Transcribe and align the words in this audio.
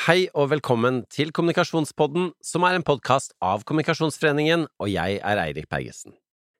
Hei 0.00 0.30
og 0.32 0.46
velkommen 0.48 1.02
til 1.12 1.28
Kommunikasjonspodden, 1.36 2.30
som 2.40 2.64
er 2.64 2.78
en 2.78 2.84
podkast 2.88 3.34
av 3.44 3.66
Kommunikasjonsforeningen, 3.68 4.62
og 4.80 4.88
jeg 4.88 5.18
er 5.20 5.40
Eirik 5.42 5.66
Bergesen. 5.68 6.14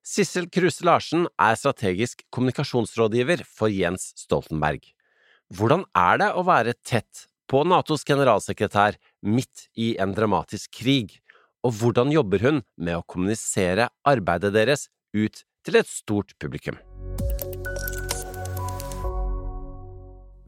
Sissel 0.05 0.45
Kruse 0.53 0.85
Larsen 0.85 1.25
er 1.41 1.57
strategisk 1.57 2.21
kommunikasjonsrådgiver 2.29 3.41
for 3.49 3.73
Jens 3.73 4.11
Stoltenberg. 4.21 4.85
Hvordan 5.57 5.87
er 5.97 6.21
det 6.21 6.29
å 6.37 6.45
være 6.45 6.77
tett 6.85 7.25
på 7.49 7.63
Natos 7.65 8.05
generalsekretær 8.05 9.01
midt 9.25 9.65
i 9.73 9.95
en 9.97 10.13
dramatisk 10.13 10.77
krig, 10.83 11.17
og 11.65 11.73
hvordan 11.81 12.13
jobber 12.13 12.45
hun 12.45 12.61
med 12.77 12.99
å 12.99 13.07
kommunisere 13.09 13.89
arbeidet 14.05 14.53
deres 14.53 14.85
ut 15.17 15.41
til 15.65 15.81
et 15.81 15.89
stort 15.89 16.37
publikum? 16.37 16.77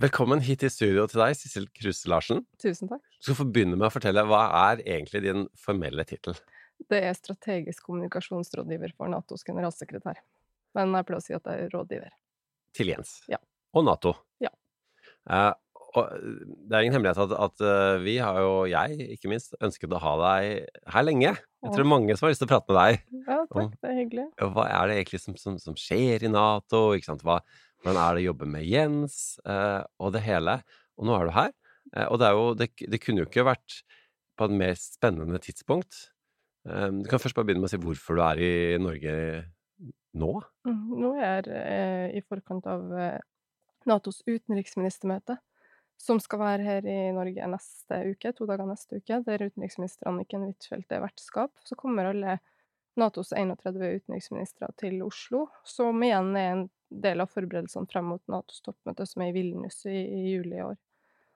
Velkommen 0.02 0.41
hit 0.41 0.64
i 0.66 0.70
studio 0.73 1.04
til 1.05 1.21
deg, 1.21 1.36
Sissel 1.38 1.68
Kruse 1.78 2.10
Larsen. 2.10 2.39
Tusen 2.62 2.89
takk. 2.89 3.04
Du 3.21 3.28
skal 3.28 3.38
få 3.38 3.46
begynne 3.46 3.78
med 3.78 3.86
å 3.86 3.93
fortelle 3.93 4.23
hva 4.25 4.42
er 4.71 4.82
egentlig 4.82 5.21
din 5.28 5.43
formelle 5.60 6.01
tittel? 6.10 6.34
Det 6.89 6.97
er 7.06 7.14
strategisk 7.14 7.86
kommunikasjonsrådgiver 7.86 8.96
for 8.98 9.11
Natos 9.14 9.46
generalsekretær. 9.46 10.18
Men 10.74 10.98
jeg 10.98 11.07
pleier 11.07 11.21
å 11.21 11.25
si 11.28 11.36
at 11.37 11.46
jeg 11.46 11.68
er 11.68 11.75
rådgiver. 11.75 12.15
Til 12.74 12.89
Jens. 12.89 13.20
Ja. 13.29 13.37
Og 13.78 13.86
Nato. 13.86 14.15
Ja. 14.42 14.50
Eh, 15.29 15.51
og 15.93 16.14
det 16.18 16.73
er 16.73 16.87
ingen 16.87 16.96
hemmelighet 16.98 17.21
at, 17.28 17.36
at 17.46 17.62
eh, 17.62 17.98
vi 18.01 18.15
har 18.18 18.39
jo, 18.42 18.54
jeg 18.70 19.12
ikke 19.14 19.29
minst, 19.29 19.54
ønsket 19.62 19.93
å 19.93 20.01
ha 20.01 20.14
deg 20.23 20.87
her 20.96 21.06
lenge. 21.06 21.36
Jeg 21.37 21.70
tror 21.70 21.86
det 21.86 21.92
mange 21.92 22.18
som 22.18 22.25
har 22.25 22.34
lyst 22.34 22.42
til 22.42 22.50
å 22.50 22.54
prate 22.56 22.73
med 22.73 22.79
deg. 22.82 23.04
Ja, 23.28 23.37
takk. 23.51 23.75
Det 23.78 23.92
er 23.92 24.00
hyggelig. 24.01 24.25
Hva 24.42 24.65
er 24.71 24.89
det 24.89 24.98
egentlig 24.98 25.21
som, 25.21 25.37
som, 25.39 25.62
som 25.62 25.78
skjer 25.78 26.25
i 26.25 26.34
Nato? 26.34 26.89
Ikke 26.98 27.14
sant? 27.14 27.21
Hva, 27.28 27.37
hvordan 27.83 28.00
er 28.00 28.15
det 28.15 28.23
å 28.23 28.29
jobbe 28.29 28.47
med 28.47 28.64
Jens 28.64 29.18
eh, 29.43 29.82
og 30.00 30.14
det 30.15 30.23
hele? 30.23 30.61
Og 30.96 31.07
nå 31.10 31.18
er 31.18 31.28
du 31.28 31.33
her. 31.36 31.51
Eh, 31.96 32.08
og 32.08 32.19
det, 32.22 32.31
jo, 32.31 32.45
det, 32.58 32.69
det, 32.80 33.00
kunne 33.03 33.23
jo 33.23 33.30
ikke 33.30 33.45
vært 33.47 33.81
på 34.39 34.47
et 34.47 34.56
mer 34.64 34.78
spennende 34.80 35.42
tidspunkt. 35.44 36.08
Eh, 36.70 36.89
du 36.95 37.09
kan 37.11 37.22
først 37.22 37.36
bare 37.36 37.50
begynne 37.50 37.66
med 37.66 37.72
å 37.72 37.73
si 37.73 37.81
hvorfor 37.84 38.20
du 38.20 38.23
er 38.26 38.44
i 38.44 38.54
Norge 38.81 39.16
nå. 40.16 40.34
Mm, 40.67 40.84
Nå 41.02 41.16
er 41.20 41.50
jeg 41.50 41.58
eh, 41.59 42.20
i 42.22 42.23
forkant 42.23 42.70
av 42.72 42.88
Natos 43.89 44.22
utenriksministermøte, 44.30 45.36
som 46.00 46.22
skal 46.23 46.39
være 46.39 46.64
her 46.64 46.88
i 46.88 46.98
Norge 47.16 47.52
neste 47.52 48.00
uke, 48.14 48.31
to 48.31 48.48
dager 48.48 48.67
neste 48.70 49.02
uke, 49.02 49.20
der 49.28 49.44
utenriksminister 49.44 50.08
Anniken 50.08 50.48
Huitfeldt 50.48 50.95
er 50.95 51.04
vertskap. 51.04 51.52
Så 51.67 51.76
kommer 51.80 52.14
alle 52.14 52.39
Natos 53.00 53.34
31 53.36 53.81
utenriksministre 54.00 54.70
til 54.80 55.02
Oslo, 55.04 55.48
som 55.67 56.00
igjen 56.06 56.31
er 56.38 56.50
en 56.54 56.64
del 57.03 57.23
av 57.23 57.31
forberedelsene 57.33 57.89
frem 57.91 58.09
mot 58.13 58.23
Natos 58.31 58.61
toppmøte, 58.66 59.08
som 59.09 59.23
er 59.23 59.31
i 59.31 59.38
Vilnius 59.38 59.83
i, 59.89 59.97
i 59.97 60.33
juli 60.33 60.58
i 60.59 60.66
år. 60.66 60.77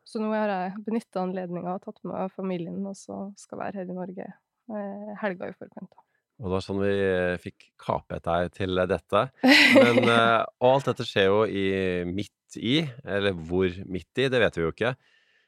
Så 0.08 0.22
nå 0.24 0.32
har 0.32 0.52
jeg 0.52 0.84
benytta 0.86 1.24
anledninga 1.26 1.76
og 1.76 1.84
tatt 1.84 2.00
med 2.08 2.32
familien, 2.36 2.80
og 2.88 2.96
så 2.96 3.28
skal 3.40 3.64
være 3.66 3.82
her 3.82 3.90
i 3.92 3.98
Norge 3.98 4.28
eh, 4.28 5.10
helga 5.24 5.50
i 5.50 5.58
forkant. 5.58 5.90
da. 5.92 6.04
Og 6.38 6.48
det 6.48 6.54
var 6.54 6.64
sånn 6.64 6.82
vi 6.84 6.94
eh, 6.94 7.36
fikk 7.42 7.70
kapet 7.82 8.24
deg 8.28 8.52
til 8.56 8.84
dette. 8.88 9.24
Men, 9.84 10.02
eh, 10.06 10.42
og 10.62 10.70
alt 10.70 10.90
dette 10.92 11.08
skjer 11.08 11.30
jo 11.32 11.44
i, 11.50 11.68
midt 12.08 12.60
i, 12.62 12.80
eller 13.04 13.36
hvor 13.36 13.74
midt 13.90 14.22
i, 14.22 14.30
det 14.32 14.42
vet 14.44 14.60
vi 14.60 14.68
jo 14.68 14.74
ikke. 14.74 14.94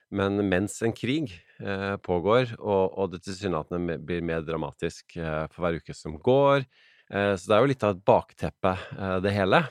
Men 0.10 0.42
mens 0.50 0.80
en 0.82 0.96
krig 0.98 1.36
eh, 1.62 1.96
pågår, 2.02 2.56
og, 2.58 2.98
og 2.98 3.12
det 3.14 3.22
tilsynelatende 3.28 4.00
blir 4.02 4.26
mer 4.26 4.42
dramatisk 4.46 5.16
eh, 5.22 5.46
for 5.54 5.64
hver 5.64 5.78
uke 5.78 5.94
som 5.94 6.18
går. 6.18 6.66
Eh, 7.14 7.36
så 7.38 7.44
det 7.46 7.56
er 7.56 7.62
jo 7.62 7.70
litt 7.72 7.86
av 7.86 7.94
et 7.94 8.08
bakteppe, 8.10 8.74
eh, 8.98 9.18
det 9.24 9.36
hele. 9.38 9.62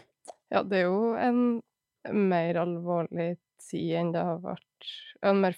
Ja, 0.54 0.62
det 0.64 0.78
er 0.82 0.86
jo 0.88 1.14
en 1.18 1.40
mer 2.30 2.54
alvorlig 2.62 3.34
tid 3.60 3.90
enn 4.00 4.12
det 4.14 4.22
har 4.24 4.38
vært 4.44 4.92
En 5.26 5.40
mer 5.42 5.56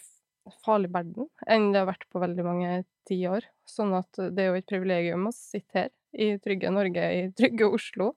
farlig 0.64 0.88
verden 0.90 1.28
enn 1.46 1.68
det 1.72 1.82
har 1.82 1.90
vært 1.92 2.06
på 2.10 2.22
veldig 2.22 2.44
mange 2.46 2.70
tiår. 3.06 3.44
Sånn 3.68 3.92
at 3.94 4.08
det 4.18 4.40
er 4.40 4.48
jo 4.50 4.58
et 4.58 4.66
privilegium 4.70 5.28
å 5.28 5.32
sitte 5.36 5.76
her 5.84 5.90
i 6.16 6.32
trygge 6.42 6.72
Norge, 6.74 7.04
i 7.12 7.28
trygge 7.38 7.68
Oslo, 7.70 8.14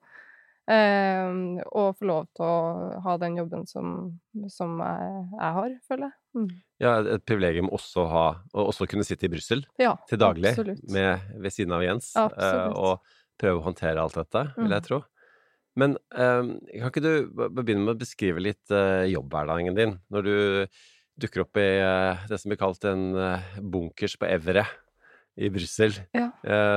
eh, 0.72 1.36
og 1.76 1.98
få 2.00 2.08
lov 2.10 2.28
til 2.34 2.46
å 2.48 3.02
ha 3.06 3.16
den 3.22 3.38
jobben 3.38 3.68
som, 3.70 3.92
som 4.50 4.80
jeg, 4.82 5.12
jeg 5.36 5.52
har, 5.60 5.76
føler 5.90 6.08
jeg. 6.08 6.18
Mm. 6.34 6.48
Ja, 6.82 6.94
et 7.18 7.26
privilegium 7.30 7.70
også 7.76 8.06
å 8.06 8.10
ha, 8.10 8.26
og 8.56 8.72
også 8.72 8.88
kunne 8.90 9.06
sitte 9.06 9.28
i 9.28 9.34
Brussel 9.36 9.62
Ja, 9.82 9.94
til 10.10 10.18
daglig 10.24 10.56
med, 10.90 11.28
ved 11.44 11.54
siden 11.54 11.76
av 11.78 11.84
Jens, 11.86 12.14
eh, 12.18 12.70
og 12.74 13.04
prøve 13.38 13.60
å 13.62 13.68
håndtere 13.68 14.02
alt 14.02 14.18
dette, 14.18 14.48
vil 14.58 14.72
jeg 14.72 14.82
Mm. 14.82 14.88
tro. 14.88 15.04
Men 15.80 15.96
eh, 16.14 16.42
kan 16.78 16.92
ikke 16.92 17.02
du 17.02 17.14
begynne 17.56 17.82
med 17.88 17.96
å 17.96 18.02
beskrive 18.04 18.42
litt 18.44 18.74
eh, 18.74 19.08
jobbhverdagen 19.14 19.78
din, 19.78 19.96
når 20.14 20.28
du 20.28 20.36
dukker 21.24 21.44
opp 21.46 21.58
i 21.62 21.66
eh, 21.82 22.24
det 22.30 22.38
som 22.42 22.52
blir 22.54 22.60
kalt 22.62 22.86
en 22.90 23.08
eh, 23.18 23.48
bunkers 23.62 24.16
på 24.22 24.30
Evre 24.30 24.66
i 25.34 25.50
Brussel, 25.50 25.96
Ja. 26.14 26.28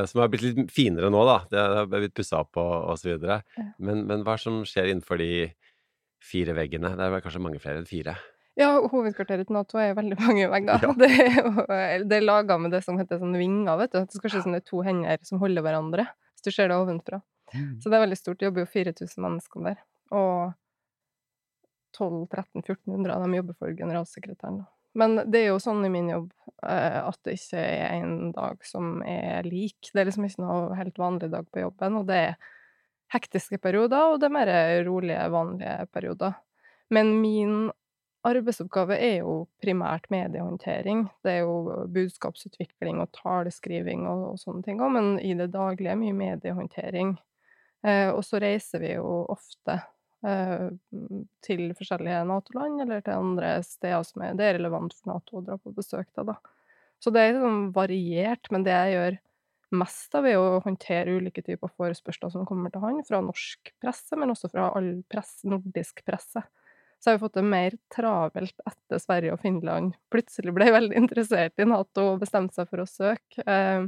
som 0.08 0.22
har 0.22 0.30
blitt 0.32 0.46
litt 0.46 0.70
finere 0.72 1.10
nå, 1.12 1.20
da. 1.28 1.34
Det 1.52 1.60
har 1.60 1.90
blitt 1.92 2.14
pussa 2.16 2.38
opp 2.40 2.56
og, 2.56 2.70
og 2.88 2.96
så 2.96 3.10
videre. 3.10 3.42
Ja. 3.58 3.66
Men, 3.84 4.06
men 4.08 4.22
hva 4.24 4.32
er 4.32 4.40
det 4.40 4.46
som 4.46 4.62
skjer 4.64 4.88
innenfor 4.94 5.20
de 5.20 5.28
fire 6.24 6.54
veggene? 6.56 6.94
Det 6.96 7.04
er 7.04 7.12
vel 7.12 7.20
kanskje 7.26 7.42
mange 7.44 7.60
flere 7.60 7.82
enn 7.82 7.88
fire? 7.90 8.14
Ja, 8.56 8.70
hovedkvarteret 8.88 9.44
til 9.50 9.58
Nato 9.58 9.76
er 9.76 9.92
veldig 9.98 10.16
mange 10.24 10.48
vegger. 10.48 10.86
Ja. 10.88 10.94
Det 10.96 11.10
er, 11.76 12.06
det 12.08 12.16
er 12.16 12.24
laga 12.24 12.56
med 12.56 12.72
det 12.72 12.80
som 12.86 12.96
heter 12.96 13.20
sånn 13.20 13.36
vinger, 13.36 13.76
vet 13.82 13.92
du. 13.92 14.00
Det 14.08 14.16
skal 14.22 14.32
se 14.32 14.40
ut 14.40 14.46
som 14.48 14.56
det 14.56 14.62
er 14.64 14.68
to 14.72 14.80
hender 14.88 15.20
som 15.28 15.42
holder 15.44 15.66
hverandre, 15.68 16.08
hvis 16.32 16.48
du 16.48 16.54
ser 16.56 16.72
det 16.72 16.80
ovenfra. 16.80 17.20
Så 17.52 17.90
det 17.90 17.98
er 17.98 18.04
veldig 18.06 18.18
stort. 18.18 18.38
Det 18.40 18.48
jobber 18.48 18.64
jo 18.64 18.72
4000 18.72 19.22
mennesker 19.22 19.66
der. 19.68 19.82
Og 20.14 20.54
1200-1300-1400 21.98 23.14
av 23.14 23.22
dem 23.24 23.36
jobber 23.38 23.56
for 23.58 23.76
generalsekretæren. 23.76 24.64
Men 24.96 25.18
det 25.28 25.42
er 25.42 25.50
jo 25.50 25.60
sånn 25.60 25.84
i 25.84 25.92
min 25.92 26.08
jobb 26.08 26.28
eh, 26.64 27.00
at 27.04 27.18
det 27.28 27.36
ikke 27.36 27.60
er 27.60 27.98
en 27.98 28.30
dag 28.32 28.62
som 28.64 29.02
er 29.04 29.44
lik. 29.44 29.90
Det 29.92 30.00
er 30.00 30.08
liksom 30.08 30.24
ikke 30.28 30.44
noe 30.44 30.76
helt 30.78 31.00
vanlig 31.00 31.28
dag 31.34 31.48
på 31.52 31.66
jobben, 31.66 31.98
og 32.00 32.06
det 32.08 32.20
er 32.30 32.38
hektiske 33.12 33.60
perioder, 33.62 34.12
og 34.12 34.22
det 34.22 34.30
er 34.30 34.36
mer 34.38 34.52
rolige, 34.88 35.26
vanlige 35.32 35.74
perioder. 35.92 36.38
Men 36.90 37.12
min 37.20 37.68
arbeidsoppgave 38.26 38.96
er 38.98 39.20
jo 39.20 39.34
primært 39.62 40.08
mediehåndtering. 40.10 41.04
Det 41.22 41.36
er 41.36 41.44
jo 41.44 41.84
budskapsutvikling 41.92 42.98
og 43.02 43.12
taleskriving 43.14 44.08
og, 44.10 44.24
og 44.32 44.40
sånne 44.42 44.64
ting 44.66 44.80
òg, 44.80 44.96
men 44.96 45.12
i 45.20 45.36
det 45.38 45.52
daglige 45.54 45.98
mye 46.00 46.16
mediehåndtering. 46.16 47.14
Eh, 47.86 48.10
og 48.10 48.24
så 48.26 48.40
reiser 48.42 48.82
vi 48.82 48.94
jo 48.96 49.20
ofte 49.30 49.78
eh, 50.26 50.66
til 51.46 51.68
forskjellige 51.78 52.24
Nato-land, 52.26 52.82
eller 52.82 53.04
til 53.04 53.14
andre 53.14 53.52
steder 53.66 54.02
som 54.08 54.24
er, 54.26 54.34
det 54.38 54.48
er 54.48 54.58
relevant 54.58 54.96
for 54.96 55.12
Nato 55.12 55.38
å 55.38 55.44
dra 55.46 55.58
på 55.60 55.74
besøk 55.76 56.10
til. 56.10 56.34
Så 57.02 57.12
det 57.14 57.22
er 57.22 57.36
liksom 57.36 57.70
variert, 57.76 58.50
men 58.50 58.66
det 58.66 58.74
jeg 58.74 58.96
gjør 58.96 59.20
mest 59.76 60.14
av, 60.14 60.26
er 60.26 60.38
å 60.38 60.60
håndtere 60.64 61.16
ulike 61.18 61.42
typer 61.44 61.70
forespørsler 61.74 62.32
som 62.32 62.46
kommer 62.48 62.72
til 62.72 62.82
han, 62.84 63.02
fra 63.06 63.20
norsk 63.24 63.72
presse, 63.82 64.18
men 64.18 64.32
også 64.34 64.50
fra 64.52 64.70
all 64.78 64.92
press, 65.10 65.40
nordisk 65.46 66.02
presse. 66.06 66.42
Så 66.98 67.10
har 67.10 67.18
vi 67.18 67.24
fått 67.26 67.36
det 67.36 67.44
mer 67.44 67.76
travelt 67.92 68.62
etter 68.66 69.00
Sverige 69.02 69.34
og 69.34 69.42
Finland 69.42 69.98
plutselig 70.10 70.54
ble 70.56 70.70
veldig 70.72 70.96
interessert 71.02 71.60
i 71.60 71.68
Nato 71.68 72.12
og 72.14 72.22
bestemte 72.22 72.56
seg 72.56 72.70
for 72.70 72.82
å 72.82 72.88
søke. 72.88 73.44
Eh, 73.44 73.86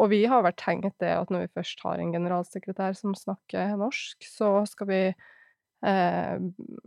og 0.00 0.10
vi 0.10 0.24
har 0.30 0.42
vært 0.42 0.58
tenkt 0.62 0.96
det 1.02 1.12
at 1.14 1.30
når 1.30 1.46
vi 1.46 1.54
først 1.60 1.82
har 1.86 2.00
en 2.02 2.12
generalsekretær 2.14 2.96
som 2.98 3.14
snakker 3.18 3.76
norsk, 3.78 4.26
så 4.26 4.50
skal 4.66 4.90
vi 4.90 5.00
eh, 5.12 6.34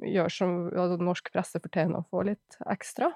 gjøre 0.03 0.33
som 0.33 0.57
altså, 0.73 0.99
norsk 0.99 1.31
presse 1.31 1.61
fortjener 1.63 2.01
å 2.01 2.07
få 2.11 2.25
litt 2.27 2.59
ekstra. 2.67 3.13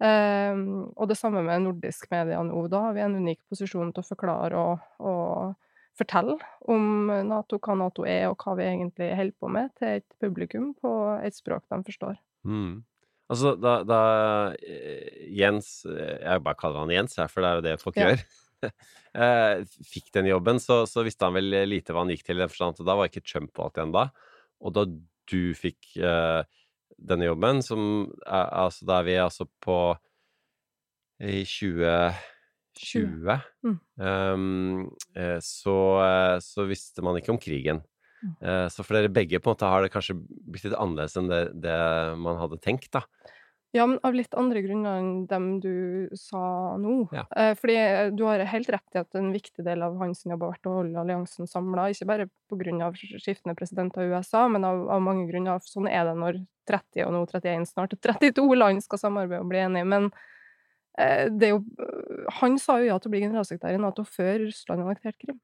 Eh, 0.00 0.56
og 0.96 1.10
det 1.10 1.18
samme 1.20 1.42
med 1.44 1.66
nordisk 1.66 2.08
media 2.12 2.40
nå. 2.46 2.64
Da 2.72 2.86
har 2.88 2.96
vi 2.96 3.04
en 3.04 3.18
unik 3.20 3.42
posisjon 3.52 3.92
til 3.92 4.04
å 4.04 4.10
forklare 4.14 4.60
og, 4.60 4.86
og 5.04 5.58
fortelle 6.00 6.38
om 6.72 7.10
Nato, 7.28 7.58
hva 7.60 7.76
Nato 7.76 8.06
er, 8.08 8.30
og 8.30 8.40
hva 8.40 8.56
vi 8.56 8.68
egentlig 8.70 9.10
holder 9.18 9.36
på 9.36 9.50
med, 9.52 9.72
til 9.76 9.98
et 10.00 10.20
publikum 10.22 10.70
på 10.80 10.94
et 11.20 11.36
språk 11.36 11.66
de 11.68 11.82
forstår. 11.90 12.16
Mm. 12.48 12.78
Altså, 13.30 13.52
da, 13.60 13.80
da 13.86 13.98
eh, 14.58 15.26
Jens 15.36 15.84
eh, 15.86 16.16
Jeg 16.24 16.42
bare 16.42 16.58
kaller 16.58 16.82
han 16.82 16.90
Jens, 16.94 17.18
for 17.30 17.44
det 17.44 17.50
er 17.50 17.58
jo 17.60 17.66
det 17.68 17.74
folk 17.82 18.00
Ja. 18.00 18.08
gjør. 18.08 18.24
eh, 19.24 19.62
fikk 19.86 20.10
den 20.16 20.30
jobben, 20.30 20.60
så, 20.62 20.82
så 20.88 21.04
visste 21.06 21.28
han 21.28 21.36
vel 21.38 21.50
lite 21.68 21.94
hva 21.94 22.04
han 22.04 22.12
gikk 22.12 22.26
til. 22.28 22.42
forstand 22.46 22.82
Da 22.86 22.96
var 22.98 23.10
ikke 23.10 23.24
Trump 23.26 23.56
valgt 23.58 23.82
da. 23.94 24.08
Og 24.60 24.74
da 24.76 24.86
du 25.30 25.54
fikk 25.56 25.96
eh, 25.96 26.42
denne 27.00 27.30
jobben, 27.30 27.62
som 27.64 27.82
er, 28.26 28.48
altså, 28.66 28.86
Da 28.88 29.00
er 29.00 29.08
vi 29.08 29.16
altså 29.20 29.48
på 29.62 29.78
i 31.20 31.44
2020 31.44 32.16
Mm. 33.66 33.76
um, 34.00 34.84
så, 35.44 35.76
så 36.40 36.64
visste 36.64 37.02
man 37.04 37.18
ikke 37.18 37.34
om 37.34 37.40
krigen. 37.40 37.82
Mm. 38.20 38.32
Uh, 38.40 38.66
Så 38.72 38.84
for 38.84 38.96
dere 38.96 39.12
begge 39.12 39.40
på 39.40 39.50
en 39.50 39.56
måte 39.56 39.68
har 39.68 39.84
det 39.84 39.92
kanskje 39.92 40.16
blitt 40.16 40.64
litt 40.64 40.76
annerledes 40.76 41.16
enn 41.16 41.28
det, 41.28 41.42
det 41.60 41.76
man 42.20 42.40
hadde 42.40 42.60
tenkt, 42.62 42.90
da. 42.94 43.04
Ja, 43.72 43.84
men 43.86 44.00
av 44.02 44.16
litt 44.18 44.32
andre 44.34 44.64
grunner 44.64 44.98
enn 44.98 45.26
dem 45.30 45.44
du 45.62 46.10
sa 46.18 46.74
nå. 46.80 47.04
Ja. 47.14 47.22
Eh, 47.38 47.52
fordi 47.54 47.76
eh, 47.78 48.08
du 48.10 48.24
har 48.26 48.42
helt 48.50 48.70
rett 48.74 48.96
i 48.96 48.98
at 48.98 49.18
en 49.18 49.28
viktig 49.30 49.62
del 49.62 49.84
av 49.86 49.94
hans 50.00 50.24
jobb 50.26 50.42
har 50.42 50.56
vært 50.56 50.66
å 50.66 50.72
holde 50.80 50.98
alliansen 50.98 51.46
samla, 51.46 51.84
ikke 51.92 52.08
bare 52.08 52.26
av 52.82 52.96
skiftende 52.98 53.54
presidenter 53.54 54.02
i 54.02 54.10
USA, 54.10 54.48
men 54.50 54.66
av, 54.66 54.82
av 54.90 55.04
mange 55.04 55.28
grunner. 55.28 55.62
Sånn 55.62 55.86
er 55.86 56.08
det 56.08 56.16
når 56.18 56.40
30, 56.66 57.04
og 57.06 57.14
nå 57.14 57.20
31 57.30 57.68
snart, 57.70 57.94
32 58.02 58.48
land 58.58 58.82
skal 58.82 59.02
samarbeide 59.04 59.44
og 59.44 59.52
bli 59.52 59.60
enige. 59.62 59.86
Men 59.92 60.08
eh, 60.98 61.28
det 61.30 61.52
er 61.52 61.54
jo 61.54 61.62
Han 62.40 62.58
sa 62.58 62.80
jo 62.80 62.88
ja 62.88 62.96
til 62.98 63.12
å 63.12 63.14
bli 63.14 63.22
generalsekretær 63.22 63.78
i 63.78 63.82
Nato 63.82 64.02
før 64.02 64.48
Russland 64.48 64.82
annekterte 64.82 65.28
Krim. 65.28 65.38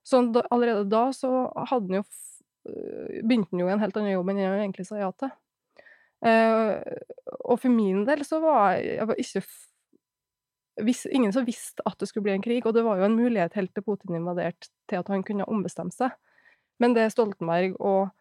Så 0.00 0.22
allerede 0.48 0.88
da 0.88 1.10
så 1.12 1.50
hadde 1.68 1.92
han 1.92 2.00
jo 2.00 2.06
begynte 3.24 3.52
han 3.52 3.62
jo 3.62 3.68
en 3.72 3.80
helt 3.80 3.96
annen 3.96 4.12
jobb 4.12 4.32
enn 4.32 4.40
han 4.42 4.62
egentlig 4.62 4.88
sa 4.88 4.96
ja 5.00 5.12
til. 5.16 5.30
Uh, 6.24 6.82
og 7.46 7.60
for 7.62 7.70
min 7.70 8.02
del 8.08 8.24
så 8.26 8.40
var 8.42 8.78
jeg, 8.82 9.06
var 9.06 9.20
ikke 9.22 9.44
Ingen 10.78 11.32
som 11.34 11.42
visste 11.42 11.82
at 11.90 11.98
det 11.98 12.06
skulle 12.06 12.28
bli 12.28 12.36
en 12.36 12.42
krig, 12.42 12.62
og 12.62 12.74
det 12.76 12.84
var 12.86 13.00
jo 13.00 13.06
en 13.08 13.16
mulighet 13.18 13.56
helt 13.58 13.72
til 13.74 13.82
Putin 13.82 14.14
invaderte, 14.14 14.68
til 14.86 15.00
at 15.00 15.08
han 15.10 15.24
kunne 15.26 15.46
ombestemme 15.50 15.90
seg. 15.90 16.12
Men 16.78 16.94
det 16.94 17.08
Stoltenberg 17.10 17.74
og 17.82 18.12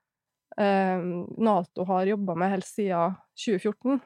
uh, 0.58 1.04
Nato 1.38 1.86
har 1.86 2.10
jobba 2.10 2.34
med 2.34 2.56
helt 2.56 2.66
siden 2.66 3.14
2014, 3.38 4.02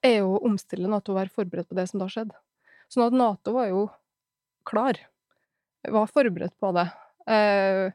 er 0.00 0.16
jo 0.22 0.38
å 0.38 0.40
omstille 0.48 0.88
Nato 0.88 1.12
og 1.12 1.20
være 1.20 1.34
forberedt 1.36 1.68
på 1.68 1.76
det 1.76 1.84
som 1.90 2.00
da 2.00 2.08
skjedde. 2.08 2.40
Sånn 2.88 3.04
at 3.10 3.18
Nato 3.20 3.52
var 3.58 3.68
jo 3.68 3.84
klar. 4.64 4.96
Var 5.84 6.16
forberedt 6.16 6.56
på 6.56 6.72
det. 6.80 6.88
Uh, 7.28 7.92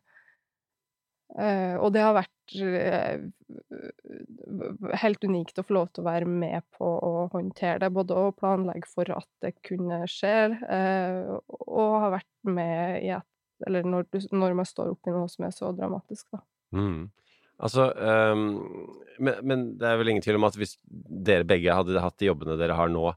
Uh, 1.32 1.80
og 1.80 1.94
det 1.96 2.04
har 2.04 2.16
vært 2.16 2.41
helt 5.02 5.24
unikt 5.24 5.60
å 5.60 5.66
få 5.66 5.76
lov 5.78 5.88
til 5.92 6.04
å 6.04 6.08
være 6.08 6.28
med 6.30 6.66
på 6.76 6.86
å 6.86 7.28
håndtere 7.34 7.80
det, 7.84 7.92
både 7.96 8.18
å 8.18 8.34
planlegge 8.36 8.90
for 8.92 9.12
at 9.16 9.28
det 9.44 9.54
kunne 9.68 10.04
skje, 10.12 10.36
uh, 10.66 11.38
og 11.48 11.96
ha 12.04 12.12
vært 12.18 12.32
med 12.48 13.02
i 13.06 13.12
et 13.18 13.28
Eller 13.62 13.86
når, 13.86 14.08
når, 14.34 14.54
man 14.58 14.66
står 14.66 14.88
oppi 14.96 15.12
noe 15.14 15.30
som 15.30 15.46
er 15.46 15.52
så 15.54 15.68
dramatisk, 15.78 16.26
da. 16.34 16.40
Mm. 16.74 17.12
Altså 17.62 17.92
um, 17.94 18.48
men, 19.22 19.36
men, 19.46 19.66
det 19.78 19.86
er 19.86 20.00
vel 20.00 20.10
ingen 20.10 20.24
tvil 20.26 20.40
om 20.40 20.48
at 20.48 20.58
hvis 20.58 20.80
dere 20.90 21.46
begge 21.46 21.76
hadde 21.78 22.02
hatt 22.02 22.18
de 22.18 22.32
jobbene 22.32 22.58
dere 22.58 22.74
har 22.74 22.90
nå 22.90 23.12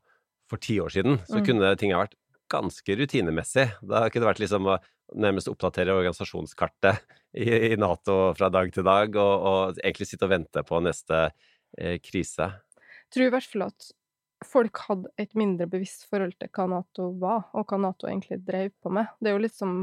for 0.51 0.61
ti 0.61 0.77
år 0.85 0.93
siden, 0.93 1.17
så 1.25 1.41
mm. 1.41 1.45
kunne 1.49 1.71
ting 1.81 1.95
ha 1.95 2.03
vært 2.03 2.19
ganske 2.55 2.97
rutinemessig. 3.01 3.67
Da 3.83 4.07
kunne 4.09 4.25
det 4.25 4.31
vært 4.31 4.45
liksom 4.45 4.71
å 4.71 4.79
nærmest 5.21 5.51
oppdatere 5.51 5.95
organisasjonskartet 5.95 7.03
i, 7.37 7.49
i 7.75 7.77
Nato 7.81 8.33
fra 8.39 8.49
dag 8.53 8.71
til 8.75 8.87
dag, 8.87 9.19
og, 9.21 9.35
og, 9.51 9.83
egentlig 9.83 10.09
sitte 10.09 10.29
og 10.29 10.33
vente 10.33 10.65
på 10.67 10.81
neste 10.85 11.27
eh, 11.27 11.99
krise. 12.03 12.49
Jeg 13.05 13.13
tror 13.15 13.29
i 13.29 13.35
hvert 13.35 13.51
fall 13.51 13.67
at 13.69 13.91
folk 14.45 14.81
hadde 14.89 15.13
et 15.21 15.37
mindre 15.39 15.69
bevisst 15.71 16.07
forhold 16.11 16.35
til 16.41 16.51
hva 16.55 16.69
Nato 16.71 17.11
var, 17.21 17.49
og 17.57 17.69
hva 17.69 17.81
Nato 17.81 18.09
egentlig 18.11 18.41
drev 18.47 18.73
på 18.83 18.93
med. 18.95 19.13
Det 19.21 19.31
er 19.31 19.37
jo 19.37 19.45
litt 19.45 19.57
som 19.57 19.77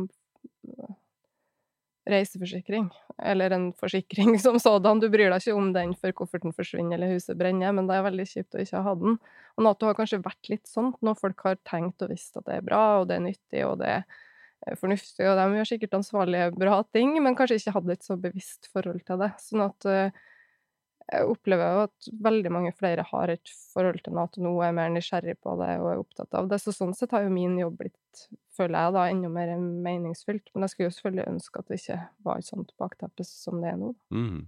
reiseforsikring, 2.09 2.88
eller 3.21 3.53
en 3.53 3.68
forsikring 3.77 4.39
som 4.45 4.59
sådan. 4.59 5.01
Du 5.01 5.09
bryr 5.09 5.30
deg 5.30 5.44
ikke 5.44 5.57
om 5.57 5.69
den 5.75 5.94
før 5.98 6.15
kofferten 6.24 6.56
forsvinner 6.56 6.98
eller 6.98 7.13
huset 7.13 7.38
brenner, 7.38 7.75
men 7.77 7.89
det 7.89 7.98
er 7.98 8.07
veldig 8.07 8.27
kjipt 8.30 8.57
å 8.57 8.63
ikke 8.63 8.81
ha 8.88 8.95
den. 8.98 9.19
Og 9.57 9.68
Nato 9.68 9.89
har 9.89 9.98
kanskje 10.00 10.24
vært 10.24 10.51
litt 10.51 10.68
sånn 10.69 10.94
når 11.06 11.19
folk 11.21 11.45
har 11.45 11.62
tenkt 11.68 12.01
og 12.01 12.13
visst 12.13 12.38
at 12.39 12.48
det 12.48 12.57
er 12.57 12.65
bra, 12.65 12.83
og 13.01 13.09
det 13.12 13.19
er 13.19 13.25
nyttig, 13.27 13.63
og 13.68 13.77
det 13.83 13.94
er 14.00 14.77
fornuftig, 14.77 15.25
og 15.30 15.38
de 15.38 15.59
gjør 15.59 15.71
sikkert 15.71 15.95
ansvarlige, 15.98 16.51
bra 16.57 16.81
ting, 16.94 17.15
men 17.24 17.38
kanskje 17.38 17.62
ikke 17.62 17.77
hadde 17.77 17.95
et 17.98 18.06
så 18.06 18.18
bevisst 18.21 18.69
forhold 18.74 19.01
til 19.07 19.21
det. 19.21 19.31
Sånn 19.42 19.65
at 19.65 19.89
uh, 19.89 20.21
jeg 21.12 21.28
opplever 21.28 21.74
jo 21.75 21.84
at 21.88 22.10
veldig 22.24 22.52
mange 22.56 22.72
flere 22.75 23.04
har 23.10 23.31
et 23.34 23.52
forhold 23.74 24.00
til 24.06 24.16
Nato 24.16 24.44
nå, 24.44 24.54
er 24.63 24.75
mer 24.75 24.92
nysgjerrig 24.94 25.36
på 25.44 25.58
det 25.60 25.74
og 25.81 25.90
er 25.92 26.00
opptatt 26.02 26.38
av 26.40 26.48
det. 26.52 26.62
Så 26.63 26.74
sånn 26.75 26.96
sett 26.98 27.12
har 27.16 27.25
jo 27.25 27.34
min 27.34 27.58
jobb 27.60 27.78
blitt, 27.81 28.24
føler 28.56 28.78
jeg, 28.78 28.96
da, 28.96 29.06
enda 29.12 29.31
mer 29.34 29.52
meningsfylt. 29.60 30.54
Men 30.54 30.66
jeg 30.66 30.74
skulle 30.74 30.90
jo 30.90 30.96
selvfølgelig 30.98 31.28
ønske 31.34 31.62
at 31.62 31.72
det 31.72 31.80
ikke 31.81 32.00
var 32.28 32.40
et 32.40 32.48
sånt 32.48 32.74
bakteppe 32.80 33.28
som 33.28 33.60
det 33.63 33.74
er 33.74 33.80
nå. 33.81 33.92
Mm. 34.16 34.42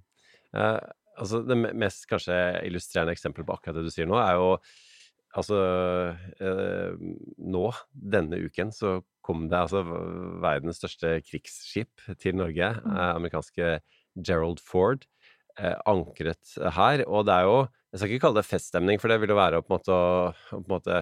Eh, 0.55 0.79
altså, 1.17 1.43
det 1.43 1.59
mest 1.83 2.07
kanskje 2.11 2.39
illustrerende 2.69 3.15
eksempelet 3.17 3.49
på 3.49 3.57
akkurat 3.57 3.79
det 3.79 3.87
du 3.87 3.93
sier 3.93 4.09
nå, 4.09 4.19
er 4.23 4.39
jo 4.39 4.57
Altså, 5.33 5.55
eh, 6.45 6.91
nå, 7.41 7.61
denne 8.13 8.37
uken, 8.37 8.69
så 8.69 8.99
kom 9.25 9.47
det 9.49 9.63
altså 9.63 9.81
verdens 10.43 10.77
største 10.77 11.15
krigsskip 11.25 12.03
til 12.21 12.37
Norge, 12.37 12.67
mm. 12.77 12.91
eh, 12.93 13.07
amerikanske 13.15 13.71
Gerald 14.13 14.61
Ford 14.61 15.07
ankret 15.61 16.55
her. 16.77 17.05
Og 17.07 17.27
det 17.27 17.35
er 17.35 17.47
jo 17.49 17.57
Jeg 17.93 17.99
skal 17.99 18.09
ikke 18.09 18.23
kalle 18.23 18.41
det 18.41 18.49
feststemning, 18.49 18.97
for 18.97 19.11
det 19.11 19.19
vil 19.21 19.29
jo 19.29 19.37
være 19.37 19.59
å 19.61 19.63
på 19.63 19.69
en 19.69 19.75
måte, 19.77 19.93
å, 19.93 20.31
på 20.49 20.63
en 20.63 20.71
måte 20.71 20.95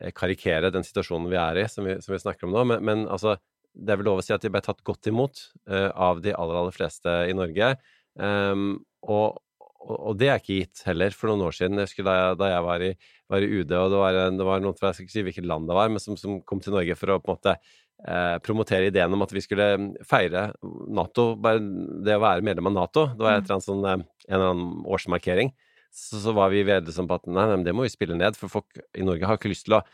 eh, 0.00 0.12
karikere 0.16 0.70
den 0.72 0.86
situasjonen 0.86 1.28
vi 1.28 1.36
er 1.36 1.60
i, 1.60 1.66
som 1.68 1.84
vi, 1.84 1.98
som 2.00 2.14
vi 2.14 2.20
snakker 2.22 2.48
om 2.48 2.54
nå. 2.54 2.62
Men, 2.70 2.86
men, 2.86 3.02
altså, 3.12 3.34
det 3.76 3.92
er 3.92 4.00
vel 4.00 4.08
lov 4.08 4.22
å 4.22 4.24
si 4.24 4.32
at 4.32 4.40
de 4.40 4.48
ble 4.48 4.62
tatt 4.64 4.80
godt 4.88 5.10
imot 5.12 5.42
uh, 5.68 5.92
av 5.92 6.22
de 6.24 6.32
aller, 6.32 6.56
aller 6.62 6.74
fleste 6.74 7.12
i 7.28 7.36
Norge. 7.36 7.74
Um, 8.16 8.80
og, 9.04 9.36
og, 9.80 10.16
det 10.20 10.28
er 10.28 10.40
ikke 10.40 10.58
gitt 10.60 10.82
heller. 10.86 11.14
For 11.16 11.30
noen 11.30 11.46
år 11.46 11.56
siden, 11.56 11.80
jeg 11.80 12.06
da 12.06 12.16
jeg, 12.16 12.40
da 12.40 12.50
jeg 12.52 12.64
var, 12.66 12.84
i, 12.84 12.90
var, 13.32 13.44
i, 13.44 13.60
UD, 13.60 13.76
og 13.78 13.92
det 13.94 14.02
var, 14.02 14.18
det 14.36 14.48
var 14.48 14.64
noen 14.64 14.76
fra 14.78 14.90
jeg 14.90 14.98
skal 14.98 15.06
ikke 15.06 15.16
si 15.16 15.24
hvilket 15.28 15.48
land 15.48 15.70
det 15.70 15.78
var, 15.78 15.92
men 15.92 16.02
som, 16.02 16.18
som 16.20 16.40
kom 16.46 16.60
til 16.62 16.76
Norge 16.76 16.96
for 16.98 17.14
å 17.14 17.20
på 17.22 17.32
en 17.32 17.38
måte 17.38 17.54
eh, 17.56 18.36
promotere 18.44 18.90
ideen 18.90 19.16
om 19.16 19.24
at 19.24 19.32
vi 19.34 19.44
skulle 19.44 19.70
mm, 19.80 19.88
feire 20.08 20.50
Nato, 20.60 21.32
bare 21.40 21.64
det 22.04 22.18
å 22.18 22.24
være 22.26 22.46
medlem 22.46 22.70
av 22.72 22.76
Nato. 22.76 23.08
Det 23.14 23.26
var 23.26 23.40
et 23.40 23.50
annet 23.50 23.66
sånn, 23.66 23.88
eh, 23.88 24.04
en 24.28 24.36
eller 24.36 24.52
annen 24.52 24.84
årsmarkering. 24.84 25.54
Så, 25.90 26.20
så 26.22 26.36
var 26.36 26.52
vi 26.52 26.62
veldig 26.68 26.94
sånn 26.94 27.08
på 27.10 27.18
at 27.18 27.26
nei, 27.26 27.48
nei, 27.50 27.64
det 27.66 27.74
må 27.74 27.86
vi 27.86 27.92
spille 27.92 28.18
ned, 28.18 28.38
for 28.38 28.52
folk 28.52 28.84
i 28.94 29.06
Norge 29.06 29.26
har 29.26 29.40
ikke 29.40 29.50
lyst 29.50 29.66
til 29.66 29.80
å 29.80 29.84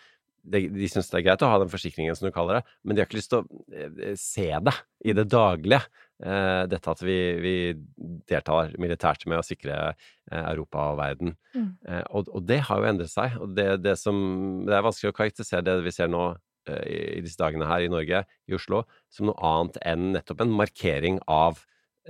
de, 0.46 0.66
de 0.70 0.88
syns 0.90 1.08
det 1.10 1.20
er 1.20 1.24
greit 1.26 1.42
å 1.42 1.50
ha 1.50 1.58
den 1.58 1.70
forsikringen, 1.72 2.14
som 2.14 2.28
du 2.28 2.34
kaller 2.34 2.60
det, 2.60 2.74
men 2.86 2.94
de 2.94 3.02
har 3.02 3.08
ikke 3.08 3.18
lyst 3.18 3.32
til 3.32 3.42
å 3.42 3.62
eh, 3.74 4.12
se 4.20 4.46
det 4.46 4.74
i 5.02 5.14
det 5.16 5.26
daglige. 5.32 5.82
Eh, 6.16 6.62
dette 6.72 6.88
at 6.88 7.02
vi, 7.04 7.16
vi, 7.44 7.54
deltar 8.24 8.72
militært 8.80 9.26
med 9.28 9.36
å 9.36 9.44
sikre 9.44 9.74
eh, 9.92 10.42
Europa 10.46 10.86
og 10.94 11.00
verden. 11.02 11.34
Mm. 11.52 11.70
Eh, 11.84 12.02
og, 12.08 12.30
og, 12.32 12.46
det 12.48 12.62
har 12.68 12.80
jo 12.80 12.88
endret 12.88 13.12
seg. 13.12 13.36
Og 13.42 13.52
det, 13.56 13.68
det, 13.84 13.98
som, 14.00 14.16
det 14.64 14.78
er 14.78 14.86
vanskelig 14.86 15.12
å 15.12 15.16
karakterisere 15.18 15.66
det 15.66 15.78
vi 15.84 15.94
ser 15.96 16.12
nå 16.12 16.28
i 16.66 17.20
disse 17.22 17.38
dagene 17.38 17.68
her 17.68 17.84
i 17.84 17.90
Norge, 17.92 18.24
i 18.50 18.54
Oslo, 18.56 18.80
som 19.14 19.28
noe 19.28 19.38
annet 19.38 19.76
enn 19.86 20.08
nettopp 20.16 20.40
en 20.42 20.50
markering 20.50 21.20
av 21.30 21.60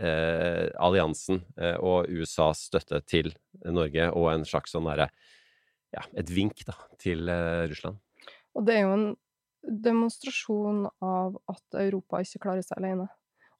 eh, 0.00 0.70
alliansen 0.80 1.42
eh, 1.60 1.76
og 1.76 2.08
USAs 2.08 2.66
støtte 2.70 3.02
til 3.04 3.34
Norge, 3.64 4.08
og 4.16 4.30
en 4.32 4.46
slags 4.48 4.72
sånn 4.72 4.88
derre 4.88 5.10
ja, 5.92 6.06
et 6.16 6.32
vink 6.32 6.64
da, 6.64 6.76
til 7.02 7.28
eh, 7.28 7.66
Russland. 7.70 8.00
Og 8.56 8.64
det 8.64 8.78
er 8.78 8.86
jo 8.86 8.96
en 8.96 9.06
demonstrasjon 9.66 10.86
av 11.04 11.36
at 11.52 11.80
Europa 11.82 12.22
ikke 12.24 12.44
klarer 12.46 12.64
seg 12.64 12.80
alene. 12.80 13.10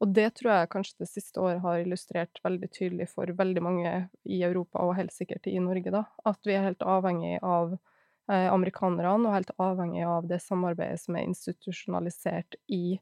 Og 0.05 0.13
det 0.13 0.29
tror 0.37 0.53
jeg 0.53 0.71
kanskje 0.75 1.05
det 1.05 1.09
siste 1.09 1.41
året 1.41 1.63
har 1.65 1.81
illustrert 1.81 2.41
veldig 2.45 2.69
tydelig 2.75 3.09
for 3.15 3.31
veldig 3.39 3.63
mange 3.65 3.93
i 4.29 4.43
Europa, 4.45 4.83
og 4.85 4.97
helt 4.99 5.15
sikkert 5.15 5.49
i 5.49 5.57
Norge, 5.63 5.93
da. 5.95 6.05
At 6.29 6.41
vi 6.45 6.57
er 6.57 6.67
helt 6.67 6.85
avhengig 6.85 7.39
av 7.41 7.73
eh, 8.29 8.49
amerikanerne, 8.53 9.25
og 9.25 9.37
helt 9.39 9.55
avhengig 9.57 10.05
av 10.05 10.29
det 10.29 10.43
samarbeidet 10.45 11.01
som 11.01 11.17
er 11.17 11.31
institusjonalisert 11.31 12.59
i 12.69 12.99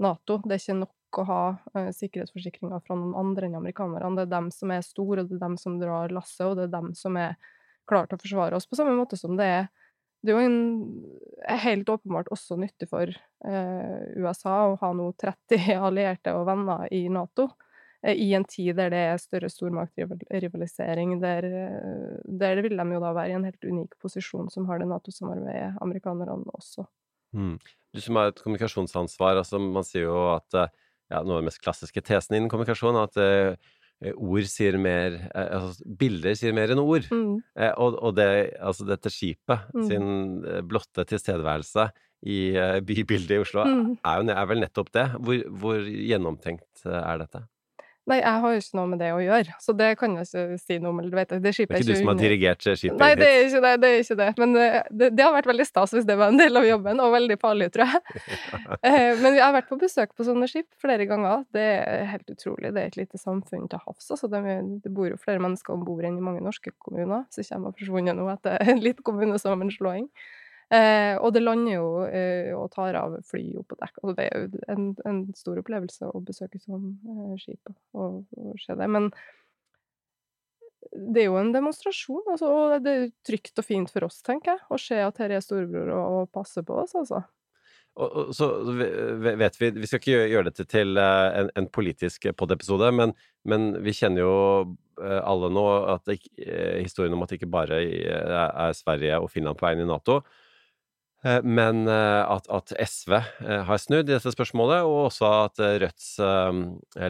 Nato. 0.00 0.38
Det 0.46 0.56
er 0.56 0.62
ikke 0.62 0.78
nok 0.80 1.20
å 1.20 1.26
ha 1.28 1.42
eh, 1.74 1.90
sikkerhetsforsikringer 1.98 2.80
fra 2.86 2.96
noen 2.96 3.12
andre 3.18 3.50
enn 3.50 3.58
amerikanerne. 3.60 4.14
Det 4.16 4.24
er 4.24 4.32
dem 4.38 4.48
som 4.54 4.72
er 4.72 4.86
store, 4.86 5.26
og 5.26 5.28
det 5.28 5.36
er 5.36 5.44
dem 5.44 5.60
som 5.60 5.76
drar 5.82 6.16
lasset, 6.16 6.46
og 6.48 6.56
det 6.56 6.70
er 6.70 6.76
dem 6.78 6.94
som 6.96 7.20
er 7.20 7.36
klare 7.88 8.08
til 8.08 8.16
å 8.16 8.24
forsvare 8.24 8.56
oss, 8.56 8.68
på 8.68 8.76
samme 8.78 8.96
måte 8.96 9.20
som 9.20 9.36
det 9.36 9.52
er 9.52 9.68
det 10.24 10.32
er 10.32 10.38
jo 10.38 10.48
en, 10.48 10.60
helt 11.62 11.88
åpenbart 11.88 12.30
også 12.34 12.58
nyttig 12.58 12.88
for 12.90 13.08
eh, 13.08 13.98
USA 14.18 14.56
å 14.68 14.76
ha 14.80 14.92
nå 14.96 15.12
30 15.20 15.70
allierte 15.88 16.34
og 16.36 16.48
venner 16.48 16.88
i 16.94 17.04
Nato. 17.12 17.48
Eh, 18.02 18.18
i 18.18 18.32
en 18.34 18.46
tid 18.48 18.76
der 18.78 18.92
det 18.94 19.02
er 19.12 19.22
større 19.22 19.50
stormaktrivalisering, 19.52 21.16
der, 21.22 21.46
eh, 21.46 22.18
der 22.42 22.62
vil 22.66 22.76
de 22.78 22.88
jo 22.94 23.02
da 23.02 23.14
være 23.14 23.32
i 23.32 23.38
en 23.38 23.46
helt 23.46 23.64
unik 23.64 23.98
posisjon 24.02 24.50
som 24.54 24.66
har 24.70 24.82
det 24.82 24.90
Nato-samarbeidet, 24.90 25.76
amerikanerne 25.84 26.58
også. 26.58 26.86
Mm. 27.36 27.56
Du 27.94 28.00
som 28.02 28.18
har 28.18 28.30
et 28.30 28.42
kommunikasjonsansvar, 28.42 29.38
altså 29.40 29.60
man 29.62 29.86
sier 29.86 30.08
jo 30.08 30.20
at 30.34 30.58
eh, 30.58 30.70
ja, 31.08 31.22
noe 31.22 31.38
av 31.38 31.42
den 31.42 31.48
mest 31.48 31.62
klassiske 31.64 32.02
tesen 32.04 32.36
innen 32.36 32.50
kommunikasjon 32.52 32.98
er 32.98 33.08
at 33.08 33.20
eh, 33.22 33.72
ord 34.14 34.46
sier 34.50 34.78
mer 34.80 35.16
eh, 35.26 35.48
altså 35.58 35.94
Bilder 36.00 36.36
sier 36.38 36.54
mer 36.56 36.72
enn 36.74 36.82
ord. 36.82 37.08
Mm. 37.10 37.38
Eh, 37.58 37.72
og, 37.74 37.98
og 37.98 38.14
det, 38.18 38.28
altså 38.62 38.86
dette 38.88 39.12
skipet 39.12 39.70
mm. 39.74 39.86
sin 39.88 40.08
blotte 40.70 41.06
tilstedeværelse 41.08 41.88
i 42.28 42.38
bybildet 42.82 43.36
i 43.36 43.42
Oslo 43.44 43.62
mm. 43.62 43.82
er, 44.02 44.22
jo, 44.22 44.32
er 44.34 44.50
vel 44.50 44.62
nettopp 44.64 44.90
det. 44.94 45.06
Hvor, 45.22 45.44
hvor 45.62 45.84
gjennomtenkt 45.86 46.86
er 46.86 47.22
dette? 47.22 47.44
Nei, 48.08 48.18
jeg 48.22 48.40
har 48.42 48.54
jo 48.54 48.60
ikke 48.62 48.76
noe 48.78 48.88
med 48.88 49.00
det 49.02 49.08
å 49.12 49.18
gjøre, 49.20 49.54
så 49.60 49.74
det 49.76 49.88
kan 50.00 50.14
jeg 50.16 50.28
ikke 50.28 50.58
si 50.62 50.78
noe 50.80 50.94
om. 50.94 51.00
Eller 51.02 51.18
vet 51.18 51.34
jeg, 51.34 51.42
det 51.44 51.52
skipet 51.56 51.76
er 51.76 51.82
ikke 51.84 51.96
du 51.96 52.00
som 52.00 52.10
har 52.12 52.20
dirigert 52.20 52.64
skipet? 52.64 52.96
Nei, 53.02 53.10
det 53.18 53.28
er 53.28 53.40
ikke 53.44 53.60
det. 53.64 53.72
det, 53.82 53.90
er 53.90 54.04
ikke 54.04 54.16
det. 54.20 54.28
Men 54.40 54.56
eh, 54.62 54.78
det, 54.88 55.10
det, 55.12 55.24
har 55.26 55.34
vært 55.34 55.50
veldig 55.50 55.66
stas 55.68 55.92
hvis 55.96 56.06
det 56.08 56.16
var 56.20 56.32
en 56.32 56.40
del 56.40 56.60
av 56.60 56.68
jobben, 56.68 57.02
og 57.04 57.12
veldig 57.14 57.38
farlig, 57.42 57.70
tror 57.76 57.94
jeg. 57.94 58.04
Eh, 58.88 59.18
men 59.18 59.34
jeg 59.34 59.42
har 59.42 59.52
vært 59.52 59.68
på 59.68 59.76
besøk 59.80 60.12
på 60.16 60.24
sånne 60.24 60.46
skip 60.48 60.66
flere 60.80 61.04
ganger. 61.08 61.42
Det 61.54 61.64
er 61.82 62.06
helt 62.12 62.30
utrolig. 62.30 62.70
Det 62.74 62.80
er 62.80 62.90
et 62.92 62.98
lite 62.98 63.18
samfunn 63.20 63.66
til 63.70 63.80
havs. 63.82 64.06
Altså. 64.14 64.30
Det, 64.30 64.40
det 64.84 64.92
bor 64.94 65.08
jo 65.10 65.18
flere 65.20 65.42
mennesker 65.42 65.74
om 65.74 65.82
bord 65.86 66.06
enn 66.06 66.18
i 66.20 66.24
mange 66.24 66.42
norske 66.44 66.72
kommuner, 66.84 67.26
så 67.34 67.44
kommer 67.48 67.72
jeg 67.72 67.84
forsvunnet 67.84 68.16
nå 68.18 68.28
etter 68.32 68.62
en 68.70 68.82
liten 68.84 69.04
kommunesammenslåing. 69.06 70.08
Eh, 70.68 71.14
og 71.24 71.32
det 71.32 71.40
lander 71.40 71.78
jo 71.78 71.84
eh, 72.04 72.50
og 72.52 72.66
tar 72.74 72.96
av 73.00 73.14
fly 73.24 73.54
opp 73.56 73.70
på 73.72 73.78
dekk. 73.80 74.00
Altså, 74.02 74.14
det 74.18 74.26
er 74.26 74.42
jo 74.42 74.62
en, 74.74 74.88
en, 75.08 75.20
stor 75.36 75.60
opplevelse 75.62 76.10
å 76.12 76.20
besøke 76.20 76.60
sånn 76.60 76.90
eh, 77.08 77.36
skip 77.40 77.70
og, 77.96 78.26
og, 78.36 78.50
se 78.60 78.76
det. 78.76 78.88
Men 78.92 79.08
det 80.92 81.22
er 81.22 81.30
jo 81.30 81.38
en 81.40 81.54
demonstrasjon, 81.54 82.26
altså, 82.34 82.50
og 82.52 82.84
det 82.84 82.92
er 82.92 83.08
trygt 83.24 83.60
og 83.60 83.64
fint 83.64 83.92
for 83.92 84.04
oss, 84.08 84.20
tenker 84.24 84.54
jeg, 84.54 84.64
å 84.68 84.78
se 84.80 85.00
at 85.00 85.20
her 85.22 85.32
er 85.38 85.44
storebror 85.44 85.88
og, 85.94 86.16
og 86.18 86.30
passer 86.36 86.64
på 86.68 86.76
oss, 86.82 86.92
altså. 87.00 87.22
Og, 87.98 88.28
så 88.36 88.46
vet 89.18 89.56
vi 89.58 89.70
Vi 89.74 89.88
skal 89.90 89.98
ikke 89.98 90.26
gjøre 90.30 90.50
dette 90.52 90.66
til 90.70 91.00
eh, 91.00 91.28
en, 91.40 91.48
en 91.58 91.68
politisk 91.72 92.28
pod-episode, 92.36 92.92
men, 92.94 93.14
men, 93.48 93.70
vi 93.82 93.96
kjenner 93.96 94.22
jo 94.22 94.36
eh, 95.00 95.22
alle 95.24 95.48
nå 95.54 95.64
at 95.96 96.04
det, 96.12 96.20
historien 96.84 97.16
om 97.16 97.24
at 97.24 97.32
det 97.32 97.40
ikke 97.40 97.50
bare 97.56 97.80
er 97.80 98.76
Sverige 98.76 99.18
og 99.24 99.32
Finland 99.32 99.58
på 99.58 99.66
veien 99.66 99.82
i 99.82 99.88
Nato, 99.88 100.20
men 101.42 101.88
at, 101.90 102.46
at, 102.46 102.72
SV 102.78 103.16
har 103.66 103.80
snudd 103.82 104.06
i 104.06 104.12
dette 104.12 104.30
spørsmålet, 104.30 104.86
og 104.86 105.08
også 105.08 105.30
at 105.48 105.62
Rødts 105.82 106.12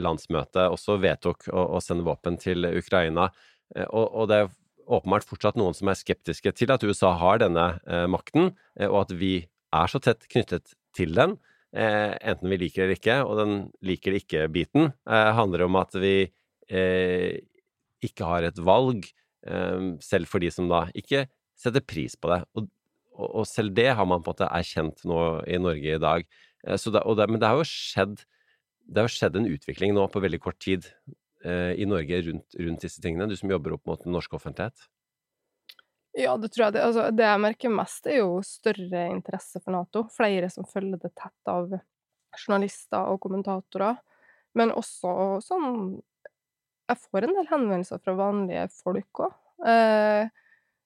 landsmøte 0.00 0.64
også 0.72 0.96
vedtok 1.02 1.50
å, 1.52 1.66
å 1.76 1.82
sende 1.84 2.06
våpen 2.06 2.38
til 2.40 2.64
Ukraina. 2.70 3.28
Eh, 3.76 3.86
og, 3.88 4.06
og, 4.12 4.28
det 4.30 4.40
er 4.40 4.50
åpenbart 4.88 5.28
fortsatt 5.28 5.58
noen 5.60 5.76
som 5.76 5.90
er 5.90 5.98
skeptiske 6.00 6.54
til 6.56 6.72
at 6.72 6.84
USA 6.86 7.12
har 7.20 7.42
denne 7.42 7.68
eh, 7.88 8.06
makten, 8.10 8.52
eh, 8.78 8.88
og 8.88 9.04
at 9.06 9.14
vi 9.20 9.34
er 9.76 9.92
så 9.92 10.00
tett 10.02 10.28
knyttet 10.32 10.72
til 10.96 11.12
den, 11.16 11.36
eh, 11.76 12.14
enten 12.16 12.48
vi 12.52 12.60
liker 12.64 12.82
det 12.82 12.88
eller 12.88 13.00
ikke. 13.00 13.18
Og 13.26 13.40
den 13.42 13.54
liker 13.84 14.14
det 14.14 14.24
ikke-biten 14.24 14.90
eh, 14.90 15.30
handler 15.36 15.66
om 15.68 15.78
at 15.80 15.96
vi 16.00 16.16
eh, 16.72 17.40
ikke 18.04 18.28
har 18.28 18.48
et 18.48 18.60
valg, 18.62 19.10
selv 20.02 20.28
for 20.28 20.42
de 20.42 20.48
som 20.52 20.66
da 20.68 20.80
ikke 20.98 21.22
setter 21.56 21.80
pris 21.86 22.16
på 22.18 22.28
det. 22.28 22.40
Og, 22.58 22.66
og, 23.18 23.28
og, 23.28 23.44
selv 23.50 23.74
det 23.76 23.90
har 23.98 24.06
man 24.06 24.22
på 24.22 24.30
en 24.30 24.36
måte 24.36 24.50
erkjent 24.54 25.04
nå 25.08 25.22
i 25.50 25.58
Norge 25.60 25.96
i 25.96 26.02
dag. 26.02 26.26
Det, 26.64 26.78
det, 26.90 27.26
men 27.28 27.40
det 27.42 27.50
har 27.50 27.60
jo 27.60 27.66
skjedd 27.68 28.22
det 28.88 29.04
har 29.04 29.12
skjedd 29.12 29.36
en 29.36 29.48
utvikling 29.48 29.92
nå 29.94 30.06
på 30.08 30.22
veldig 30.24 30.40
kort 30.40 30.58
tid 30.64 30.86
eh, 31.44 31.74
i 31.76 31.86
Norge 31.88 32.22
rundt, 32.24 32.56
rundt, 32.56 32.84
disse 32.84 33.02
tingene, 33.04 33.28
du 33.28 33.36
som 33.36 33.50
jobber 33.52 33.76
opp 33.76 33.84
mot 33.88 34.04
den 34.04 34.16
norske 34.16 34.36
offentlighet? 34.38 34.86
Ja, 36.16 36.32
det 36.40 36.50
tror 36.54 36.66
jeg. 36.66 36.76
Det, 36.78 36.84
altså, 36.86 37.04
det 37.14 37.26
jeg 37.26 37.42
merker 37.44 37.74
mest, 37.74 38.08
er 38.08 38.22
jo 38.22 38.40
større 38.46 39.04
interesse 39.12 39.60
for 39.60 39.76
Nato. 39.76 40.06
Flere 40.14 40.48
som 40.50 40.66
følger 40.66 41.02
det 41.04 41.12
tett 41.20 41.52
av 41.52 41.76
journalister 42.38 43.12
og 43.12 43.20
kommentatorer. 43.22 44.00
Men 44.56 44.72
også 44.74 45.38
sånn 45.44 45.98
Jeg 46.88 46.96
får 47.04 47.26
en 47.26 47.34
del 47.36 47.48
henvendelser 47.50 48.00
fra 48.00 48.14
vanlige 48.16 48.62
folk 48.72 49.20
òg. 49.26 49.34
Eh, 49.68 50.30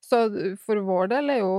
så 0.02 0.24
for 0.58 0.80
vår 0.82 1.12
del 1.12 1.30
er 1.30 1.38
jo 1.44 1.52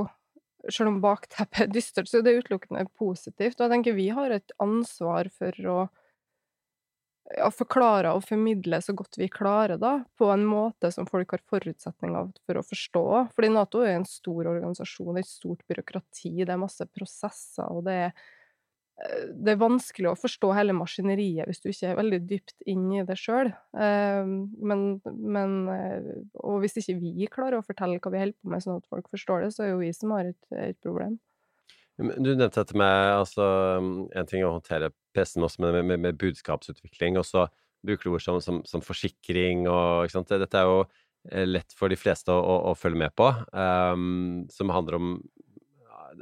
selv 0.71 0.93
om 0.93 1.01
bakteppet 1.03 1.65
er 1.65 1.73
dystert, 1.73 2.09
så 2.09 2.19
er 2.19 2.27
det 2.27 2.37
utelukkende 2.43 2.85
positivt. 2.99 3.59
Og 3.59 3.65
jeg 3.65 3.73
tenker 3.75 3.97
vi 3.97 4.07
har 4.15 4.33
et 4.35 4.55
ansvar 4.63 5.29
for 5.33 5.69
å 5.69 5.77
ja, 7.37 7.49
forklare 7.53 8.11
og 8.15 8.25
formidle 8.27 8.79
så 8.83 8.95
godt 8.97 9.17
vi 9.19 9.29
klarer, 9.31 9.79
da, 9.81 9.95
på 10.19 10.29
en 10.33 10.45
måte 10.47 10.91
som 10.93 11.07
folk 11.09 11.35
har 11.35 11.43
forutsetninger 11.49 12.31
for 12.45 12.59
å 12.59 12.65
forstå. 12.67 13.05
Fordi 13.35 13.51
Nato 13.53 13.83
er 13.83 13.97
en 13.97 14.07
stor 14.07 14.51
organisasjon, 14.53 15.19
et 15.19 15.29
stort 15.29 15.63
byråkrati, 15.69 16.35
det 16.43 16.53
er 16.53 16.61
masse 16.61 16.87
prosesser, 16.91 17.67
og 17.69 17.85
det 17.87 17.99
er, 18.07 18.25
det 18.93 19.55
er 19.55 19.59
vanskelig 19.59 20.11
å 20.11 20.17
forstå 20.19 20.51
hele 20.53 20.75
maskineriet 20.77 21.49
hvis 21.49 21.63
du 21.63 21.69
ikke 21.71 21.89
er 21.89 21.97
veldig 21.97 22.19
dypt 22.29 22.65
inn 22.69 22.85
i 22.93 23.03
det 23.07 23.17
sjøl. 23.19 23.49
Eh, 23.73 24.29
men, 24.69 24.83
men, 25.09 25.55
eh, 25.73 26.09
Og 26.45 26.61
hvis 26.63 26.77
ikke 26.79 26.99
vi 27.01 27.27
klarer 27.31 27.59
å 27.59 27.65
fortelle 27.65 27.99
hva 27.99 28.13
vi 28.13 28.21
holder 28.21 28.37
på 28.37 28.53
med, 28.53 28.63
sånn 28.63 28.79
at 28.79 28.89
folk 28.91 29.09
forstår 29.11 29.45
det, 29.45 29.51
så 29.55 29.65
er 29.65 29.73
jo 29.73 29.81
vi 29.81 29.91
som 29.97 30.13
har 30.15 30.29
et, 30.29 30.41
et 30.53 30.79
problem. 30.85 31.17
Du 31.97 32.31
nevnte 32.33 32.55
dette 32.55 32.77
med 32.77 33.19
altså, 33.19 33.45
En 34.17 34.29
ting 34.29 34.41
å 34.45 34.55
håndtere 34.55 34.89
pressen 35.13 35.45
også 35.45 35.61
med, 35.61 35.83
med, 35.85 35.99
med 36.07 36.19
budskapsutvikling, 36.21 37.19
og 37.21 37.27
så 37.27 37.47
bruker 37.85 38.07
du 38.07 38.15
ord 38.15 38.23
som, 38.23 38.39
som, 38.41 38.61
som 38.65 38.81
forsikring 38.81 39.67
og? 39.69 40.09
Dette 40.31 40.61
er 40.61 40.69
jo 40.69 40.79
eh, 41.31 41.45
lett 41.49 41.75
for 41.77 41.91
de 41.91 41.97
fleste 41.99 42.33
å, 42.33 42.39
å, 42.39 42.55
å 42.71 42.77
følge 42.77 43.03
med 43.03 43.13
på, 43.17 43.29
um, 43.51 44.45
som 44.53 44.73
handler 44.73 45.01
om 45.01 45.13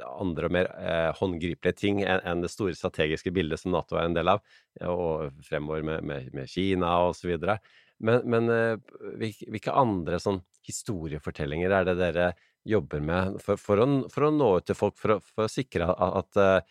andre 0.00 0.48
og 0.48 0.54
mer 0.54 0.70
eh, 0.78 1.10
håndgripelige 1.18 1.78
ting 1.78 2.02
enn 2.02 2.22
en 2.28 2.44
det 2.44 2.50
store 2.52 2.76
strategiske 2.78 3.32
bildet 3.34 3.60
som 3.60 3.74
Nato 3.74 3.98
er 3.98 4.08
en 4.08 4.16
del 4.16 4.30
av, 4.32 4.42
og 4.88 5.42
fremover 5.46 5.84
med, 5.86 6.06
med, 6.08 6.30
med 6.34 6.50
Kina 6.50 6.94
videre. 7.24 7.58
Men, 8.02 8.22
men 8.26 8.50
eh, 8.50 8.78
hvilke 9.20 9.74
andre 9.78 10.18
sånn 10.22 10.40
historiefortellinger 10.66 11.74
er 11.74 11.86
det 11.86 11.98
dere 12.00 12.32
jobber 12.66 13.02
med 13.02 13.38
for, 13.42 13.58
for, 13.58 13.82
å, 13.82 13.86
for 14.12 14.28
å, 14.28 14.32
nå 14.34 14.48
ut 14.58 14.68
til 14.70 14.78
folk, 14.78 14.96
for 14.98 15.16
å, 15.16 15.18
for 15.22 15.46
å 15.46 15.50
sikre 15.50 15.88
at, 15.90 16.38
at 16.38 16.68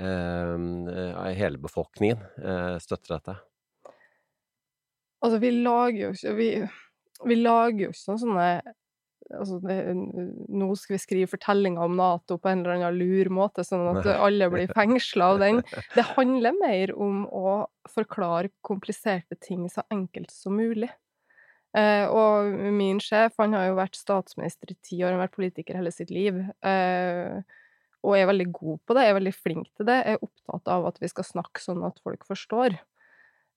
uh, 0.00 1.28
hele 1.36 1.60
befolkningen 1.60 2.22
uh, 2.40 2.76
støtter 2.80 3.18
dette? 3.18 3.36
Altså, 5.20 5.40
vi 5.42 5.52
lager 5.58 6.00
jo 6.06 6.14
ikke 6.14 6.32
Vi, 6.38 6.48
vi 7.28 7.38
lager 7.40 7.86
jo 7.86 7.92
ikke 7.92 8.16
sånne 8.20 8.48
altså 9.34 9.58
Nå 9.62 10.68
skal 10.78 10.96
vi 10.96 11.00
skrive 11.02 11.30
fortellinger 11.30 11.82
om 11.82 11.96
Nato 11.98 12.36
på 12.38 12.50
en 12.50 12.62
eller 12.62 12.76
annen 12.76 13.00
lur 13.00 13.30
måte, 13.34 13.64
sånn 13.66 13.88
at 13.96 14.06
alle 14.14 14.48
blir 14.52 14.70
fengsla 14.74 15.32
av 15.34 15.42
den. 15.42 15.62
Det 15.96 16.06
handler 16.14 16.60
mer 16.60 16.92
om 16.94 17.24
å 17.26 17.56
forklare 17.90 18.52
kompliserte 18.66 19.38
ting 19.42 19.66
så 19.72 19.84
enkelt 19.92 20.30
som 20.34 20.56
mulig. 20.58 20.90
Eh, 21.76 22.06
og 22.08 22.48
min 22.72 23.00
sjef, 23.02 23.34
han 23.40 23.54
har 23.56 23.68
jo 23.68 23.78
vært 23.80 23.98
statsminister 23.98 24.72
i 24.72 24.78
ti 24.80 25.00
år, 25.02 25.12
han 25.12 25.18
har 25.18 25.26
vært 25.26 25.36
politiker 25.36 25.76
hele 25.76 25.92
sitt 25.92 26.12
liv. 26.14 26.38
Eh, 26.64 27.40
og 28.06 28.14
er 28.14 28.28
veldig 28.30 28.50
god 28.54 28.82
på 28.86 28.96
det, 28.96 29.04
er 29.04 29.16
veldig 29.18 29.34
flink 29.34 29.70
til 29.74 29.88
det, 29.88 29.98
er 30.06 30.22
opptatt 30.22 30.70
av 30.70 30.86
at 30.88 31.00
vi 31.02 31.10
skal 31.10 31.26
snakke 31.26 31.62
sånn 31.62 31.82
at 31.88 31.98
folk 32.06 32.22
forstår. 32.28 32.78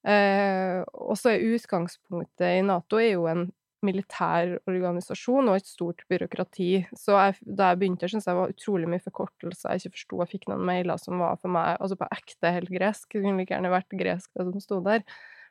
Eh, 0.08 0.80
og 0.96 1.16
så 1.20 1.34
er 1.34 1.48
utgangspunktet 1.54 2.58
i 2.58 2.66
Nato 2.66 3.00
er 3.02 3.14
jo 3.14 3.28
en 3.30 3.50
militær 3.86 4.58
organisasjon 4.68 5.50
og 5.52 5.60
et 5.60 5.68
stort 5.70 6.04
byråkrati. 6.12 6.70
Så 6.98 7.16
jeg, 7.16 7.38
da 7.46 7.72
jeg 7.72 7.80
begynte, 7.82 8.10
syntes 8.12 8.28
jeg 8.30 8.38
var 8.38 8.54
utrolig 8.54 8.90
mye 8.92 9.04
forkortelser 9.04 9.74
jeg 9.76 9.84
ikke 9.84 9.98
forsto. 9.98 10.22
Jeg 10.24 10.32
fikk 10.34 10.48
noen 10.52 10.66
mailer 10.68 11.02
som 11.02 11.22
var 11.22 11.40
for 11.42 11.54
meg 11.56 11.76
altså 11.78 11.98
på 12.00 12.10
ekte 12.16 12.54
helt 12.56 12.72
gresk. 12.74 13.08
Det 13.12 13.24
kunne 13.24 13.40
like 13.40 13.56
gjerne 13.56 13.74
vært 13.74 14.00
gresk, 14.02 14.32
det 14.36 14.48
som 14.50 14.66
sto 14.66 14.82
der. 14.86 15.06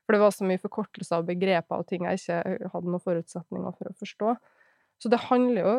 For 0.04 0.16
det 0.16 0.22
var 0.22 0.32
så 0.32 0.48
mye 0.48 0.60
forkortelser 0.60 1.20
av 1.20 1.26
begreper 1.28 1.80
og 1.82 1.88
ting 1.88 2.06
jeg 2.08 2.20
ikke 2.22 2.68
hadde 2.72 2.92
noen 2.92 3.04
forutsetninger 3.04 3.74
for 3.76 3.90
å 3.90 3.96
forstå. 4.02 4.36
Så 4.98 5.10
det 5.12 5.24
handler 5.28 5.60
jo 5.62 5.74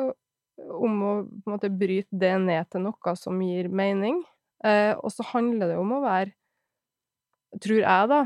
om 0.79 0.99
å 1.01 1.13
på 1.23 1.47
en 1.47 1.55
måte 1.55 1.71
bryte 1.71 2.19
det 2.21 2.35
ned 2.43 2.67
til 2.69 2.83
noe 2.83 3.15
som 3.17 3.39
gir 3.41 3.71
mening. 3.73 4.19
Eh, 4.65 4.91
og 4.97 5.09
så 5.13 5.25
handler 5.31 5.71
det 5.71 5.79
om 5.79 5.95
å 5.97 6.03
være 6.03 6.35
Tror 7.57 7.79
jeg, 7.79 8.09
da, 8.11 8.17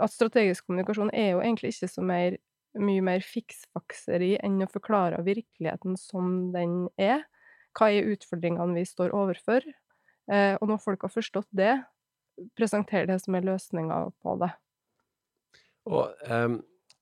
at 0.00 0.12
strategisk 0.14 0.64
kommunikasjon 0.64 1.10
er 1.12 1.34
jo 1.34 1.40
egentlig 1.42 1.74
ikke 1.74 1.88
så 1.92 2.00
mer, 2.00 2.38
mye 2.78 3.02
mer 3.04 3.24
fiksfakseri 3.24 4.34
enn 4.44 4.60
å 4.64 4.70
forklare 4.70 5.22
virkeligheten 5.26 5.96
som 6.00 6.50
den 6.54 6.86
er. 7.00 7.24
Hva 7.78 7.90
er 7.94 8.10
utfordringene 8.12 8.76
vi 8.76 8.86
står 8.88 9.14
overfor? 9.16 9.64
Eh, 10.28 10.54
og 10.58 10.68
når 10.68 10.82
folk 10.82 11.06
har 11.06 11.12
forstått 11.12 11.48
det, 11.56 11.74
presentere 12.58 13.08
det 13.08 13.18
som 13.22 13.36
er 13.38 13.46
løsninga 13.46 14.00
på 14.22 14.36
det. 14.42 14.50
Og 15.88 16.12
um, 16.28 16.58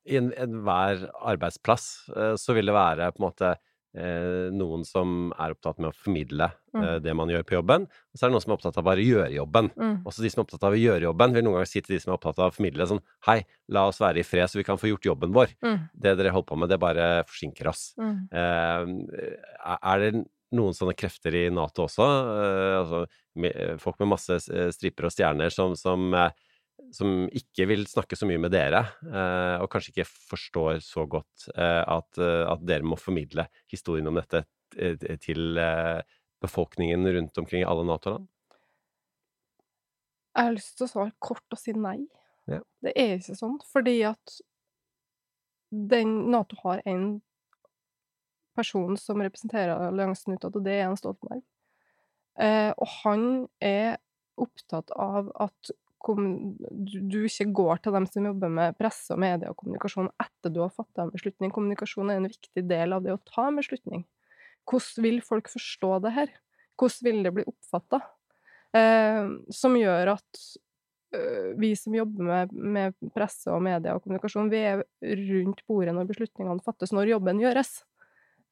i 0.06 0.18
enhver 0.20 1.02
en 1.08 1.16
arbeidsplass 1.32 2.06
uh, 2.14 2.34
så 2.38 2.54
vil 2.56 2.70
det 2.70 2.76
være 2.76 3.10
på 3.12 3.20
en 3.20 3.26
måte 3.26 3.56
noen 4.52 4.82
som 4.84 5.30
er 5.40 5.54
opptatt 5.54 5.78
med 5.80 5.90
å 5.90 5.96
formidle 5.96 6.50
uh, 6.50 6.76
mm. 6.76 7.02
det 7.04 7.14
man 7.16 7.30
gjør 7.32 7.46
på 7.48 7.56
jobben, 7.56 7.86
og 7.88 8.18
så 8.18 8.26
er 8.26 8.30
det 8.30 8.34
noen 8.36 8.44
som 8.44 8.52
er 8.52 8.58
opptatt 8.58 8.78
av 8.80 8.86
bare 8.88 9.02
å 9.02 9.06
gjøre 9.06 9.32
jobben. 9.32 9.70
Mm. 9.72 9.96
Også 10.08 10.24
de 10.24 10.30
som 10.32 10.42
er 10.42 10.46
opptatt 10.46 10.66
av 10.68 10.76
å 10.76 10.80
gjøre 10.80 11.08
jobben, 11.08 11.34
vil 11.36 11.46
noen 11.46 11.58
ganger 11.58 11.70
si 11.70 11.82
til 11.82 11.96
de 11.96 12.00
som 12.02 12.12
er 12.12 12.18
opptatt 12.18 12.40
av 12.42 12.50
å 12.50 12.56
formidle 12.56 12.88
sånn 12.90 13.02
Hei, 13.28 13.38
la 13.72 13.86
oss 13.90 14.00
være 14.02 14.22
i 14.22 14.26
fred, 14.26 14.50
så 14.52 14.60
vi 14.60 14.66
kan 14.68 14.80
få 14.80 14.90
gjort 14.92 15.08
jobben 15.08 15.34
vår. 15.36 15.56
Mm. 15.64 15.78
Det 15.92 16.16
dere 16.20 16.34
holder 16.34 16.50
på 16.50 16.60
med, 16.60 16.72
det 16.72 16.80
bare 16.82 17.10
forsinker 17.28 17.70
oss. 17.72 17.88
Mm. 17.96 18.26
er 19.66 20.02
det 20.04 20.12
noen 20.56 20.76
sånne 20.76 20.94
krefter 20.98 21.34
i 21.34 21.46
Nato 21.50 21.86
også? 21.88 22.06
altså 22.82 23.06
folk 23.82 23.98
med 24.00 24.12
masse 24.12 24.38
striper 24.76 25.08
og 25.08 25.14
stjerner 25.14 25.52
som, 25.52 25.74
som 25.78 26.14
som 26.94 27.26
ikke 27.34 27.66
vil 27.70 27.84
snakke 27.88 28.18
så 28.18 28.28
mye 28.28 28.40
med 28.40 28.52
dere, 28.54 28.82
eh, 29.06 29.56
og 29.62 29.68
kanskje 29.72 29.92
ikke 29.94 30.08
forstår 30.08 30.80
så 30.84 31.06
godt 31.10 31.48
eh, 31.54 31.82
at, 31.82 32.20
eh, 32.20 32.44
at, 32.46 32.62
dere 32.66 32.86
må 32.86 32.98
formidle 33.00 33.46
historien 33.72 34.06
om 34.10 34.18
dette 34.18 34.44
til 35.22 35.56
befolkningen 36.42 37.06
rundt 37.14 37.38
omkring 37.38 37.62
i 37.62 37.68
alle 37.68 37.84
Nato-land? 37.86 38.26
Jeg 40.36 40.48
har 40.48 40.52
lyst 40.52 40.74
til 40.76 40.84
å 40.84 40.90
svare 40.90 41.14
kort 41.22 41.54
og 41.54 41.60
si 41.60 41.72
nei. 41.72 42.00
Ja. 42.50 42.58
Det 42.84 42.92
er 42.98 43.14
ikke 43.16 43.38
sånn, 43.38 43.54
fordi 43.70 43.94
at 44.10 44.34
den 45.70 46.12
Nato 46.34 46.58
har 46.64 46.82
en 46.84 47.06
person 48.56 48.96
som 49.00 49.22
representerer 49.22 49.88
alliansen 49.88 50.36
utad, 50.36 50.56
og 50.56 50.64
det 50.64 50.74
er 50.74 50.84
Jens 50.84 51.02
Stoltenberg. 51.02 51.42
Eh, 52.40 52.72
og 52.76 52.88
han 53.02 53.26
er 53.64 53.96
opptatt 54.40 54.92
av 54.92 55.30
at 55.40 55.72
du 56.06 57.18
ikke 57.26 57.48
går 57.56 57.80
til 57.82 57.94
dem 57.96 58.06
som 58.10 58.26
jobber 58.28 58.52
med 58.52 58.76
presse 58.78 59.14
og 59.14 59.20
media 59.22 59.50
og 59.50 59.58
kommunikasjon 59.60 60.10
etter 60.22 60.52
du 60.54 60.60
har 60.62 60.74
fått 60.74 61.00
en 61.02 61.10
beslutning. 61.12 61.52
Kommunikasjon 61.54 62.12
er 62.12 62.20
en 62.20 62.28
viktig 62.28 62.62
del 62.68 62.94
av 62.96 63.02
det 63.04 63.14
å 63.16 63.22
ta 63.26 63.48
en 63.48 63.58
beslutning. 63.58 64.04
Hvordan 64.66 65.06
vil 65.06 65.18
folk 65.24 65.50
forstå 65.50 65.90
det 66.04 66.14
her? 66.16 66.36
Hvordan 66.76 67.08
vil 67.08 67.20
det 67.26 67.34
bli 67.36 67.46
oppfatta? 67.48 68.00
Eh, 68.76 69.26
som 69.54 69.76
gjør 69.78 70.12
at 70.16 70.40
eh, 71.16 71.52
vi 71.58 71.72
som 71.78 71.94
jobber 71.96 72.30
med, 72.30 72.54
med 72.54 73.12
presse 73.14 73.50
og 73.52 73.62
media 73.64 73.96
og 73.96 74.04
kommunikasjon, 74.04 74.50
vi 74.52 74.62
er 74.72 74.84
rundt 75.30 75.62
bordet 75.68 75.94
når 75.96 76.10
beslutningene 76.10 76.64
fattes, 76.66 76.94
når 76.94 77.14
jobben 77.14 77.42
gjøres. 77.42 77.78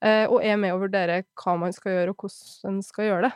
Eh, 0.05 0.27
og 0.29 0.41
er 0.45 0.59
med 0.61 0.75
å 0.75 0.81
vurdere 0.83 1.23
hva 1.41 1.57
man 1.61 1.75
skal 1.75 1.99
gjøre, 1.99 2.15
og 2.15 2.27
hvordan 2.27 2.79
en 2.79 2.87
skal 2.87 3.11
gjøre 3.11 3.29
det. 3.29 3.35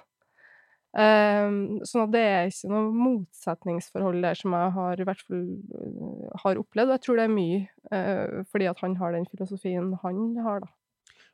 Um, 0.96 1.82
sånn 1.84 2.06
at 2.06 2.12
det 2.14 2.20
er 2.24 2.46
ikke 2.48 2.70
noe 2.72 2.88
motsetningsforhold 2.96 4.22
der 4.24 4.38
som 4.38 4.54
jeg 4.56 4.72
har 4.72 5.00
i 5.02 5.04
hvert 5.04 5.20
fall 5.20 5.42
uh, 5.44 6.28
har 6.44 6.60
opplevd. 6.62 6.88
Og 6.88 6.96
jeg 6.96 7.04
tror 7.04 7.18
det 7.20 7.26
er 7.26 7.34
mye 7.34 7.58
uh, 7.92 8.38
fordi 8.48 8.68
at 8.70 8.80
han 8.80 8.96
har 9.00 9.12
den 9.14 9.28
filosofien 9.28 9.90
han 10.02 10.22
har, 10.46 10.64
da. 10.64 10.72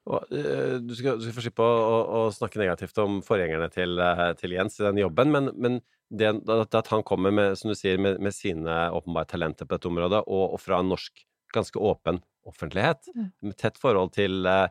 Og, 0.04 0.26
uh, 0.34 0.74
du, 0.82 0.90
skal, 0.98 1.20
du, 1.20 1.24
skal, 1.24 1.36
få 1.36 1.44
slippe 1.46 1.64
å, 1.64 1.76
å, 1.86 2.00
å, 2.18 2.24
snakke 2.34 2.60
negativt 2.60 2.98
om 3.00 3.20
forgjengerne 3.24 3.70
til, 3.72 4.02
til, 4.40 4.56
Jens 4.58 4.80
i 4.80 4.88
den 4.88 5.00
jobben, 5.04 5.30
men, 5.32 5.52
men 5.54 5.78
det, 6.10 6.34
at 6.50 6.90
han 6.92 7.06
kommer 7.06 7.32
med, 7.34 7.54
som 7.56 7.70
du 7.70 7.78
sier, 7.78 8.00
med, 8.02 8.18
med 8.22 8.34
sine 8.34 8.88
åpenbare 8.92 9.30
talenter 9.30 9.70
på 9.70 9.78
dette 9.78 9.88
området, 9.88 10.24
og, 10.26 10.44
og, 10.56 10.58
fra 10.60 10.82
en 10.82 10.90
norsk 10.92 11.24
ganske 11.54 11.78
åpen 11.78 12.18
offentlighet, 12.44 13.06
med 13.14 13.54
tett 13.56 13.78
forhold 13.80 14.12
til 14.18 14.42
uh, 14.50 14.66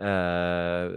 Eh, 0.00 0.92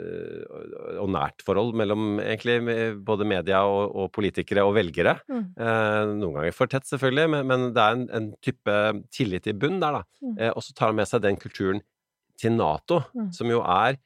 og 1.01 1.09
nært 1.11 1.43
forhold 1.43 1.73
mellom 1.75 2.21
egentlig 2.23 2.93
både 3.05 3.27
media 3.27 3.59
og, 3.67 3.91
og 3.91 4.11
politikere 4.15 4.63
og 4.63 4.75
velgere. 4.77 5.17
Mm. 5.27 5.43
Eh, 5.59 6.01
noen 6.13 6.37
ganger 6.39 6.55
for 6.55 6.71
tett, 6.71 6.87
selvfølgelig, 6.87 7.27
men, 7.33 7.49
men 7.51 7.67
det 7.75 7.83
er 7.83 7.97
en, 7.97 8.07
en, 8.15 8.29
type 8.45 8.77
tillit 9.13 9.51
i 9.51 9.55
bunn 9.57 9.81
der, 9.83 9.99
da. 9.99 10.23
Mm. 10.23 10.35
Eh, 10.39 10.51
og 10.53 10.63
så 10.63 10.75
tar 10.77 10.93
han 10.93 10.99
med 11.01 11.11
seg 11.11 11.25
den 11.25 11.39
kulturen 11.41 11.83
til 12.39 12.55
Nato, 12.55 13.01
mm. 13.15 13.31
som 13.35 13.51
jo 13.51 13.61
er 13.63 13.99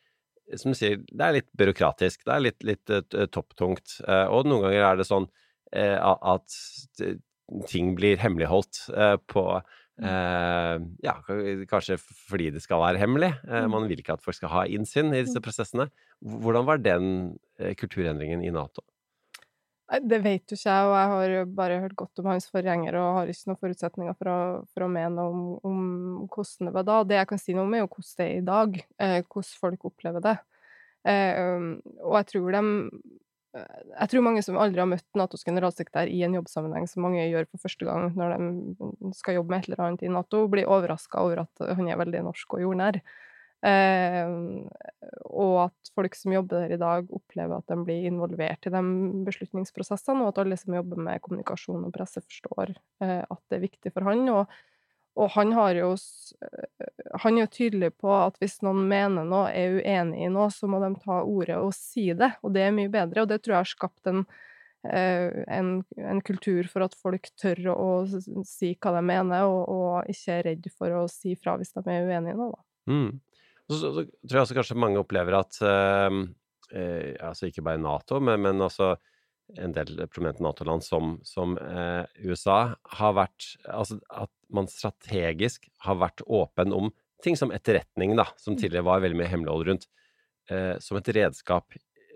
som 0.58 0.74
du 0.74 0.78
sier, 0.80 0.98
det 1.06 1.22
er 1.22 1.36
litt 1.36 1.50
byråkratisk, 1.62 2.24
det 2.26 2.34
er 2.34 2.42
litt, 2.42 2.64
litt 2.66 2.90
uh, 2.90 3.26
topptungt. 3.30 4.00
Uh, 4.02 4.26
og 4.34 4.48
noen 4.50 4.64
ganger 4.66 4.86
er 4.88 4.96
det 4.98 5.06
sånn 5.06 5.28
uh, 5.30 6.16
at 6.34 6.56
ting 7.70 7.92
blir 7.98 8.18
hemmeligholdt 8.18 8.80
på 9.30 9.44
Uh, 10.00 10.80
ja, 11.04 11.18
kanskje 11.68 11.98
fordi 12.00 12.50
det 12.56 12.62
skal 12.64 12.80
være 12.80 13.02
hemmelig. 13.02 13.34
Uh, 13.44 13.66
man 13.72 13.90
vil 13.90 14.00
ikke 14.00 14.16
at 14.16 14.24
folk 14.24 14.38
skal 14.38 14.52
ha 14.54 14.62
innsyn 14.72 15.12
i 15.12 15.26
disse 15.26 15.40
mm. 15.40 15.44
prosessene. 15.44 15.90
Hvordan 16.24 16.68
var 16.70 16.80
den 16.80 17.10
uh, 17.60 17.74
kulturendringen 17.80 18.46
i 18.46 18.54
Nato? 18.56 18.86
Det 19.90 20.20
vet 20.22 20.46
jo 20.46 20.54
ikke 20.54 20.70
jeg, 20.70 20.86
og 20.86 20.94
jeg 20.94 21.10
har 21.12 21.54
bare 21.58 21.80
hørt 21.82 21.96
godt 21.98 22.22
om 22.22 22.28
hans 22.30 22.46
forgjenger 22.54 22.94
og 23.00 23.16
har 23.18 23.32
ikke 23.32 23.50
noen 23.50 23.60
forutsetninger 23.64 24.18
for 24.20 24.30
å, 24.30 24.38
for 24.70 24.86
å 24.86 24.90
mene 24.94 25.24
om, 25.26 25.40
om, 25.66 25.80
hvordan 26.30 26.70
det 26.70 26.74
var 26.76 26.86
da. 26.86 27.00
Det 27.10 27.18
jeg 27.18 27.30
kan 27.32 27.42
si 27.42 27.56
noe 27.58 27.66
om, 27.66 27.74
er 27.74 27.82
jo 27.82 27.90
hvordan 27.96 28.20
det 28.20 28.28
er 28.28 28.36
i 28.36 28.46
dag. 28.52 28.78
hvordan 29.34 29.50
folk 29.64 29.88
opplever 29.90 30.26
det. 30.28 30.36
og 31.10 32.16
jeg 32.20 32.30
tror 32.30 32.54
de 32.54 32.62
jeg 33.54 34.10
tror 34.12 34.26
mange 34.26 34.44
som 34.46 34.60
aldri 34.62 34.82
har 34.84 34.90
møtt 34.90 35.08
Natos 35.18 35.46
generalsekretær 35.48 36.10
i 36.12 36.22
en 36.26 36.36
jobbsammenheng, 36.38 36.86
som 36.90 37.02
mange 37.06 37.24
gjør 37.26 37.48
for 37.50 37.64
første 37.66 37.88
gang 37.88 38.12
når 38.18 38.36
de 38.38 39.14
skal 39.18 39.40
jobbe 39.40 39.54
med 39.54 39.64
et 39.64 39.72
eller 39.72 39.86
annet 39.86 40.06
i 40.06 40.12
Nato, 40.14 40.44
blir 40.52 40.70
overraska 40.70 41.24
over 41.24 41.44
at 41.48 41.66
han 41.66 41.90
er 41.90 42.00
veldig 42.00 42.22
norsk 42.28 42.58
og 42.58 42.64
jordnær. 42.68 43.02
Eh, 43.66 44.30
og 45.36 45.56
at 45.66 45.92
folk 45.98 46.16
som 46.16 46.32
jobber 46.32 46.64
der 46.64 46.76
i 46.78 46.80
dag, 46.80 47.10
opplever 47.12 47.58
at 47.58 47.72
de 47.72 47.80
blir 47.84 48.08
involvert 48.08 48.70
i 48.70 48.74
de 48.74 48.84
beslutningsprosessene, 49.28 50.24
og 50.24 50.32
at 50.32 50.44
alle 50.46 50.60
som 50.60 50.78
jobber 50.78 51.02
med 51.10 51.24
kommunikasjon 51.26 51.90
og 51.90 51.96
presse, 51.96 52.24
forstår 52.24 52.76
eh, 53.04 53.24
at 53.26 53.42
det 53.50 53.60
er 53.60 53.66
viktig 53.66 53.94
for 53.96 54.08
han. 54.08 54.24
Og 54.32 54.60
og 55.18 55.32
han 55.36 55.54
har 55.58 55.78
jo 55.78 55.94
Han 57.24 57.38
er 57.38 57.42
jo 57.44 57.52
tydelig 57.52 57.90
på 58.00 58.12
at 58.14 58.38
hvis 58.40 58.60
noen 58.66 58.86
mener 58.88 59.26
noe, 59.28 59.50
er 59.52 59.80
uenig 59.80 60.22
i 60.24 60.30
noe, 60.32 60.50
så 60.54 60.70
må 60.70 60.80
de 60.84 60.94
ta 61.02 61.24
ordet 61.26 61.58
og 61.58 61.74
si 61.76 62.12
det, 62.16 62.32
og 62.46 62.54
det 62.56 62.68
er 62.68 62.76
mye 62.76 62.92
bedre. 62.94 63.24
Og 63.24 63.32
det 63.32 63.42
tror 63.42 63.58
jeg 63.58 63.66
har 63.66 63.72
skapt 63.72 64.10
en, 64.12 64.22
eh, 64.88 65.42
en, 65.52 65.72
en 65.98 66.22
kultur 66.24 66.70
for 66.72 66.86
at 66.86 66.96
folk 66.96 67.32
tør 67.42 67.72
å 67.74 67.90
si 68.48 68.76
hva 68.78 68.94
de 68.96 69.04
mener, 69.10 69.50
og, 69.50 69.64
og 69.74 70.14
ikke 70.14 70.38
er 70.38 70.48
redd 70.52 70.70
for 70.72 71.02
å 71.02 71.04
si 71.12 71.36
fra 71.36 71.58
hvis 71.60 71.74
de 71.76 71.84
er 71.84 72.08
uenige 72.08 72.38
i 72.38 72.40
noe. 72.40 72.62
Mm. 72.90 73.10
Så, 73.66 73.82
så, 73.82 73.92
så, 73.98 74.06
tror 74.06 74.40
jeg 74.40 74.46
også 74.46 74.60
kanskje 74.62 74.80
mange 74.86 75.02
opplever 75.02 75.42
at 75.42 75.60
uh, 75.66 76.22
uh, 76.72 77.10
altså 77.26 77.50
ikke 77.50 77.66
bare 77.66 77.82
Nato, 77.82 78.22
men, 78.24 78.40
men 78.46 78.64
altså 78.66 78.94
en 79.58 79.74
del 79.74 80.08
prominente 80.08 80.44
Nato-land 80.44 80.84
som, 80.86 81.18
som 81.26 81.58
eh, 81.58 82.06
USA 82.22 82.76
har 83.00 83.14
vært 83.18 83.48
Altså 83.66 84.00
at 84.10 84.32
man 84.54 84.70
strategisk 84.70 85.68
har 85.86 86.00
vært 86.02 86.24
åpen 86.26 86.74
om 86.76 86.92
ting 87.24 87.36
som 87.38 87.52
etterretning, 87.52 88.16
da, 88.16 88.30
som 88.40 88.56
mm. 88.56 88.60
tidligere 88.62 88.88
var 88.88 89.02
veldig 89.04 89.18
mye 89.20 89.30
hemmelighold 89.30 89.68
rundt, 89.68 89.88
eh, 90.50 90.76
som 90.80 90.98
et 90.98 91.10
redskap 91.18 91.76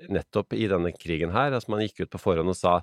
nettopp 0.09 0.55
i 0.55 0.67
denne 0.71 0.93
krigen 0.95 1.33
her. 1.35 1.51
Altså 1.51 1.73
man 1.73 1.83
gikk 1.83 2.05
ut 2.05 2.13
på 2.13 2.21
forhånd 2.21 2.53
og 2.53 2.57
sa 2.57 2.77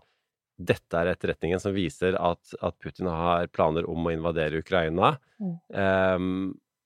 dette 0.61 0.99
er 0.99 1.09
etterretningen 1.15 1.61
som 1.63 1.73
viser 1.73 2.19
at, 2.21 2.53
at 2.61 2.77
Putin 2.85 3.09
har 3.09 3.49
planer 3.55 3.87
om 3.89 4.05
å 4.05 4.13
invadere 4.13 4.61
Ukraina. 4.61 5.15
Mm. 5.41 5.55
Um, 5.73 6.35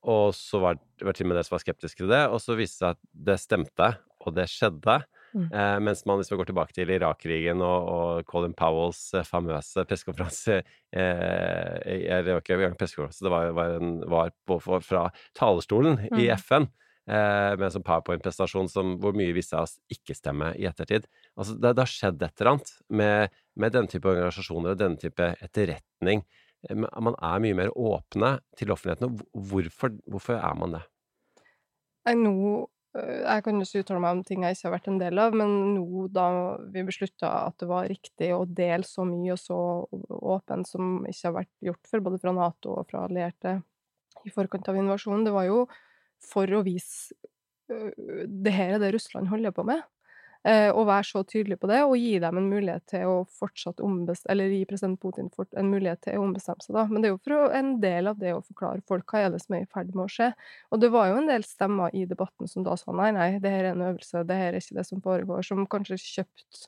og 0.04 0.34
så 0.36 0.60
var 0.62 0.78
det 0.78 1.16
til 1.16 1.26
og 1.26 1.32
med 1.32 1.40
de 1.40 1.44
som 1.46 1.56
var 1.56 1.64
skeptiske 1.64 2.02
til 2.02 2.12
det, 2.12 2.22
og 2.28 2.38
så 2.44 2.56
viste 2.58 2.76
det 2.76 2.78
seg 2.78 2.94
at 2.94 3.02
det 3.26 3.38
stemte, 3.42 3.90
og 4.22 4.36
det 4.36 4.46
skjedde. 4.52 4.98
Mm. 5.34 5.48
Eh, 5.50 5.76
mens 5.82 6.04
man, 6.06 6.20
hvis 6.20 6.30
vi 6.30 6.38
går 6.38 6.46
tilbake 6.46 6.76
til 6.76 6.90
Irak-krigen 6.94 7.62
og, 7.64 7.88
og, 7.90 8.24
Colin 8.30 8.54
Powells 8.54 9.00
eh, 9.18 9.26
famøse 9.26 9.82
pressekonferanse 9.90 10.60
eh, 10.94 12.20
Det 12.22 12.30
var 12.30 12.38
ikke 12.38 12.54
engang 12.54 12.76
pressekonferanse, 12.78 13.24
det 13.26 13.32
var, 13.34 13.50
var, 13.56 13.74
en, 13.80 13.96
var 14.10 14.30
på, 14.46 14.60
fra 14.62 15.08
talerstolen 15.34 15.98
mm. 16.06 16.20
i 16.22 16.30
FN. 16.38 16.68
Eh, 17.04 17.50
med 17.58 17.66
en 17.66 17.74
sånn 17.74 17.84
powerpoint-prestasjon 17.84 18.70
hvor 19.02 19.16
mye 19.18 19.34
viste 19.36 19.58
oss 19.60 19.74
ikke 19.92 20.16
stemme 20.16 20.54
i 20.56 20.64
ettertid. 20.70 21.04
Altså, 21.34 21.58
det, 21.58 21.74
det 21.74 21.84
har 21.84 21.90
skjedd 21.90 22.22
et 22.22 22.40
eller 22.40 22.52
annet 22.54 22.70
med, 22.88 23.34
med 23.60 23.74
denne 23.74 23.92
type 23.92 24.08
organisasjoner 24.08 24.72
og 24.72 24.80
denne 24.80 25.02
type 25.02 25.32
etterretning. 25.44 26.22
Eh, 26.70 26.78
man 26.78 27.18
er 27.18 27.42
mye 27.42 27.58
mer 27.58 27.74
åpne 27.74 28.36
til 28.56 28.72
offentligheten. 28.72 29.18
Hvorfor, 29.50 29.98
hvorfor 30.06 30.38
er 30.38 30.62
man 30.62 30.78
det? 30.78 30.84
Nå 32.14 32.36
Øh, 32.36 32.73
jeg 32.94 33.42
kan 33.42 33.58
ikke 33.58 33.80
uttale 33.82 34.00
meg 34.04 34.16
om 34.16 34.22
ting 34.26 34.44
jeg 34.46 34.54
ikke 34.54 34.68
har 34.68 34.74
vært 34.76 34.88
en 34.92 34.98
del 35.00 35.18
av, 35.18 35.34
men 35.34 35.54
nå 35.74 36.04
da 36.14 36.26
vi 36.70 36.84
beslutta 36.86 37.30
at 37.48 37.56
det 37.58 37.66
var 37.70 37.88
riktig 37.90 38.28
å 38.36 38.44
dele 38.46 38.86
så 38.86 39.06
mye 39.08 39.34
og 39.34 39.40
så 39.42 39.58
åpent 40.34 40.68
som 40.70 41.00
ikke 41.02 41.26
har 41.26 41.36
vært 41.40 41.52
gjort 41.68 41.90
før, 41.90 42.04
både 42.08 42.20
fra 42.22 42.34
Nato 42.36 42.76
og 42.78 42.86
fra 42.90 43.06
allierte 43.08 43.56
i 44.24 44.32
forkant 44.32 44.70
av 44.70 44.78
invasjonen, 44.78 45.26
det 45.26 45.34
var 45.34 45.48
jo 45.48 45.64
for 46.24 46.48
å 46.54 46.62
vise 46.64 47.16
øh, 47.72 47.90
det 48.30 48.54
her 48.54 48.76
er 48.76 48.84
det 48.84 48.94
Russland 48.94 49.28
holder 49.32 49.52
på 49.56 49.66
med. 49.66 49.82
Eh, 50.44 50.68
og 50.76 50.84
være 50.90 51.06
så 51.08 51.22
tydelig 51.24 51.56
på 51.56 51.68
det, 51.70 51.78
og 51.88 51.94
gi 51.96 52.18
dem 52.20 52.36
en 52.36 52.48
mulighet 52.50 52.84
til 52.92 53.08
å 53.08 53.12
fortsatt 53.32 53.78
ombestemme 53.80 54.34
Eller 54.34 54.50
gi 54.52 54.66
president 54.68 54.98
Putin 55.00 55.30
en 55.56 55.70
mulighet 55.72 56.02
til 56.04 56.18
å 56.20 56.26
ombestemme 56.26 56.60
seg, 56.60 56.74
da. 56.76 56.82
Men 56.90 57.00
det 57.00 57.08
er 57.08 57.14
jo 57.14 57.20
for 57.24 57.54
en 57.56 57.70
del 57.80 58.10
av 58.10 58.18
det 58.20 58.34
å 58.36 58.42
forklare 58.44 58.84
folk 58.84 59.08
hva 59.08 59.22
er 59.24 59.32
det 59.32 59.40
som 59.40 59.56
er 59.56 59.64
i 59.64 59.70
ferd 59.72 59.94
med 59.94 60.04
å 60.04 60.12
skje. 60.12 60.28
Og 60.68 60.82
det 60.82 60.90
var 60.92 61.08
jo 61.08 61.16
en 61.22 61.30
del 61.30 61.46
stemmer 61.48 61.96
i 61.96 62.04
debatten 62.10 62.50
som 62.50 62.66
da 62.66 62.76
sa 62.76 62.92
nei, 62.92 63.08
nei, 63.16 63.30
det 63.40 63.54
her 63.54 63.70
er 63.70 63.72
en 63.72 63.86
øvelse, 63.88 64.26
det 64.28 64.36
her 64.36 64.52
er 64.52 64.60
ikke 64.60 64.76
det 64.82 64.86
som 64.90 65.00
foregår, 65.06 65.40
som 65.48 65.64
kanskje 65.64 65.96
kjøpte 66.02 66.66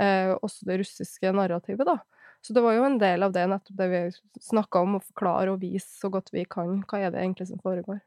eh, 0.00 0.34
også 0.36 0.68
det 0.68 0.80
russiske 0.82 1.32
narrativet, 1.32 1.88
da. 1.88 1.96
Så 2.44 2.52
det 2.52 2.66
var 2.66 2.76
jo 2.76 2.84
en 2.84 3.00
del 3.00 3.24
av 3.24 3.32
det, 3.32 3.46
nettopp 3.48 3.80
det 3.80 3.88
vi 3.94 4.02
snakka 4.44 4.84
om, 4.84 4.98
å 4.98 5.06
forklare 5.08 5.56
og 5.56 5.64
vise 5.64 5.88
så 5.88 6.12
godt 6.12 6.34
vi 6.36 6.44
kan 6.44 6.82
hva 6.84 7.00
er 7.00 7.16
det 7.16 7.24
egentlig 7.24 7.48
som 7.48 7.64
foregår. 7.64 8.04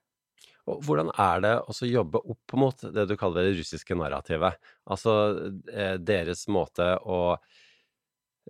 Og 0.69 0.83
hvordan 0.85 1.09
er 1.17 1.45
det 1.45 1.55
å 1.65 1.73
jobbe 1.87 2.21
opp 2.33 2.57
mot 2.59 2.85
det 2.93 3.07
du 3.09 3.15
kaller 3.19 3.47
det 3.47 3.57
russiske 3.59 3.97
narrativet? 3.97 4.59
Altså 4.89 5.15
eh, 5.73 5.95
deres 5.97 6.45
måte 6.51 6.93
å 7.01 7.39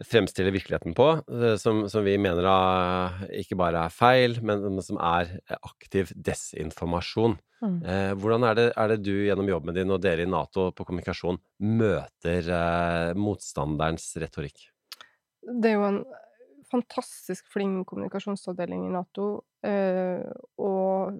fremstille 0.05 0.51
virkeligheten 0.55 0.95
på, 0.95 1.07
eh, 1.27 1.55
som, 1.59 1.85
som 1.91 2.03
vi 2.05 2.15
mener 2.21 2.47
ikke 3.39 3.57
bare 3.59 3.85
er 3.87 3.95
feil, 3.95 4.39
men 4.43 4.81
som 4.85 4.99
er 5.01 5.37
aktiv 5.59 6.11
desinformasjon. 6.15 7.37
Mm. 7.59 7.79
Eh, 7.83 8.11
hvordan 8.15 8.45
er 8.47 8.55
det, 8.55 8.67
er 8.71 8.93
det, 8.93 9.01
du 9.03 9.13
gjennom 9.27 9.49
jobben 9.51 9.75
din 9.75 9.91
og 9.91 9.99
dere 10.03 10.23
i 10.23 10.29
Nato 10.29 10.69
på 10.75 10.85
kommunikasjon 10.87 11.39
møter 11.67 12.47
eh, 12.55 13.11
motstanderens 13.19 14.13
retorikk? 14.21 14.69
Det 15.43 15.73
er 15.73 15.75
jo 15.75 15.87
en 15.87 16.01
fantastisk 16.71 17.47
flink 17.53 17.87
kommunikasjonsavdeling 17.89 18.85
i 18.87 18.91
Nato, 18.93 19.27
eh, 19.65 20.25
og 20.61 21.17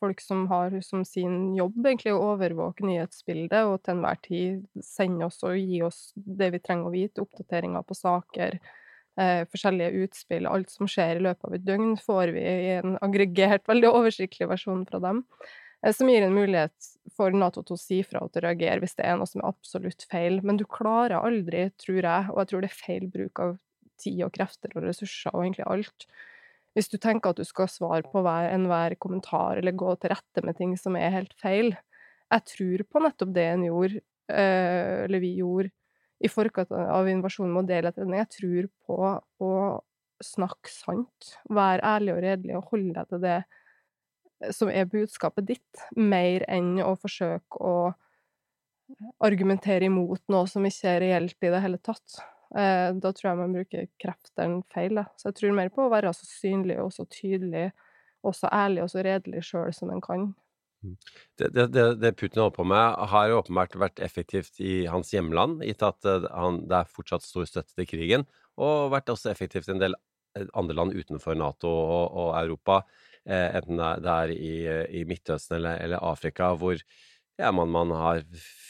folk 0.00 0.22
som 0.22 0.46
har 0.50 0.74
som 0.84 1.04
sin 1.06 1.54
jobb 1.56 1.78
egentlig 1.84 2.14
å 2.14 2.32
overvåke 2.32 2.86
nyhetsbildet 2.86 3.68
og 3.68 3.78
til 3.82 3.96
enhver 3.96 4.18
tid 4.24 4.66
sende 4.84 5.28
oss 5.28 5.40
og 5.46 5.56
gi 5.58 5.82
oss 5.86 6.02
det 6.16 6.50
vi 6.56 6.62
trenger 6.64 6.90
å 6.90 6.94
vite, 6.94 7.24
oppdateringer 7.24 7.86
på 7.86 7.98
saker, 7.98 8.58
eh, 9.20 9.44
forskjellige 9.52 10.04
utspill, 10.04 10.50
alt 10.50 10.74
som 10.74 10.90
skjer 10.90 11.18
i 11.18 11.24
løpet 11.28 11.48
av 11.48 11.54
et 11.54 11.66
døgn, 11.66 11.94
får 12.02 12.34
vi 12.34 12.42
i 12.42 12.74
en 12.80 12.98
aggregert, 13.04 13.66
veldig 13.72 13.94
oversiktlig 13.94 14.50
versjon 14.50 14.84
fra 14.88 15.02
dem. 15.04 15.24
Eh, 15.84 15.94
som 15.94 16.10
gir 16.10 16.26
en 16.26 16.34
mulighet 16.34 16.90
for 17.16 17.30
Nato 17.30 17.62
til 17.62 17.78
å 17.78 17.80
si 17.80 18.02
fra 18.02 18.24
og 18.24 18.32
til 18.32 18.42
å 18.42 18.48
reagere 18.48 18.82
hvis 18.82 18.98
det 18.98 19.06
er 19.06 19.16
noe 19.18 19.30
som 19.30 19.42
er 19.42 19.50
absolutt 19.52 20.04
feil. 20.10 20.42
Men 20.42 20.58
du 20.58 20.66
klarer 20.66 21.20
aldri, 21.20 21.68
tror 21.78 22.02
jeg, 22.02 22.30
og 22.32 22.42
jeg 22.42 22.52
tror 22.52 22.64
det 22.64 22.72
er 22.72 22.78
feil 22.82 23.08
bruk 23.14 23.44
av 23.46 23.56
tid 24.00 24.22
og 24.26 24.32
krefter 24.34 24.74
og 24.76 24.86
ressurser 24.86 25.34
og 25.34 25.44
egentlig 25.44 25.66
alt. 25.68 26.06
Hvis 26.76 26.90
du 26.92 26.98
tenker 27.00 27.32
at 27.32 27.40
du 27.40 27.46
skal 27.46 27.70
svare 27.70 28.04
på 28.06 28.22
hver, 28.22 28.50
enhver 28.52 28.94
kommentar 29.02 29.58
eller 29.58 29.76
gå 29.76 29.94
til 29.98 30.12
rette 30.14 30.44
med 30.46 30.58
ting 30.58 30.76
som 30.78 30.96
er 30.98 31.14
helt 31.14 31.34
feil. 31.40 31.72
Jeg 32.28 32.44
tror 32.52 32.84
på 32.92 33.02
nettopp 33.02 33.34
det 33.34 33.46
en 33.50 33.66
gjorde, 33.66 34.02
eh, 34.30 35.04
eller 35.06 35.22
vi 35.24 35.34
gjorde, 35.40 35.72
i 36.18 36.28
forkant 36.30 36.72
av 36.74 37.08
invasjonen 37.08 37.54
med 37.54 37.64
å 37.64 37.68
dele 37.68 37.92
etter 37.92 38.04
den. 38.04 38.16
Jeg 38.18 38.30
tror 38.34 38.68
på 38.86 38.98
å 39.46 39.52
snakke 40.24 40.70
sant, 40.70 41.32
være 41.50 41.84
ærlig 41.86 42.14
og 42.14 42.22
redelig 42.24 42.56
og 42.58 42.72
holde 42.72 42.94
deg 42.96 43.12
til 43.12 43.22
det 43.22 43.36
eh, 43.38 44.52
som 44.54 44.70
er 44.70 44.90
budskapet 44.90 45.46
ditt, 45.50 45.86
mer 45.96 46.44
enn 46.50 46.76
å 46.84 46.94
forsøke 46.98 47.62
å 47.62 47.76
argumentere 49.24 49.88
imot 49.88 50.22
noe 50.32 50.48
som 50.48 50.64
ikke 50.66 50.94
er 50.94 51.02
reelt 51.04 51.44
i 51.44 51.52
det 51.52 51.62
hele 51.64 51.80
tatt. 51.84 52.20
Eh, 52.56 52.90
da 52.96 53.12
tror 53.12 53.28
jeg 53.28 53.38
man 53.42 53.54
bruker 53.56 53.88
kreftene 54.00 54.62
feil, 54.72 54.96
da. 55.00 55.08
Så 55.20 55.28
jeg 55.28 55.38
tror 55.40 55.56
mer 55.58 55.72
på 55.72 55.84
å 55.84 55.92
være 55.92 56.14
så 56.16 56.28
synlig 56.28 56.78
og 56.80 56.92
så 56.96 57.04
tydelig, 57.12 57.68
og 58.24 58.36
så 58.36 58.50
ærlig 58.52 58.86
og 58.86 58.92
så 58.92 59.04
redelig 59.04 59.44
sjøl 59.50 59.74
som 59.76 59.92
en 59.92 60.04
kan. 60.04 60.30
Mm. 60.84 60.94
Det, 61.36 61.48
det, 61.74 61.84
det, 61.98 62.12
Putin 62.16 62.44
holder 62.44 62.56
på 62.56 62.66
med, 62.70 62.98
har 63.12 63.28
jo 63.28 63.40
åpenbart 63.42 63.74
vært 63.82 64.02
effektivt 64.04 64.60
i 64.62 64.86
hans 64.90 65.10
hjemland, 65.12 65.64
gitt 65.66 65.82
at 65.84 66.06
han, 66.30 66.62
det 66.70 66.80
er 66.80 66.92
fortsatt 66.94 67.26
stor 67.26 67.48
støtte 67.50 67.74
til 67.74 67.88
krigen, 67.90 68.26
og 68.58 68.92
vært 68.94 69.10
også 69.12 69.32
effektivt 69.32 69.68
i 69.68 69.74
en 69.74 69.82
del 69.82 69.98
eh, 70.38 70.46
andre 70.58 70.78
land 70.78 70.96
utenfor 70.96 71.36
Nato 71.38 71.68
og, 71.68 72.06
og 72.22 72.30
Europa, 72.40 72.80
eh, 73.26 73.58
enten 73.58 73.82
det 74.04 74.14
er 74.14 74.34
i, 74.34 74.54
i 75.00 75.04
Midtøsten 75.08 75.58
eller, 75.58 75.82
eller, 75.84 76.04
Afrika, 76.06 76.54
hvor 76.58 76.78
ja, 76.78 77.50
man, 77.52 77.68
man, 77.74 77.92
har 77.94 78.22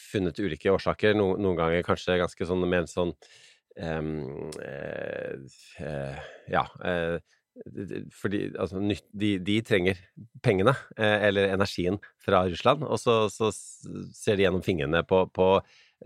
funnet 0.08 0.40
ulike 0.40 0.72
årsaker, 0.72 1.14
no, 1.16 1.34
noen 1.36 1.60
ganger 1.60 1.84
kanskje 1.84 2.18
ganske 2.20 2.48
sånn 2.48 2.64
med 2.64 2.82
en 2.82 2.90
sånn 2.90 3.12
eh, 3.12 3.47
Ja 6.50 6.64
eh, 6.84 7.18
fordi 8.14 8.44
altså, 8.58 8.80
de, 9.12 9.32
de, 9.42 9.56
trenger 9.66 9.98
pengene, 10.44 10.74
eh, 10.98 11.26
eller 11.28 11.54
energien, 11.54 11.98
fra 12.22 12.44
Russland, 12.46 12.84
og 12.86 13.00
så, 13.02 13.24
så 13.32 13.50
ser 13.52 14.38
de 14.38 14.44
gjennom 14.46 14.64
fingrene 14.64 15.02
på, 15.08 15.24
på 15.34 15.48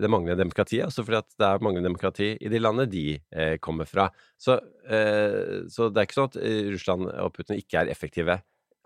det 0.00 0.08
manglende 0.08 0.40
demokratiet, 0.40 0.86
også 0.86 1.04
fordi 1.04 1.20
det 1.38 1.48
er 1.48 1.64
manglende 1.64 1.90
demokrati 1.90 2.30
i 2.40 2.52
de 2.52 2.60
landene 2.60 2.88
de 2.90 3.04
eh, 3.18 3.56
kommer 3.60 3.88
fra. 3.88 4.08
Så, 4.40 4.56
eh, 4.88 5.68
så, 5.72 5.90
det 5.90 6.00
er 6.00 6.08
ikke 6.08 6.20
sånn 6.20 6.32
at 6.32 6.40
eh, 6.40 6.70
Russland 6.72 7.10
og 7.12 7.34
Putin 7.36 7.60
ikke 7.60 7.82
er 7.82 7.92
effektive 7.92 8.38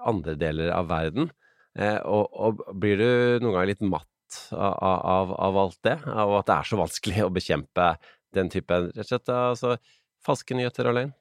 andre 0.07 0.35
deler 0.39 0.73
av 0.75 0.91
verden. 0.91 1.31
Eh, 1.79 2.01
og, 2.03 2.27
og, 2.33 2.67
blir 2.81 2.99
du 2.99 3.09
noen 3.45 3.53
ganger 3.53 3.73
litt 3.75 3.87
matt 3.87 4.11
av, 4.51 4.75
av, 4.83 5.33
av, 5.39 5.59
alt 5.63 5.79
det, 5.87 5.97
av 6.11 6.35
at 6.41 6.49
det 6.49 6.57
er 6.57 6.69
så 6.73 6.81
vanskelig 6.81 7.27
å 7.27 7.33
bekjempe 7.37 7.91
den 8.37 8.51
typen 8.53 8.91
rett 8.93 9.05
og 9.05 9.11
slett, 9.11 9.33
altså, 9.33 9.77
falske 10.25 10.57
nyheter 10.59 10.91
løgn? 10.93 11.15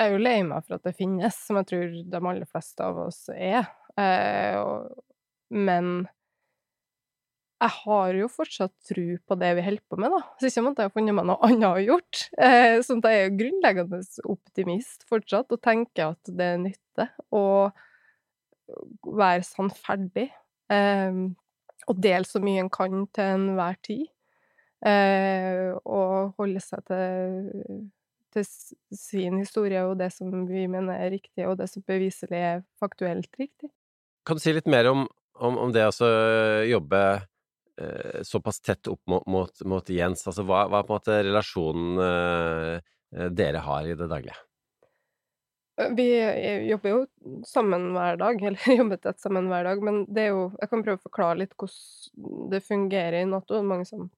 Jeg 0.00 0.08
er 0.08 0.14
jo 0.14 0.22
lei 0.22 0.38
meg 0.46 0.64
for 0.64 0.78
at 0.78 0.86
det 0.86 0.96
finnes, 0.96 1.36
som 1.44 1.58
jeg 1.60 1.68
tror 1.68 1.90
de 2.12 2.20
aller 2.20 2.48
fleste 2.48 2.86
av 2.86 3.02
oss 3.02 3.26
er. 3.34 3.66
Eh, 4.00 4.56
og, 4.56 5.02
men 5.52 6.06
jeg 7.60 7.72
har 7.82 8.16
jo 8.16 8.28
fortsatt 8.32 8.72
tro 8.88 9.04
på 9.28 9.36
det 9.36 9.50
vi 9.58 9.64
holder 9.66 9.84
på 9.92 9.98
med, 10.00 10.14
da. 10.14 10.20
Så 10.40 10.48
ikke 10.48 10.62
måtte 10.64 10.84
jeg 10.84 10.88
ha 10.88 10.94
funnet 10.94 11.16
meg 11.18 11.26
noe 11.28 11.44
annet 11.44 11.68
å 11.68 11.84
gjort. 11.84 12.22
Eh, 12.48 12.78
sånn 12.86 13.02
at 13.04 13.12
jeg 13.12 13.26
er 13.26 13.36
grunnleggende 13.36 14.00
optimist 14.32 15.04
fortsatt, 15.10 15.52
og 15.52 15.60
tenker 15.60 16.14
at 16.14 16.32
det 16.32 16.46
er 16.54 16.62
nytte 16.62 17.10
å 17.36 17.44
være 19.04 19.44
sannferdig. 19.44 20.30
Eh, 20.72 21.20
og 21.90 22.00
dele 22.00 22.28
så 22.28 22.40
mye 22.40 22.64
en 22.64 22.72
kan 22.72 23.04
til 23.12 23.34
enhver 23.36 23.76
tid. 23.84 24.08
Eh, 24.86 25.70
og 25.84 26.36
holde 26.40 26.60
seg 26.64 26.84
til, 26.88 27.88
til 28.32 28.46
sin 28.96 29.40
historie 29.42 29.82
og 29.84 29.98
det 30.00 30.08
som 30.14 30.32
vi 30.48 30.64
mener 30.70 30.96
er 30.96 31.12
riktig, 31.16 31.44
og 31.48 31.58
det 31.60 31.68
som 31.68 31.84
beviselig 31.86 32.40
er 32.40 32.62
faktuelt 32.80 33.32
riktig. 33.36 33.68
Kan 34.24 34.38
du 34.38 34.44
si 34.44 34.54
litt 34.54 34.70
mer 34.70 34.88
om, 34.88 35.04
om, 35.40 35.58
om 35.66 35.74
det 35.74 35.84
å 35.88 36.12
jobbe 36.68 37.02
Eh, 37.80 38.22
såpass 38.22 38.60
tett 38.60 38.86
opp 38.86 39.06
mot, 39.06 39.26
mot, 39.26 39.60
mot 39.64 39.90
Jens? 39.90 40.26
Altså, 40.28 40.44
hva, 40.44 40.66
hva, 40.68 40.82
er 40.82 40.86
på 40.86 40.92
en 40.92 40.98
måte 40.98 41.18
relasjonen 41.24 42.00
eh, 42.04 43.28
dere 43.32 43.62
har 43.64 43.88
i 43.88 43.96
det 43.96 44.08
daglige? 44.10 44.36
Eh, 45.80 45.94
vi 45.96 46.08
jobber 46.68 46.92
jo 46.92 46.98
sammen 47.48 47.88
hver 47.94 48.20
dag, 48.20 48.42
eller 48.50 48.76
jobber 48.76 49.00
tett 49.00 49.22
sammen 49.22 49.48
hver 49.48 49.64
dag, 49.70 49.84
men 49.86 50.02
det 50.12 50.26
er 50.26 50.34
jo 50.34 50.42
Jeg 50.58 50.72
kan 50.72 50.84
prøve 50.84 51.00
å 51.00 51.06
forklare 51.06 51.40
litt 51.40 51.56
hvordan 51.56 52.50
det 52.52 52.62
fungerer 52.66 53.22
i 53.22 53.30
Nato. 53.30 53.62
Mange 53.64 53.88
som, 53.88 54.10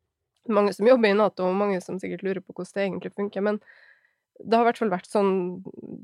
mange 0.49 0.73
som 0.75 0.89
jobber 0.89 1.13
i 1.13 1.17
Nato, 1.19 1.47
og 1.47 1.59
mange 1.59 1.81
som 1.85 2.01
sikkert 2.03 2.25
lurer 2.27 2.43
på 2.43 2.55
hvordan 2.57 2.73
det 2.75 2.85
egentlig 2.87 3.13
funker. 3.15 3.45
Men 3.45 3.61
det 4.43 4.57
har 4.57 4.65
i 4.65 4.71
hvert 4.71 4.81
fall 4.81 4.93
vært 4.93 5.11
sånn 5.11 5.33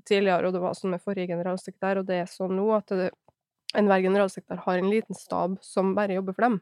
tidligere, 0.06 0.46
og 0.46 0.54
det 0.54 0.62
var 0.62 0.76
sånn 0.78 0.94
med 0.94 1.02
forrige 1.02 1.32
generalsekretær, 1.32 2.00
og 2.02 2.06
det 2.10 2.22
er 2.22 2.30
sånn 2.30 2.54
nå 2.58 2.68
at 2.76 2.92
enhver 3.76 4.04
generalsekretær 4.04 4.62
har 4.64 4.78
en 4.78 4.90
liten 4.92 5.18
stab 5.18 5.58
som 5.64 5.94
bare 5.96 6.14
jobber 6.16 6.36
for 6.36 6.46
dem 6.46 6.60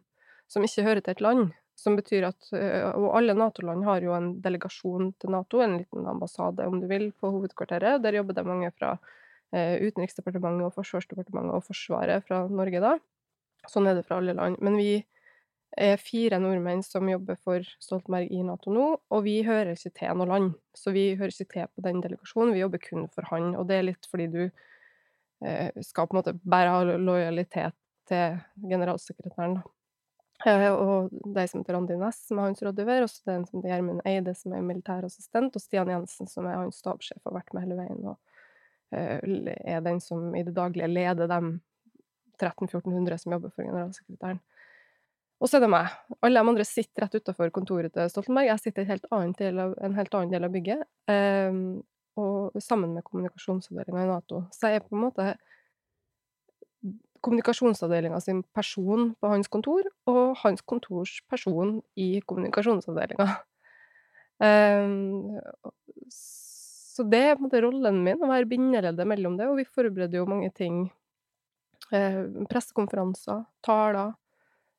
som 0.50 0.64
ikke 0.66 0.84
hører 0.86 1.02
til 1.02 1.16
et 1.16 1.24
land. 1.24 1.54
Som 1.76 1.98
betyr 1.98 2.24
at 2.24 2.46
Og 2.96 3.10
alle 3.18 3.34
Nato-land 3.36 3.84
har 3.84 4.00
jo 4.00 4.14
en 4.16 4.30
delegasjon 4.40 5.10
til 5.20 5.34
Nato, 5.34 5.60
en 5.60 5.76
liten 5.76 6.06
ambassade, 6.08 6.64
om 6.64 6.78
du 6.80 6.86
vil, 6.88 7.10
på 7.12 7.28
hovedkvarteret. 7.34 8.00
Der 8.00 8.16
jobber 8.16 8.38
det 8.38 8.46
mange 8.46 8.70
fra 8.72 8.94
Utenriksdepartementet 9.52 10.64
og 10.70 10.72
Forsvarsdepartementet 10.74 11.52
og 11.52 11.66
Forsvaret 11.66 12.24
fra 12.24 12.46
Norge, 12.48 12.80
da. 12.80 12.94
Sånn 13.68 13.90
er 13.90 13.98
det 13.98 14.06
fra 14.06 14.22
alle 14.22 14.32
land. 14.38 14.56
Men 14.64 14.78
vi 14.80 15.04
er 15.76 16.00
fire 16.00 16.38
nordmenn 16.40 16.82
som 16.84 17.08
jobber 17.08 17.36
for 17.44 17.64
Stoltenberg 17.82 18.32
i 18.32 18.42
Nato 18.44 18.72
nå, 18.72 18.86
og 19.12 19.24
vi 19.26 19.38
hører 19.46 19.74
ikke 19.74 19.92
til 20.00 20.18
noe 20.18 20.28
land. 20.30 20.50
Så 20.76 20.92
vi 20.96 21.10
hører 21.14 21.34
ikke 21.34 21.52
til 21.52 21.68
på 21.68 21.84
den 21.84 22.02
delegasjonen, 22.04 22.54
vi 22.56 22.62
jobber 22.62 22.82
kun 22.82 23.08
for 23.12 23.28
han. 23.30 23.52
Og 23.60 23.68
det 23.68 23.78
er 23.78 23.88
litt 23.90 24.08
fordi 24.10 24.28
du 24.32 24.42
eh, 24.46 25.70
skal 25.84 26.08
på 26.08 26.16
en 26.16 26.20
måte 26.22 26.36
bare 26.42 26.72
ha 26.72 26.96
lojalitet 26.96 27.76
til 28.08 28.38
generalsekretæren, 28.70 29.58
da. 29.60 29.72
Eh, 30.44 30.68
og 30.72 31.12
de 31.12 31.46
som 31.48 31.62
heter 31.62 31.76
Randi 31.76 31.96
Næss, 32.00 32.26
som 32.28 32.38
er 32.38 32.50
hans 32.50 32.62
rådgiver, 32.62 33.04
og 33.04 33.10
så 33.10 33.30
den 33.30 33.46
som 33.48 33.60
heter 33.60 33.72
Gjermund 33.72 34.02
Eide, 34.08 34.34
som 34.36 34.52
er 34.52 34.64
militærassistent, 34.64 35.56
og 35.56 35.64
Stian 35.64 35.90
Jensen, 35.90 36.28
som 36.28 36.48
er 36.48 36.60
hans 36.60 36.80
stabssjef, 36.82 37.22
har 37.24 37.38
vært 37.38 37.54
med 37.56 37.64
hele 37.64 37.78
veien 37.80 38.02
og 38.04 38.18
uh, 38.92 39.54
er 39.56 39.80
den 39.84 40.00
som 40.04 40.34
i 40.36 40.44
det 40.46 40.54
daglige 40.56 40.90
leder 40.92 41.30
de 41.30 41.40
1300-1400 42.36 43.16
som 43.22 43.32
jobber 43.32 43.54
for 43.54 43.64
generalsekretæren. 43.64 44.42
Og 45.36 45.50
så 45.50 45.58
er 45.58 45.66
det 45.66 45.72
meg. 45.72 45.90
Alle 46.24 46.40
de 46.40 46.52
andre 46.52 46.64
sitter 46.64 47.04
rett 47.04 47.18
utafor 47.18 47.50
kontoret 47.54 47.92
til 47.92 48.08
Stoltenberg. 48.12 48.48
Jeg 48.48 48.62
sitter 48.62 48.86
i 48.86 48.86
en 48.86 49.98
helt 49.98 50.14
annen 50.16 50.32
del 50.32 50.46
av 50.48 50.54
bygget, 50.54 50.86
um, 51.12 51.58
og 52.16 52.56
sammen 52.64 52.94
med 52.96 53.04
kommunikasjonsavdelinga 53.04 54.06
i 54.06 54.08
Nato. 54.08 54.46
Så 54.56 54.72
jeg 54.72 54.80
er 54.80 54.86
på 54.86 54.96
en 54.96 55.04
måte 55.04 55.34
kommunikasjonsavdelinga 57.26 58.20
sin 58.22 58.42
person 58.56 59.10
på 59.20 59.28
hans 59.34 59.50
kontor, 59.52 59.88
og 60.08 60.38
hans 60.40 60.64
kontors 60.64 61.18
person 61.28 61.80
i 62.00 62.22
kommunikasjonsavdelinga. 62.24 63.28
Um, 64.40 65.36
så 66.12 67.04
det 67.04 67.22
er 67.22 67.34
på 67.36 67.42
en 67.42 67.50
måte 67.50 67.60
rollen 67.64 68.02
min, 68.04 68.22
å 68.24 68.30
være 68.30 68.48
bindeleddet 68.48 69.08
mellom 69.08 69.36
det, 69.36 69.50
og 69.50 69.60
vi 69.60 69.68
forbereder 69.68 70.22
jo 70.22 70.30
mange 70.32 70.48
ting. 70.56 70.86
Uh, 71.92 72.46
pressekonferanser, 72.48 73.44
taler. 73.64 74.16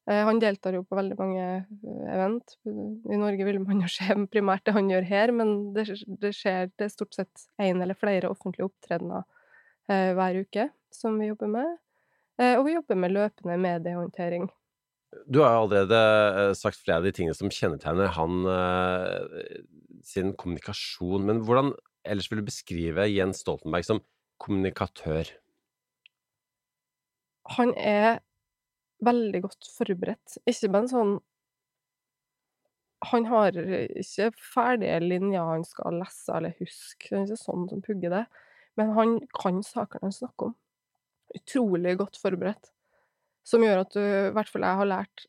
Uh, 0.08 0.24
han 0.30 0.40
deltar 0.40 0.78
jo 0.78 0.86
på 0.88 0.98
veldig 0.98 1.18
mange 1.20 1.48
uh, 1.68 2.06
event. 2.14 2.58
I 2.66 3.20
Norge 3.20 3.48
vil 3.48 3.60
man 3.64 3.84
jo 3.84 3.92
se 3.98 4.16
primært 4.32 4.66
det 4.68 4.76
han 4.78 4.92
gjør 4.92 5.10
her, 5.10 5.34
men 5.36 5.58
det, 5.76 5.90
det 6.22 6.34
skjer 6.36 6.72
det 6.76 6.88
er 6.88 6.94
stort 6.94 7.18
sett 7.18 7.50
én 7.62 7.84
eller 7.84 7.98
flere 7.98 8.32
offentlige 8.32 8.70
opptredener 8.72 9.28
hver 9.88 10.36
uke 10.44 10.66
som 10.92 11.16
vi 11.16 11.30
jobber 11.30 11.48
med. 11.48 11.78
Eh, 12.42 12.54
og 12.58 12.68
vi 12.68 12.76
jobber 12.76 13.00
med 13.00 13.16
løpende 13.16 13.58
mediehåndtering. 13.62 14.48
Du 15.26 15.42
har 15.42 15.56
jo 15.56 15.64
allerede 15.66 16.02
eh, 16.42 16.54
sagt 16.58 16.80
flere 16.82 17.00
av 17.02 17.08
de 17.08 17.14
tingene 17.16 17.38
som 17.38 17.52
kjennetegner 17.54 18.12
han 18.18 18.46
eh, 18.52 19.50
sin 20.06 20.34
kommunikasjon, 20.38 21.26
men 21.26 21.42
hvordan 21.48 21.74
ellers 22.08 22.30
vil 22.32 22.44
du 22.44 22.48
beskrive 22.48 23.08
Jens 23.10 23.42
Stoltenberg 23.44 23.88
som 23.88 24.04
kommunikatør? 24.44 25.32
Han 27.58 27.74
er 27.80 28.20
veldig 29.06 29.42
godt 29.46 29.70
forberedt. 29.78 30.38
Ikke 30.50 30.72
bare 30.74 30.88
en 30.88 30.94
sånn 30.94 31.18
Han 33.12 33.28
har 33.30 33.54
ikke 33.54 34.32
ferdige 34.42 34.98
linjer 35.04 35.44
han 35.46 35.64
skal 35.68 36.00
lese 36.02 36.34
eller 36.34 36.56
huske, 36.58 37.12
det 37.12 37.20
er 37.20 37.28
ikke 37.28 37.44
sånn 37.44 37.68
som 37.70 37.84
pugger 37.86 38.10
det, 38.10 38.24
men 38.80 38.90
han 38.98 39.12
kan 39.38 39.60
sakene 39.62 40.10
han 40.10 40.16
snakker 40.16 40.50
om 40.50 40.56
utrolig 41.38 41.94
godt 42.00 42.18
forberedt. 42.18 42.72
Som 43.48 43.64
gjør 43.64 43.84
at 43.84 43.94
du, 43.94 44.02
i 44.02 44.34
hvert 44.36 44.50
fall 44.52 44.66
jeg 44.66 44.80
har 44.82 44.90
lært 44.90 45.28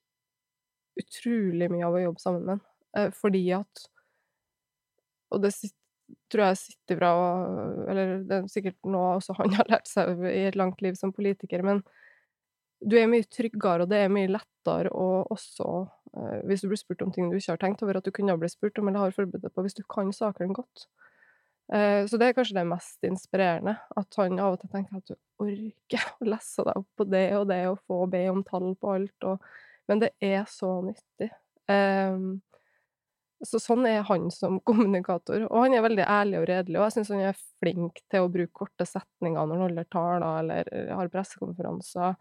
utrolig 0.98 1.68
mye 1.70 1.86
av 1.86 1.96
å 1.98 2.02
jobbe 2.02 2.22
sammen 2.22 2.44
med 2.46 2.54
ham. 2.56 2.64
Eh, 2.98 3.10
fordi 3.14 3.44
at 3.54 3.84
Og 5.28 5.42
det 5.44 5.52
tror 6.32 6.44
jeg 6.46 6.60
sitter 6.62 6.96
bra 6.96 7.10
Eller 7.90 8.22
det 8.24 8.36
er 8.38 8.46
sikkert 8.48 8.78
noe 8.88 9.18
også 9.18 9.36
han 9.36 9.52
har 9.58 9.68
lært 9.68 9.90
seg 9.90 10.22
i 10.24 10.46
et 10.48 10.56
langt 10.56 10.80
liv 10.80 10.96
som 10.96 11.12
politiker, 11.12 11.62
men 11.66 11.82
du 12.80 12.94
er 12.98 13.08
mye 13.10 13.26
tryggere, 13.26 13.84
og 13.84 13.90
det 13.90 14.02
er 14.04 14.12
mye 14.12 14.30
lettere 14.30 14.92
å 14.94 15.24
også, 15.34 15.68
eh, 16.14 16.40
hvis 16.48 16.62
du 16.62 16.68
blir 16.70 16.80
spurt 16.80 17.02
om 17.02 17.12
ting 17.14 17.30
du 17.30 17.36
ikke 17.38 17.56
har 17.56 17.62
tenkt 17.62 17.82
over 17.82 17.98
at 17.98 18.06
du 18.06 18.12
kunne 18.14 18.34
ha 18.34 18.38
blitt 18.40 18.54
spurt 18.54 18.78
om 18.78 18.88
eller 18.88 19.06
har 19.06 19.16
forberedt 19.16 19.46
deg 19.48 19.54
på, 19.54 19.64
hvis 19.66 19.78
du 19.78 19.82
kan 19.90 20.12
sakene 20.14 20.54
godt. 20.56 20.86
Eh, 21.72 22.06
så 22.08 22.16
det 22.16 22.30
er 22.30 22.36
kanskje 22.36 22.56
det 22.56 22.66
mest 22.68 23.04
inspirerende, 23.04 23.76
at 23.96 24.20
han 24.20 24.38
av 24.40 24.56
og 24.56 24.62
til 24.62 24.70
tenker 24.72 25.00
at 25.02 25.10
du 25.10 25.16
orker 25.44 26.06
å 26.16 26.28
lese 26.32 26.64
deg 26.64 26.80
opp 26.80 26.88
på 26.96 27.08
det 27.12 27.26
og 27.36 27.48
det 27.50 27.62
og 27.68 27.82
få 27.84 28.04
be 28.10 28.22
om 28.32 28.44
tall 28.46 28.72
på 28.80 28.94
alt, 28.98 29.28
og 29.32 29.48
Men 29.88 30.00
det 30.02 30.10
er 30.20 30.42
så 30.44 30.82
nyttig. 30.84 31.30
Um, 31.66 32.42
Så 33.44 33.60
sånn 33.62 33.86
er 33.86 34.02
han 34.02 34.30
som 34.34 34.58
kommunikator. 34.68 35.46
Og 35.48 35.62
han 35.62 35.74
er 35.76 35.84
veldig 35.84 36.04
ærlig 36.04 36.40
og 36.40 36.48
redelig, 36.50 36.78
og 36.78 36.86
jeg 36.88 36.96
syns 36.96 37.12
han 37.14 37.22
er 37.30 37.38
flink 37.62 38.00
til 38.10 38.24
å 38.26 38.32
bruke 38.32 38.52
korte 38.64 38.86
setninger 38.88 39.38
når 39.46 39.54
han 39.54 39.64
holder 39.68 39.88
taler 39.94 40.40
eller 40.42 40.92
har 40.98 41.12
pressekonferanser. 41.12 42.16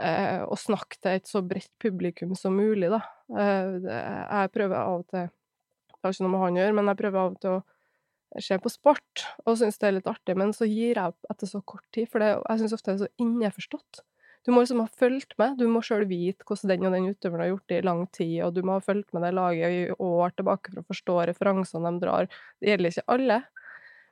Eh, 0.00 0.40
og 0.48 0.56
snakke 0.56 0.96
til 0.96 1.18
et 1.18 1.28
så 1.28 1.42
bredt 1.44 1.72
publikum 1.82 2.32
som 2.38 2.56
mulig, 2.56 2.88
da. 2.92 3.02
Eh, 3.36 3.74
jeg 3.84 4.52
prøver 4.54 4.78
av 4.78 5.02
og 5.02 5.06
til 5.12 5.28
Det 5.28 6.08
har 6.08 6.14
ikke 6.16 6.24
noe 6.24 6.32
med 6.32 6.40
han 6.42 6.56
å 6.56 6.62
gjøre, 6.62 6.74
men 6.74 6.88
jeg 6.90 6.98
prøver 6.98 7.20
av 7.20 7.34
og 7.34 7.42
til 7.42 7.52
å 7.52 8.42
se 8.42 8.56
på 8.58 8.70
sport 8.72 9.24
og 9.44 9.58
syns 9.60 9.76
det 9.78 9.86
er 9.86 9.94
litt 9.98 10.08
artig, 10.10 10.34
men 10.40 10.54
så 10.56 10.66
gir 10.66 10.96
jeg 10.96 11.12
opp 11.12 11.28
etter 11.30 11.46
så 11.46 11.60
kort 11.62 11.84
tid, 11.94 12.08
for 12.10 12.24
det, 12.24 12.32
jeg 12.40 12.62
syns 12.62 12.74
ofte 12.74 12.90
det 12.90 12.96
er 12.96 13.04
så 13.04 13.22
innforstått. 13.22 14.00
Du 14.42 14.50
må 14.50 14.64
liksom 14.64 14.80
ha 14.82 14.88
fulgt 14.98 15.36
med, 15.38 15.60
du 15.60 15.68
må 15.70 15.84
sjøl 15.86 16.02
vite 16.10 16.42
hvordan 16.48 16.72
den 16.72 16.88
og 16.88 16.96
den 16.96 17.10
utøveren 17.12 17.44
har 17.44 17.50
gjort 17.52 17.68
det 17.70 17.78
i 17.78 17.86
lang 17.86 18.02
tid, 18.10 18.36
og 18.42 18.56
du 18.56 18.64
må 18.66 18.80
ha 18.80 18.82
fulgt 18.82 19.12
med 19.14 19.22
det 19.22 19.34
laget 19.38 19.76
i 19.76 19.82
år 19.94 20.34
tilbake 20.34 20.72
for 20.72 20.82
å 20.82 20.88
forstå 20.88 21.18
referansene 21.30 21.92
de 21.92 22.02
drar. 22.02 22.30
Det 22.58 22.72
gjelder 22.72 22.96
ikke 22.96 23.10
alle. 23.14 23.38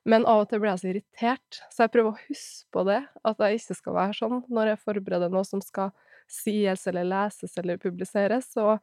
Men 0.09 0.25
av 0.25 0.45
og 0.45 0.49
til 0.49 0.63
blir 0.63 0.73
jeg 0.73 0.81
så 0.81 0.91
irritert, 0.91 1.61
så 1.69 1.85
jeg 1.85 1.93
prøver 1.93 2.15
å 2.15 2.23
huske 2.29 2.73
på 2.73 2.85
det, 2.89 3.01
at 3.29 3.43
jeg 3.45 3.61
ikke 3.61 3.77
skal 3.77 3.97
være 3.99 4.17
sånn 4.17 4.39
når 4.49 4.73
jeg 4.73 4.83
forbereder 4.87 5.33
noe 5.33 5.45
som 5.45 5.61
skal 5.65 5.93
sies 6.31 6.87
eller 6.89 7.09
leses 7.09 7.59
eller 7.61 7.81
publiseres. 7.83 8.49
Og 8.63 8.79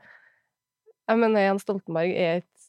jeg 1.07 1.21
mener 1.23 1.47
Jens 1.47 1.65
Stoltenberg 1.65 2.13
er 2.13 2.41
et 2.41 2.67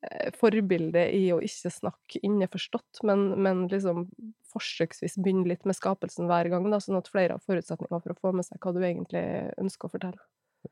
Eh, 0.00 0.30
forbilde 0.32 1.02
i 1.12 1.26
å 1.28 1.42
ikke 1.44 1.70
snakke 1.74 2.20
innforstått, 2.24 3.02
men, 3.04 3.34
men 3.44 3.66
liksom 3.68 4.06
forsøksvis 4.48 5.18
begynne 5.20 5.50
litt 5.50 5.66
med 5.68 5.76
skapelsen 5.76 6.30
hver 6.30 6.48
gang, 6.48 6.68
da, 6.72 6.78
sånn 6.80 6.96
at 6.96 7.10
flere 7.12 7.36
har 7.36 7.42
forutsetninger 7.44 8.00
for 8.00 8.14
å 8.14 8.16
få 8.16 8.32
med 8.38 8.46
seg 8.46 8.62
hva 8.64 8.72
du 8.72 8.80
egentlig 8.80 9.22
ønsker 9.60 9.90
å 9.90 9.92
fortelle. 9.92 10.24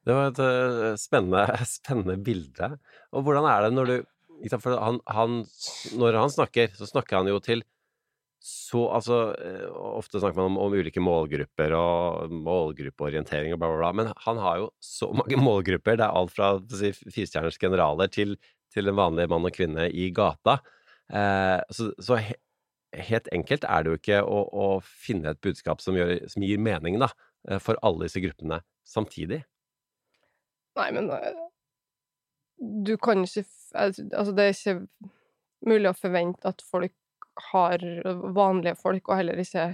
Det 0.09 0.17
var 0.17 0.31
et 0.31 0.41
uh, 0.41 0.95
spennende, 1.01 1.45
spennende, 1.77 2.17
bilde. 2.25 2.71
Og 3.13 3.29
hvordan 3.29 3.51
er 3.53 3.67
det 3.67 3.71
når 3.77 3.93
du 3.93 3.97
han, 4.65 5.01
han, 5.11 5.41
når 5.99 6.21
han 6.23 6.31
snakker, 6.33 6.71
så 6.79 6.87
snakker 6.89 7.21
han 7.21 7.31
jo 7.31 7.43
til 7.43 7.65
så 8.39 8.85
Altså, 8.95 9.17
eh, 9.43 9.65
ofte 9.99 10.21
snakker 10.23 10.39
man 10.39 10.53
om, 10.53 10.59
om 10.63 10.75
ulike 10.79 11.03
målgrupper 11.03 11.73
og 11.75 12.31
målgruppeorientering 12.31 13.51
og 13.51 13.59
bla, 13.59 13.71
bla, 13.73 13.79
bla, 13.81 13.89
men 13.99 14.13
han 14.25 14.39
har 14.39 14.61
jo 14.61 14.69
så 14.79 15.09
mange 15.21 15.41
målgrupper. 15.43 15.99
Det 15.99 16.07
er 16.07 16.21
alt 16.21 16.37
fra 16.37 16.53
si, 16.71 16.93
firestjerners 17.11 17.59
generaler 17.59 18.13
til 18.15 18.37
til 18.75 18.91
en 18.91 18.99
vanlig 18.99 19.29
mann 19.31 19.47
og 19.49 19.55
kvinne 19.55 19.89
i 19.89 20.11
gata. 20.15 20.59
Eh, 21.09 21.59
så, 21.75 21.91
så 22.05 22.19
he, 22.21 22.37
helt 23.09 23.29
enkelt 23.35 23.67
er 23.69 23.85
det 23.85 23.93
jo 23.93 24.01
ikke 24.01 24.23
å, 24.25 24.43
å 24.49 24.67
finne 24.83 25.33
et 25.33 25.43
budskap 25.45 25.83
som, 25.85 25.97
gjør, 25.99 26.17
som, 26.31 26.45
gir 26.45 26.61
mening 26.63 27.01
da, 27.03 27.11
eh, 27.49 27.61
for 27.63 27.81
alle 27.85 28.07
disse 28.07 28.23
gruppene 28.25 28.61
samtidig. 28.89 29.43
Nei, 30.79 30.91
men 30.95 31.11
eh, 31.15 31.45
du 32.59 32.97
kan 33.01 33.25
ikke 33.25 33.45
Altså, 33.77 34.33
det 34.33 34.45
er 34.45 34.55
ikke 34.55 35.11
mulig 35.69 35.91
å 35.91 35.99
forvente 35.99 36.49
at 36.49 36.63
folk 36.65 36.95
har 37.53 37.83
vanlige 38.35 38.79
folk, 38.81 39.11
og 39.11 39.19
heller 39.19 39.39
ikke 39.43 39.67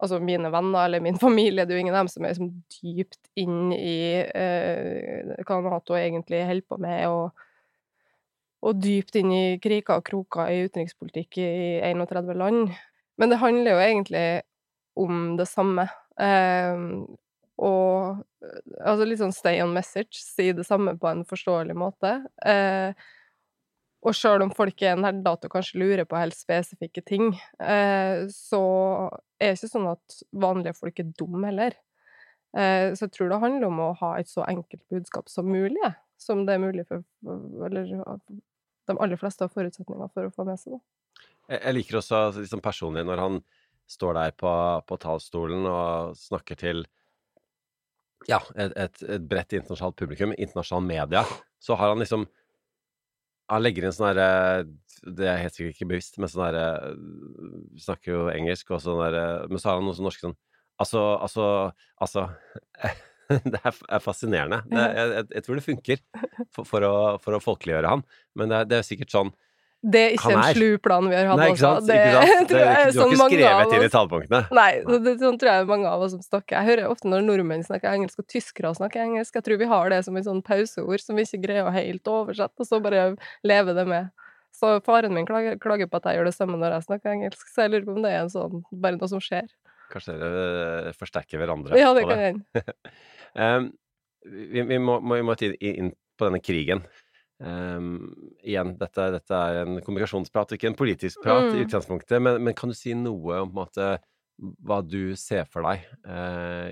altså 0.00 0.20
mine 0.22 0.48
venner 0.54 0.86
eller 0.86 1.02
min 1.04 1.18
familie, 1.26 1.66
det 1.66 1.74
er 1.74 1.78
jo 1.78 1.84
ingen 1.84 1.94
av 1.94 2.06
dem 2.06 2.10
som 2.12 2.24
er 2.24 2.32
liksom 2.32 2.48
dypt 2.78 3.20
inn 3.38 3.74
i 3.76 3.98
eh, 4.24 5.34
hva 5.44 5.60
Nato 5.66 5.98
egentlig 5.98 6.40
holder 6.48 6.66
på 6.70 6.80
med, 6.82 7.04
og 7.12 7.44
og 8.66 8.80
dypt 8.82 9.14
inn 9.20 9.30
i 9.30 9.42
kriker 9.62 10.00
og 10.00 10.06
kroker 10.08 10.50
i 10.50 10.64
utenrikspolitikk 10.66 11.38
i 11.38 11.50
31 11.86 12.32
land. 12.34 12.72
Men 13.18 13.30
det 13.30 13.38
handler 13.38 13.74
jo 13.76 13.82
egentlig 13.84 14.24
om 14.98 15.36
det 15.38 15.46
samme. 15.46 15.84
Eh, 16.18 16.80
og 17.58 18.24
altså 18.78 19.06
litt 19.06 19.20
sånn 19.20 19.34
stay 19.34 19.60
on 19.64 19.74
message, 19.74 20.20
si 20.22 20.52
det 20.54 20.66
samme 20.66 20.94
på 20.98 21.08
en 21.10 21.24
forståelig 21.26 21.74
måte. 21.78 22.12
Eh, 22.46 22.94
og 24.06 24.14
sjøl 24.14 24.44
om 24.44 24.52
folk 24.54 24.82
er 24.86 24.98
nerdete 25.00 25.48
og 25.48 25.56
kanskje 25.56 25.80
lurer 25.82 26.06
på 26.06 26.20
helt 26.20 26.38
spesifikke 26.38 27.02
ting, 27.02 27.32
eh, 27.58 28.28
så 28.30 28.62
er 29.40 29.52
det 29.52 29.58
ikke 29.58 29.72
sånn 29.72 29.88
at 29.90 30.20
vanlige 30.30 30.78
folk 30.78 31.02
er 31.02 31.10
dumme 31.18 31.50
heller. 31.50 31.74
Eh, 32.56 32.94
så 32.94 33.08
jeg 33.08 33.16
tror 33.16 33.32
det 33.32 33.40
handler 33.42 33.68
om 33.68 33.82
å 33.88 33.94
ha 33.98 34.12
et 34.20 34.30
så 34.30 34.46
enkelt 34.46 34.84
budskap 34.92 35.26
som 35.28 35.50
mulig, 35.50 35.90
som 36.18 36.46
det 36.46 36.54
er 36.54 36.62
mulig 36.62 36.86
for 36.88 37.02
Eller 37.66 37.90
de 38.88 38.96
aller 38.96 39.18
fleste 39.20 39.44
har 39.44 39.52
forutsetninger 39.52 40.14
for 40.14 40.28
å 40.28 40.32
få 40.34 40.46
med 40.48 40.58
seg 40.60 40.78
det. 40.78 40.82
Jeg 41.58 41.74
liker 41.74 41.98
også 42.00 42.22
liksom 42.38 42.62
personlig 42.64 43.04
når 43.08 43.22
han 43.24 43.40
står 43.88 44.16
der 44.16 44.32
på, 44.36 44.52
på 44.84 44.98
talerstolen 45.00 45.66
og 45.68 46.16
snakker 46.16 46.58
til 46.60 46.86
ja, 48.26 48.40
et, 48.56 48.74
et, 48.74 49.02
et, 49.06 49.24
bredt 49.30 49.54
internasjonalt 49.54 49.96
publikum, 49.98 50.34
internasjonal 50.34 50.84
media, 50.84 51.22
så 51.62 51.78
har 51.78 51.94
han 51.94 52.02
liksom 52.02 52.26
Han 53.48 53.62
legger 53.62 53.86
inn 53.86 53.94
sånn 53.94 54.10
herre 54.10 54.64
Det 55.16 55.28
er 55.30 55.40
helt 55.44 55.54
sikkert 55.54 55.76
ikke 55.76 55.90
bevisst, 55.92 56.18
men 56.18 56.30
sånn 56.30 56.44
herre 56.48 56.66
Snakker 57.80 58.12
jo 58.12 58.24
engelsk 58.32 58.70
og 58.74 58.82
sånn 58.84 59.00
derre 59.00 59.24
Men 59.48 59.62
så 59.62 59.70
har 59.70 59.78
han 59.78 59.88
noe 59.88 59.96
sånn 59.96 60.08
norsk 60.10 60.26
sånn 60.26 60.36
Altså, 60.78 61.00
altså, 61.18 61.46
altså 61.98 62.28
det 63.52 63.58
er 63.66 63.98
fascinerende. 64.00 64.60
Det, 64.70 64.78
jeg, 64.78 65.08
jeg, 65.10 65.24
jeg, 65.34 65.44
tror 65.44 65.58
det 65.58 65.64
funker 65.64 66.02
for, 66.54 66.68
for, 66.68 66.86
å, 66.86 66.92
for 67.20 67.34
å, 67.34 67.40
folkeliggjøre 67.42 67.90
han, 67.90 68.04
men 68.38 68.52
det 68.52 68.60
er, 68.60 68.68
det 68.70 68.78
er 68.78 68.86
sikkert 68.86 69.10
sånn 69.10 69.32
det 69.78 70.00
er 70.02 70.14
ikke 70.16 70.32
en 70.34 70.56
slu 70.56 70.78
plan 70.82 71.06
vi 71.06 71.14
har 71.14 71.28
hatt 71.30 71.38
Nei, 71.38 71.48
ikke 71.52 71.62
sant? 71.62 71.84
Det, 71.86 71.96
ikke 72.02 72.22
sant? 72.26 72.48
Det, 72.50 72.58
du 72.58 72.66
har 72.66 72.88
sånn 72.96 73.12
ikke 73.14 73.28
skrevet 73.30 73.74
inn 73.76 73.84
i 73.84 73.90
talepunktene? 73.92 74.40
Nei, 74.58 74.70
det, 75.04 75.12
sånn 75.20 75.38
tror 75.38 75.52
jeg 75.52 75.68
mange 75.70 75.92
av 75.92 76.02
oss 76.02 76.14
som 76.16 76.24
snakker. 76.24 76.56
Jeg 76.56 76.68
hører 76.72 76.90
ofte 76.90 77.10
når 77.12 77.22
nordmenn 77.26 77.62
snakker 77.66 77.94
engelsk, 77.94 78.18
og 78.18 78.26
tyskere 78.34 78.72
snakker 78.74 79.04
engelsk. 79.04 79.38
Jeg 79.38 79.46
tror 79.46 79.60
vi 79.60 79.68
har 79.70 79.92
det 79.94 80.00
som 80.08 80.18
et 80.18 80.26
sånn 80.26 80.42
pauseord 80.46 81.04
som 81.04 81.20
vi 81.20 81.26
ikke 81.28 81.42
greier 81.46 81.70
å 81.70 81.74
helt 81.74 82.10
oversette, 82.10 82.58
og 82.58 82.66
så 82.66 82.82
bare 82.82 83.04
leve 83.46 83.76
det 83.78 83.86
med. 83.86 84.10
Så 84.58 84.74
faren 84.82 85.14
min 85.14 85.28
klager, 85.28 85.54
klager, 85.62 85.86
på 85.86 86.00
at 86.00 86.10
jeg 86.10 86.18
gjør 86.18 86.30
det 86.32 86.34
samme 86.34 86.58
når 86.58 86.74
jeg 86.74 86.88
snakker 86.88 87.14
engelsk, 87.14 87.46
så 87.52 87.66
jeg 87.66 87.76
lurer 87.76 87.86
på 87.86 87.94
om 87.94 88.02
det 88.02 88.14
er 88.16 88.24
en 88.24 88.32
sånn, 88.34 88.64
bare 88.74 88.98
noe 88.98 89.10
som 89.14 89.22
skjer. 89.22 89.46
Kanskje 89.92 90.16
dere 90.18 90.94
forsterker 90.98 91.38
hverandre? 91.40 91.78
Ja, 91.78 91.94
det 91.96 92.08
kan 92.08 92.24
hende. 92.26 92.64
Um, 93.38 93.66
vi, 94.24 94.62
vi, 94.66 94.78
må, 94.80 94.94
vi, 95.04 95.18
må, 95.22 95.34
inn 95.60 95.90
på 96.18 96.26
denne 96.26 96.40
krigen. 96.42 96.80
Um, 97.38 98.10
igjen, 98.42 98.72
dette, 98.80 99.04
dette, 99.14 99.38
er 99.38 99.60
en 99.62 99.78
kommunikasjonsprat, 99.78 100.56
ikke 100.56 100.72
en 100.72 100.78
politisk 100.78 101.22
prat 101.22 101.46
mm. 101.46 101.54
i 101.54 101.64
utgangspunktet, 101.66 102.18
men, 102.24 102.40
men, 102.42 102.56
kan 102.58 102.72
du 102.72 102.74
si 102.74 102.96
noe 102.98 103.44
om 103.44 103.52
måte, 103.54 103.92
hva 104.38 104.80
du 104.82 105.14
ser 105.18 105.46
for 105.50 105.66
deg 105.66 105.84
uh, 106.06 106.70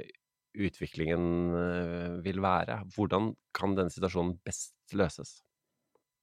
utviklingen 0.59 1.27
uh, 1.55 2.13
vil 2.25 2.43
være? 2.43 2.81
Hvordan 2.97 3.33
kan 3.55 3.79
denne 3.79 3.95
situasjonen 3.95 4.37
best 4.47 4.75
løses? 4.99 5.39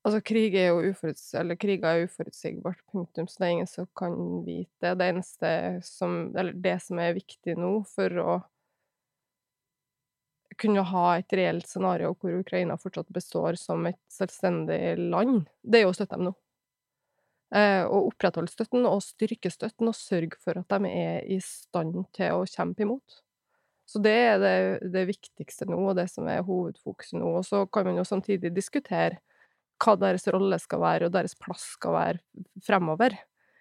Altså, 0.03 0.19
krig 0.27 0.55
er 0.59 0.73
jo 0.73 0.91
uforuts 0.91 1.29
eller 1.39 1.55
krig 1.55 1.85
er 1.87 2.03
uforutsigbart, 2.03 2.81
punktum, 2.91 3.29
så 3.31 3.39
det 3.39 3.47
er 3.47 3.53
ingen 3.55 3.69
som 3.71 3.87
kan 3.95 4.17
vite 4.43 4.73
det. 4.83 4.97
Det 4.99 5.07
eneste 5.13 5.51
som 5.87 6.33
Eller 6.35 6.57
det 6.59 6.75
som 6.83 6.99
er 6.99 7.15
viktig 7.15 7.55
nå 7.55 7.77
for 7.87 8.19
å 8.19 8.41
kunne 10.59 10.83
ha 10.89 11.07
et 11.17 11.33
reelt 11.35 11.67
scenario 11.67 12.13
hvor 12.19 12.39
Ukraina 12.39 12.77
fortsatt 12.79 13.09
består 13.13 13.57
som 13.59 13.85
et 13.89 13.99
selvstendig 14.11 14.97
land, 14.99 15.45
det 15.63 15.81
er 15.81 15.85
jo 15.87 15.93
å 15.93 15.97
støtte 15.97 16.19
dem 16.19 16.29
nå. 16.29 16.33
Eh, 17.53 17.83
å 17.85 18.07
opprettholde 18.07 18.49
støtten 18.49 18.87
og 18.89 19.03
styrke 19.05 19.51
støtten 19.53 19.91
og 19.91 19.97
sørge 19.97 20.39
for 20.41 20.57
at 20.57 20.73
de 20.73 20.89
er 20.89 21.27
i 21.29 21.37
stand 21.43 21.99
til 22.17 22.39
å 22.39 22.47
kjempe 22.49 22.85
imot. 22.85 23.19
Så 23.85 23.99
det 24.01 24.13
er 24.15 24.39
det, 24.41 24.55
det 24.93 25.03
viktigste 25.09 25.67
nå, 25.69 25.77
og 25.91 25.97
det 25.99 26.07
som 26.09 26.25
er 26.31 26.45
hovedfokuset 26.47 27.19
nå. 27.19 27.29
Og 27.41 27.45
så 27.45 27.65
kan 27.69 27.85
man 27.89 27.99
jo 27.99 28.07
samtidig 28.07 28.53
diskutere 28.55 29.19
hva 29.83 29.97
deres 29.99 30.25
rolle 30.31 30.57
skal 30.61 30.81
være, 30.81 31.09
og 31.09 31.13
deres 31.13 31.35
plass 31.37 31.73
skal 31.75 31.97
være 31.97 32.45
fremover. 32.65 33.17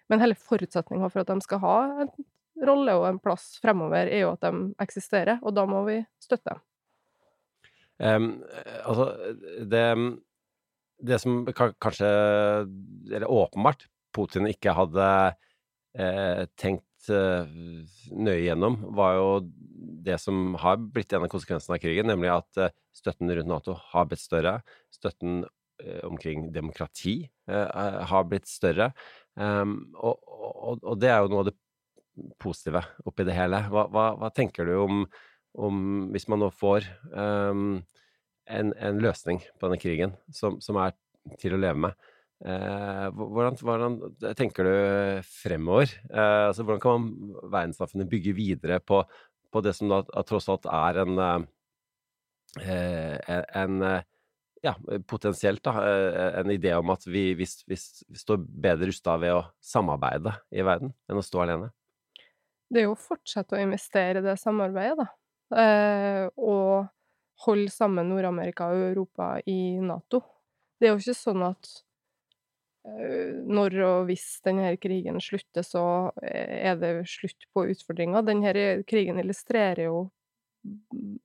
Men 0.09 0.23
hele 0.23 0.37
forutsetninga 0.39 1.09
for 1.11 1.21
at 1.21 1.29
de 1.29 1.45
skal 1.45 1.61
ha 1.61 1.77
en 2.05 2.13
rolle 2.65 2.95
og 2.97 3.07
en 3.11 3.19
plass 3.21 3.57
fremover, 3.61 4.07
er 4.07 4.25
jo 4.25 4.33
at 4.33 4.45
de 4.45 4.71
eksisterer, 4.81 5.41
og 5.43 5.53
da 5.57 5.67
må 5.69 5.83
vi 5.87 5.99
støtte 6.23 6.53
dem. 6.53 6.63
Um, 8.01 8.29
altså, 8.83 9.05
det, 9.69 9.83
det 10.97 11.19
som 11.21 11.43
kanskje 11.53 12.07
Eller 13.13 13.29
åpenbart 13.29 13.85
Putin 14.13 14.49
ikke 14.49 14.73
hadde 14.75 15.05
eh, 15.97 16.43
tenkt 16.59 17.09
eh, 17.09 17.49
nøye 18.13 18.43
gjennom, 18.43 18.77
var 18.93 19.17
jo 19.17 19.29
det 20.03 20.19
som 20.21 20.53
har 20.61 20.77
blitt 20.77 21.13
en 21.13 21.25
av 21.25 21.31
konsekvensene 21.31 21.77
av 21.77 21.81
krigen, 21.83 22.09
nemlig 22.11 22.31
at 22.33 22.61
eh, 22.61 22.73
støtten 22.95 23.31
rundt 23.31 23.49
Nato 23.49 23.75
har 23.91 24.07
blitt 24.09 24.21
større. 24.21 24.59
Støtten 24.93 25.43
eh, 25.81 26.01
omkring 26.05 26.51
demokrati 26.53 27.23
eh, 27.49 27.99
har 28.11 28.29
blitt 28.29 28.49
større. 28.51 28.91
Um, 29.33 29.95
og, 29.97 30.19
og, 30.29 30.83
og, 30.83 30.97
det 31.01 31.09
er 31.09 31.23
jo 31.23 31.31
noe 31.33 31.41
av 31.41 31.49
det 31.49 31.57
positive 32.41 32.83
oppi 33.09 33.25
det 33.25 33.37
hele. 33.37 33.63
Hva, 33.73 33.87
hva, 33.89 34.11
hva 34.19 34.29
tenker 34.35 34.69
du 34.69 34.75
om 34.83 35.05
om 35.53 36.09
hvis 36.13 36.27
man 36.31 36.41
nå 36.41 36.49
får 36.53 36.87
um, 37.13 37.83
en, 38.49 38.73
en, 38.73 38.99
løsning 39.01 39.41
på 39.57 39.67
denne 39.67 39.81
krigen 39.81 40.15
som, 40.33 40.59
som 40.63 40.79
er 40.81 40.95
til 41.39 41.55
å 41.55 41.61
leve 41.61 41.79
med. 41.85 42.09
Eh, 42.43 43.05
hvordan, 43.15 43.55
hvordan, 43.61 43.93
tenker 44.35 44.67
du 44.67 44.73
fremover? 45.23 45.93
Eh, 46.09 46.47
altså, 46.49 46.65
hvordan 46.67 46.81
kan 46.83 46.97
man, 46.97 47.35
verdenssamfunnet 47.53 48.09
bygge 48.11 48.33
videre 48.35 48.81
på, 48.83 49.03
på 49.53 49.63
det 49.63 49.75
som 49.77 49.91
da 49.91 50.01
tross 50.27 50.49
alt 50.51 50.67
er 50.67 50.99
en, 51.05 51.21
eh, 52.59 53.45
en, 53.61 53.77
ja, 54.63 54.75
potensielt 55.07 55.63
da, 55.63 55.77
en 56.41 56.51
idé 56.51 56.75
om 56.75 56.91
at 56.91 57.07
vi, 57.07 57.29
vi, 57.39 57.47
vi 57.69 57.79
står 57.79 58.43
bedre 58.43 58.91
rusta 58.91 59.15
ved 59.21 59.37
å 59.37 59.45
samarbeide 59.63 60.35
i 60.51 60.65
verden 60.65 60.93
enn 61.07 61.19
å 61.19 61.25
stå 61.25 61.45
alene? 61.45 61.71
Det 62.73 62.81
er 62.81 62.87
jo 62.89 62.95
å 62.95 62.99
fortsette 62.99 63.55
å 63.55 63.61
investere 63.61 64.19
i 64.19 64.25
det 64.25 64.35
samarbeidet, 64.41 65.03
da. 65.03 65.11
Eh, 65.53 66.25
og 66.39 66.87
holde 67.45 67.71
sammen 67.73 68.09
Nord-Amerika 68.09 68.69
og 68.71 68.85
Europa 68.91 69.35
i 69.49 69.77
Nato. 69.83 70.21
Det 70.79 70.87
er 70.87 70.93
jo 70.95 71.01
ikke 71.01 71.17
sånn 71.17 71.45
at 71.45 71.69
eh, 72.87 73.43
når 73.45 73.77
og 73.87 74.09
hvis 74.09 74.27
denne 74.45 74.73
krigen 74.81 75.19
slutter, 75.23 75.65
så 75.67 75.85
er 76.23 76.79
det 76.81 76.95
slutt 77.11 77.49
på 77.53 77.67
utfordringa. 77.73 78.23
Denne 78.25 78.53
krigen 78.89 79.21
illustrerer 79.21 79.85
jo 79.87 80.07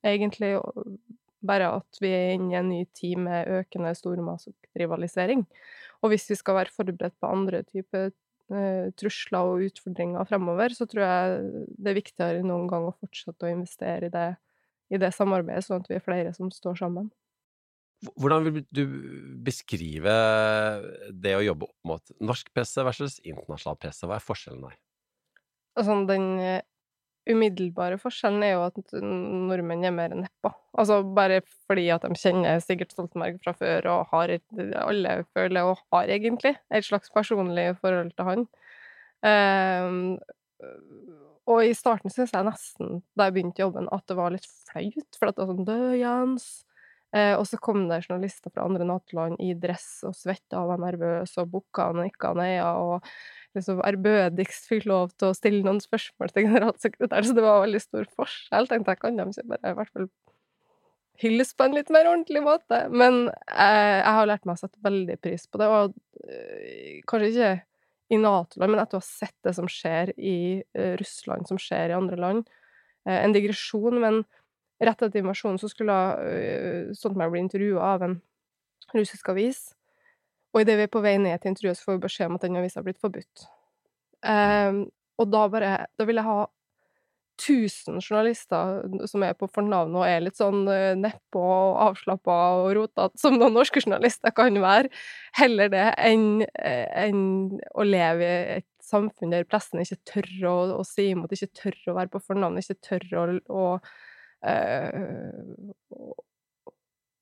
egentlig 0.06 0.56
bare 1.46 1.70
at 1.78 2.00
vi 2.02 2.10
er 2.10 2.32
inne 2.34 2.52
i 2.52 2.58
en 2.58 2.70
ny 2.72 2.80
tid 2.96 3.20
med 3.22 3.50
økende 3.60 3.92
stormaktsrivalisering. 3.94 5.44
Og 6.02 6.12
hvis 6.12 6.28
vi 6.30 6.38
skal 6.38 6.58
være 6.58 6.74
forberedt 6.74 7.16
på 7.20 7.30
andre 7.30 7.62
typer 7.66 8.10
eh, 8.10 8.16
trusler 8.48 9.44
og 9.44 9.64
utfordringer 9.68 10.28
fremover, 10.28 10.72
så 10.76 10.86
tror 10.88 11.04
jeg 11.04 11.64
det 11.76 11.92
er 11.92 11.98
viktigere 11.98 12.40
enn 12.40 12.48
noen 12.48 12.68
gang 12.70 12.88
å 12.88 12.96
fortsette 12.96 13.44
å 13.44 13.52
investere 13.52 14.08
i 14.08 14.12
det, 14.14 14.28
i 14.94 15.00
det 15.00 15.12
samarbeidet, 15.14 15.66
sånn 15.66 15.82
at 15.82 15.90
vi 15.90 15.98
er 15.98 16.04
flere 16.04 16.32
som 16.36 16.52
står 16.52 16.78
sammen. 16.80 17.10
Hvordan 18.14 18.44
vil 18.46 18.62
du 18.70 18.84
beskrive 19.42 20.14
det 21.10 21.34
å 21.34 21.42
jobbe 21.42 21.66
opp 21.66 21.88
mot 21.90 22.12
norsk 22.22 22.52
presse 22.54 22.84
versus 22.86 23.18
internasjonal 23.24 23.78
presse? 23.82 24.06
Hva 24.06 24.20
er 24.20 24.24
forskjellen 24.24 24.68
der? 24.68 24.76
Altså, 25.78 25.96
den 26.06 26.28
umiddelbare 27.28 27.98
forskjellen 28.00 28.44
er 28.46 28.54
jo 28.54 28.64
at 28.66 28.94
nordmenn 29.02 29.84
er 29.86 29.94
mer 29.94 30.14
nedpå. 30.16 30.52
Altså 30.78 31.00
bare 31.16 31.40
fordi 31.68 31.88
at 31.94 32.06
de 32.06 32.18
kjenner 32.18 32.62
Sigurd 32.64 32.94
Stoltenberg 32.94 33.38
fra 33.44 33.54
før 33.58 33.88
og 33.92 34.14
har 34.14 34.34
Alle 34.82 35.14
føler 35.36 35.68
og 35.68 35.82
har 35.94 36.10
egentlig 36.14 36.54
et 36.56 36.86
slags 36.86 37.12
personlig 37.14 37.70
forhold 37.82 38.14
til 38.16 38.30
han. 38.30 38.46
Um, 39.18 40.18
og 41.48 41.64
i 41.64 41.74
starten 41.76 42.12
syns 42.12 42.34
jeg 42.34 42.44
nesten, 42.46 43.00
da 43.16 43.28
jeg 43.28 43.38
begynte 43.38 43.62
jobben, 43.62 43.88
at 43.92 44.04
det 44.08 44.16
var 44.18 44.34
litt 44.34 44.48
flaut, 44.68 45.16
for 45.16 45.30
at 45.30 45.36
det 45.36 45.44
var 45.44 45.54
sånn 45.54 45.68
Død, 45.68 45.92
Jens. 45.96 46.48
Eh, 47.16 47.32
og 47.38 47.46
så 47.48 47.56
kom 47.64 47.86
det 47.88 48.02
journalister 48.04 48.52
fra 48.52 48.66
andre 48.68 48.84
NATO-land 48.84 49.38
i 49.40 49.54
dress 49.56 50.02
og 50.04 50.12
svetta 50.16 50.60
og 50.60 50.74
var 50.74 50.82
nervøse 50.82 51.40
og 51.40 51.54
bukka 51.54 51.86
og 51.88 52.02
nikka 52.02 52.34
neia 52.36 52.66
og 52.76 53.06
liksom 53.56 53.82
ærbødigst 53.86 54.68
fikk 54.70 54.88
lov 54.90 55.12
til 55.16 55.30
å 55.30 55.36
stille 55.36 55.64
noen 55.64 55.80
spørsmål 55.82 56.32
til 56.32 56.48
generalsekretæren, 56.48 57.28
så 57.28 57.36
det 57.36 57.44
var 57.44 57.62
veldig 57.64 57.82
stor 57.82 58.08
forskjell. 58.18 58.68
Tenkte 58.70 58.94
jeg, 58.94 59.02
kan 59.02 59.20
de 59.20 59.28
ikke 59.32 59.48
bare 59.54 59.72
i 59.72 59.78
hvert 59.78 59.94
fall 59.94 60.10
hylles 61.18 61.50
på 61.58 61.66
en 61.66 61.74
litt 61.74 61.88
mer 61.94 62.10
ordentlig 62.10 62.42
måte? 62.44 62.84
Men 62.92 63.26
eh, 63.30 63.96
jeg 63.98 64.14
har 64.18 64.28
lært 64.30 64.46
meg 64.46 64.58
å 64.58 64.62
sette 64.62 64.84
veldig 64.84 65.18
pris 65.24 65.48
på 65.50 65.62
det, 65.62 65.70
og 65.72 65.96
eh, 66.28 67.00
kanskje 67.08 67.32
ikke 67.32 67.54
i 68.08 68.20
Nato-land, 68.20 68.72
men 68.72 68.82
at 68.82 68.92
du 68.92 68.98
har 68.98 69.04
sett 69.04 69.36
det 69.44 69.52
som 69.56 69.68
skjer 69.68 70.14
i 70.16 70.38
eh, 70.62 70.94
Russland, 71.00 71.48
som 71.50 71.60
skjer 71.60 71.92
i 71.92 71.98
andre 71.98 72.20
land. 72.20 72.46
Eh, 73.08 73.18
en 73.18 73.34
digresjon, 73.34 73.98
men 74.00 74.22
rett 74.80 75.02
etter 75.02 75.20
invasjonen 75.20 75.58
så 75.58 75.66
skulle 75.70 75.94
uh, 76.22 76.90
Stoltenberg 76.94 77.32
bli 77.34 77.40
intervjua 77.42 77.94
av 77.96 78.04
en 78.06 78.12
russisk 78.94 79.32
avis. 79.32 79.64
Og 80.58 80.64
idet 80.64 80.74
vi 80.74 80.88
er 80.88 80.90
på 80.90 81.02
vei 81.04 81.14
ned 81.22 81.38
til 81.38 81.52
intervjuet, 81.52 81.78
så 81.78 81.86
får 81.86 81.96
vi 81.96 82.04
beskjed 82.08 82.30
om 82.32 82.36
at 82.38 82.44
den 82.44 82.58
avisa 82.58 82.80
har 82.80 82.86
blitt 82.88 82.98
forbudt. 82.98 83.44
Um, 84.26 84.88
og 85.22 85.28
da 85.30 85.42
bare 85.46 85.74
Da 85.94 86.06
vil 86.08 86.18
jeg 86.18 86.26
ha 86.26 86.46
1000 87.38 88.00
journalister 88.02 88.80
som 89.06 89.22
er 89.22 89.36
på 89.38 89.46
fornavnet 89.54 89.94
og 90.00 90.08
er 90.08 90.24
litt 90.24 90.40
sånn 90.40 90.64
uh, 90.66 90.96
nedpå 90.98 91.38
og 91.38 91.78
avslappa 91.84 92.38
og 92.64 92.72
rotete, 92.74 93.20
som 93.22 93.38
noen 93.38 93.54
norske 93.54 93.78
journalister 93.84 94.34
kan 94.34 94.58
være, 94.58 94.90
heller 95.38 95.70
det 95.70 95.86
enn 96.02 96.42
enn 96.58 97.22
å 97.78 97.86
leve 97.86 98.26
i 98.26 98.58
et 98.58 98.68
samfunn 98.82 99.30
der 99.36 99.46
pressen 99.46 99.84
ikke 99.84 100.00
tør 100.10 100.50
å, 100.50 100.56
å 100.80 100.82
si 100.82 101.12
imot, 101.12 101.30
ikke 101.30 101.54
tør 101.62 101.78
å 101.92 101.98
være 102.00 102.10
på 102.16 102.24
fornavnet, 102.26 102.66
ikke 102.66 102.88
tør 102.90 103.06
å, 103.22 103.24
å 103.54 103.64
uh, 104.42 106.18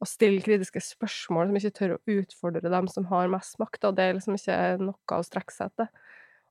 å 0.03 0.09
stille 0.09 0.43
kritiske 0.45 0.83
spørsmål, 0.85 1.49
som 1.49 1.59
ikke 1.61 1.77
tør 1.79 1.95
å 1.97 2.17
utfordre 2.19 2.73
dem 2.73 2.89
som 2.93 3.07
har 3.13 3.31
mest 3.33 3.57
makt. 3.63 3.89
Og 3.89 3.97
det 3.97 4.05
er 4.09 4.19
liksom 4.19 4.37
ikke 4.37 4.59
noe 4.83 5.21
å 5.21 5.27
strekke 5.27 5.55
seg 5.55 5.73
etter. 5.73 5.89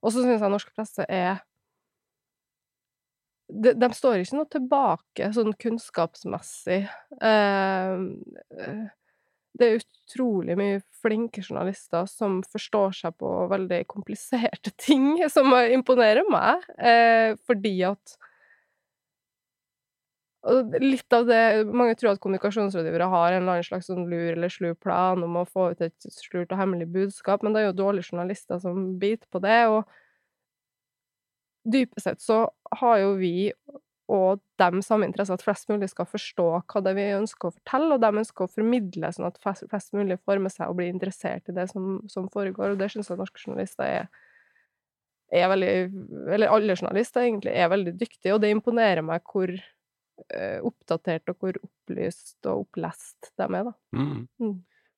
Og 0.02 0.14
så 0.14 0.24
syns 0.24 0.42
jeg 0.42 0.54
norsk 0.54 0.74
presse 0.76 1.06
er 1.10 1.44
de, 3.46 3.76
de, 3.78 3.90
står 3.94 4.24
ikke 4.24 4.40
noe 4.40 4.50
tilbake 4.50 5.32
sånn 5.36 5.54
kunnskapsmessig. 5.62 6.82
Eh, 7.22 8.86
det 9.56 9.68
er 9.68 9.80
utrolig 9.80 10.58
mye 10.60 10.82
flinke 11.04 11.44
journalister 11.46 12.10
som 12.10 12.42
forstår 12.52 12.96
seg 12.98 13.16
på 13.22 13.32
veldig 13.52 13.84
kompliserte 13.92 14.74
ting, 14.88 15.14
som 15.32 15.54
imponerer 15.54 16.26
meg, 16.32 16.66
eh, 16.78 17.38
fordi 17.48 17.78
at 17.88 18.18
og 20.46 20.76
litt 20.82 21.14
av 21.16 21.26
det 21.30 21.42
Mange 21.74 21.96
tror 21.98 22.14
at 22.14 22.22
kommunikasjonsrådgivere 22.24 23.08
har 23.10 23.32
en 23.32 23.42
eller 23.42 23.58
annen 23.58 23.68
slags 23.68 23.90
sånn 23.90 24.06
lur 24.12 24.36
eller 24.36 24.52
slu 24.54 24.74
plan 24.78 25.24
om 25.26 25.40
å 25.42 25.46
få 25.50 25.72
ut 25.74 25.82
et 25.86 26.10
slurt 26.14 26.54
og 26.54 26.60
hemmelig 26.60 26.88
budskap, 26.94 27.44
men 27.44 27.56
det 27.56 27.64
er 27.64 27.70
jo 27.72 27.80
dårlige 27.80 28.12
journalister 28.12 28.62
som 28.62 28.92
biter 29.02 29.28
på 29.34 29.42
det, 29.44 29.62
og 29.74 29.84
dypest 31.66 32.06
sett 32.06 32.22
så 32.22 32.44
har 32.82 33.02
jo 33.02 33.16
vi 33.18 33.50
og 34.06 34.42
dem 34.62 34.84
samme 34.86 35.08
interesse, 35.08 35.34
at 35.34 35.42
flest 35.42 35.70
mulig 35.72 35.88
skal 35.90 36.06
forstå 36.06 36.46
hva 36.60 36.82
det 36.86 36.92
er 36.92 36.98
vi 37.00 37.06
ønsker 37.18 37.50
å 37.50 37.56
fortelle, 37.56 37.96
og 37.96 38.04
de 38.04 38.22
ønsker 38.22 38.46
å 38.46 38.52
formidle 38.54 39.10
sånn 39.16 39.26
at 39.32 39.40
flest 39.42 39.96
mulig 39.98 40.20
får 40.22 40.44
med 40.44 40.54
seg 40.54 40.70
og 40.70 40.78
blir 40.78 40.92
interessert 40.94 41.50
i 41.50 41.56
det 41.58 41.66
som, 41.72 42.04
som 42.12 42.30
foregår, 42.30 42.76
og 42.76 42.82
det 42.82 42.92
syns 42.94 43.10
jeg 43.10 43.18
norske 43.18 43.42
journalister 43.42 43.88
er, 43.90 44.12
er 45.34 45.50
veldig 45.50 45.72
Eller 46.36 46.54
alle 46.54 46.78
journalister, 46.78 47.26
egentlig, 47.26 47.56
er 47.58 47.72
veldig 47.74 47.96
dyktige, 47.98 48.36
og 48.36 48.44
det 48.44 48.54
imponerer 48.54 49.02
meg 49.06 49.26
hvor 49.26 49.56
oppdatert, 50.66 51.28
og 51.32 51.42
hvor 51.42 51.58
opplyst 51.60 52.48
og 52.48 52.66
opplest 52.66 53.34
de 53.36 53.46
er, 53.46 53.68
da. 53.68 53.74
Mm. 53.96 54.24
Mm. 54.42 54.56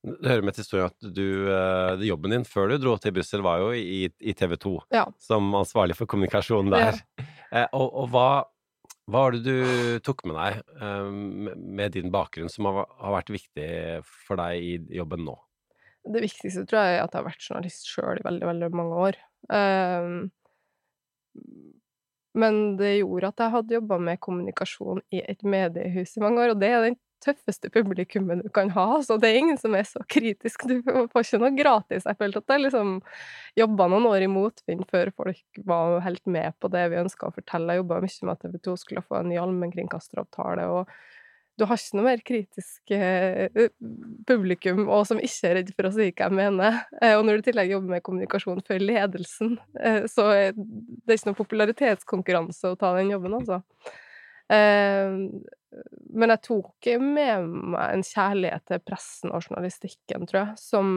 Det 0.07 0.29
hører 0.29 0.45
med 0.45 0.55
til 0.55 0.63
historien 0.63 0.91
at 0.91 1.07
du, 1.15 1.27
eh, 1.51 2.03
jobben 2.07 2.35
din 2.35 2.45
før 2.47 2.71
du 2.71 2.77
dro 2.79 2.93
til 3.01 3.15
Brussel, 3.15 3.41
var 3.45 3.63
jo 3.63 3.71
i, 3.75 4.05
i 4.19 4.35
TV 4.37 4.55
2, 4.61 4.75
ja. 4.93 5.07
som 5.19 5.49
ansvarlig 5.57 5.97
for 5.97 6.09
kommunikasjonen 6.09 6.71
der. 6.73 7.01
Ja. 7.17 7.25
Eh, 7.47 7.67
og, 7.73 7.93
og 8.03 8.09
hva, 8.13 8.29
hva 9.07 9.25
var 9.25 9.35
det 9.35 9.43
du 9.45 9.99
tok 10.03 10.25
med 10.27 10.35
deg 10.35 11.53
med 11.55 11.93
din 11.95 12.11
bakgrunn 12.11 12.51
som 12.51 12.67
har, 12.67 12.81
har, 12.99 13.13
vært 13.15 13.31
viktig 13.31 13.67
for 14.03 14.39
deg 14.41 14.63
i 14.63 14.73
jobben 14.99 15.23
nå? 15.23 15.37
Det 16.07 16.23
viktigste 16.23 16.65
tror 16.67 16.83
jeg 16.83 16.97
er 16.97 17.05
at 17.05 17.15
jeg 17.15 17.21
har 17.21 17.29
vært 17.29 17.45
journalist 17.47 17.87
sjøl 17.87 18.19
i 18.19 18.25
veldig, 18.27 18.49
veldig 18.49 18.69
mange 18.75 18.99
år. 19.07 19.21
Um, 19.47 20.19
men 22.37 22.77
det 22.79 22.99
gjorde 22.99 23.33
at 23.33 23.43
jeg 23.43 23.53
hadde 23.55 23.77
jobba 23.79 23.99
med 24.09 24.21
kommunikasjon 24.23 25.03
i 25.13 25.23
et 25.25 25.43
mediehus 25.43 26.15
i 26.17 26.23
mange 26.23 26.43
år, 26.43 26.53
og 26.53 26.61
det 26.61 26.71
er 26.71 26.85
den 26.85 26.97
tøffeste 27.23 27.69
publikummet 27.73 28.43
du 28.45 28.49
kan 28.53 28.69
ha. 28.75 28.85
Så 29.03 29.17
det 29.21 29.31
er 29.31 29.39
ingen 29.41 29.57
som 29.57 29.75
er 29.77 29.87
så 29.89 30.03
kritisk. 30.09 30.67
Du 30.69 30.81
får 30.85 31.25
ikke 31.25 31.41
noe 31.41 31.53
gratis. 31.57 32.05
Jeg 32.05 32.19
følte 32.19 32.43
at 32.43 32.53
jeg 32.53 32.65
liksom 32.67 32.97
jobba 33.57 33.89
noen 33.91 34.07
år 34.09 34.25
i 34.25 34.31
motvind 34.31 34.85
før 34.91 35.11
folk 35.17 35.61
var 35.67 35.99
helt 36.05 36.25
med 36.29 36.57
på 36.61 36.71
det 36.73 36.85
vi 36.93 37.01
ønska 37.01 37.29
å 37.29 37.35
fortelle. 37.35 37.73
Jeg 37.73 37.83
jobba 37.83 38.01
mye 38.05 38.29
med 38.29 38.35
at 38.35 38.45
TV 38.45 38.57
2 38.69 38.75
skulle 38.83 39.05
få 39.05 39.21
en 39.21 39.31
ny 39.31 39.39
allmennkringkasteravtale, 39.41 40.67
og 40.69 40.93
du 41.57 41.65
har 41.65 41.79
ikke 41.79 41.97
noe 41.97 42.05
mer 42.05 42.21
kritisk 42.25 42.91
eh, 42.93 43.69
publikum, 44.29 44.83
og 44.93 45.07
som 45.09 45.21
ikke 45.21 45.49
er 45.49 45.55
redd 45.59 45.71
for 45.73 45.89
å 45.89 45.93
si 45.95 46.09
hva 46.11 46.27
jeg 46.27 46.35
mener. 46.37 46.81
Eh, 47.01 47.15
og 47.17 47.23
når 47.25 47.39
du 47.39 47.41
i 47.41 47.45
tillegg 47.47 47.71
jobber 47.73 47.95
med 47.95 48.03
kommunikasjon 48.05 48.61
for 48.67 48.83
ledelsen, 48.83 49.55
eh, 49.81 50.03
så 50.11 50.27
er 50.35 50.51
det 50.57 51.17
ikke 51.17 51.31
noen 51.31 51.39
popularitetskonkurranse 51.39 52.73
å 52.73 52.77
ta 52.79 52.93
den 52.99 53.13
jobben, 53.15 53.39
altså. 53.39 53.63
Men 54.47 56.31
jeg 56.31 56.39
tok 56.45 56.87
med 57.03 57.49
meg 57.73 57.97
en 57.97 58.05
kjærlighet 58.07 58.63
til 58.69 58.79
pressen 58.87 59.33
og 59.35 59.43
journalistikken, 59.43 60.23
tror 60.29 60.39
jeg, 60.39 60.61
som 60.61 60.93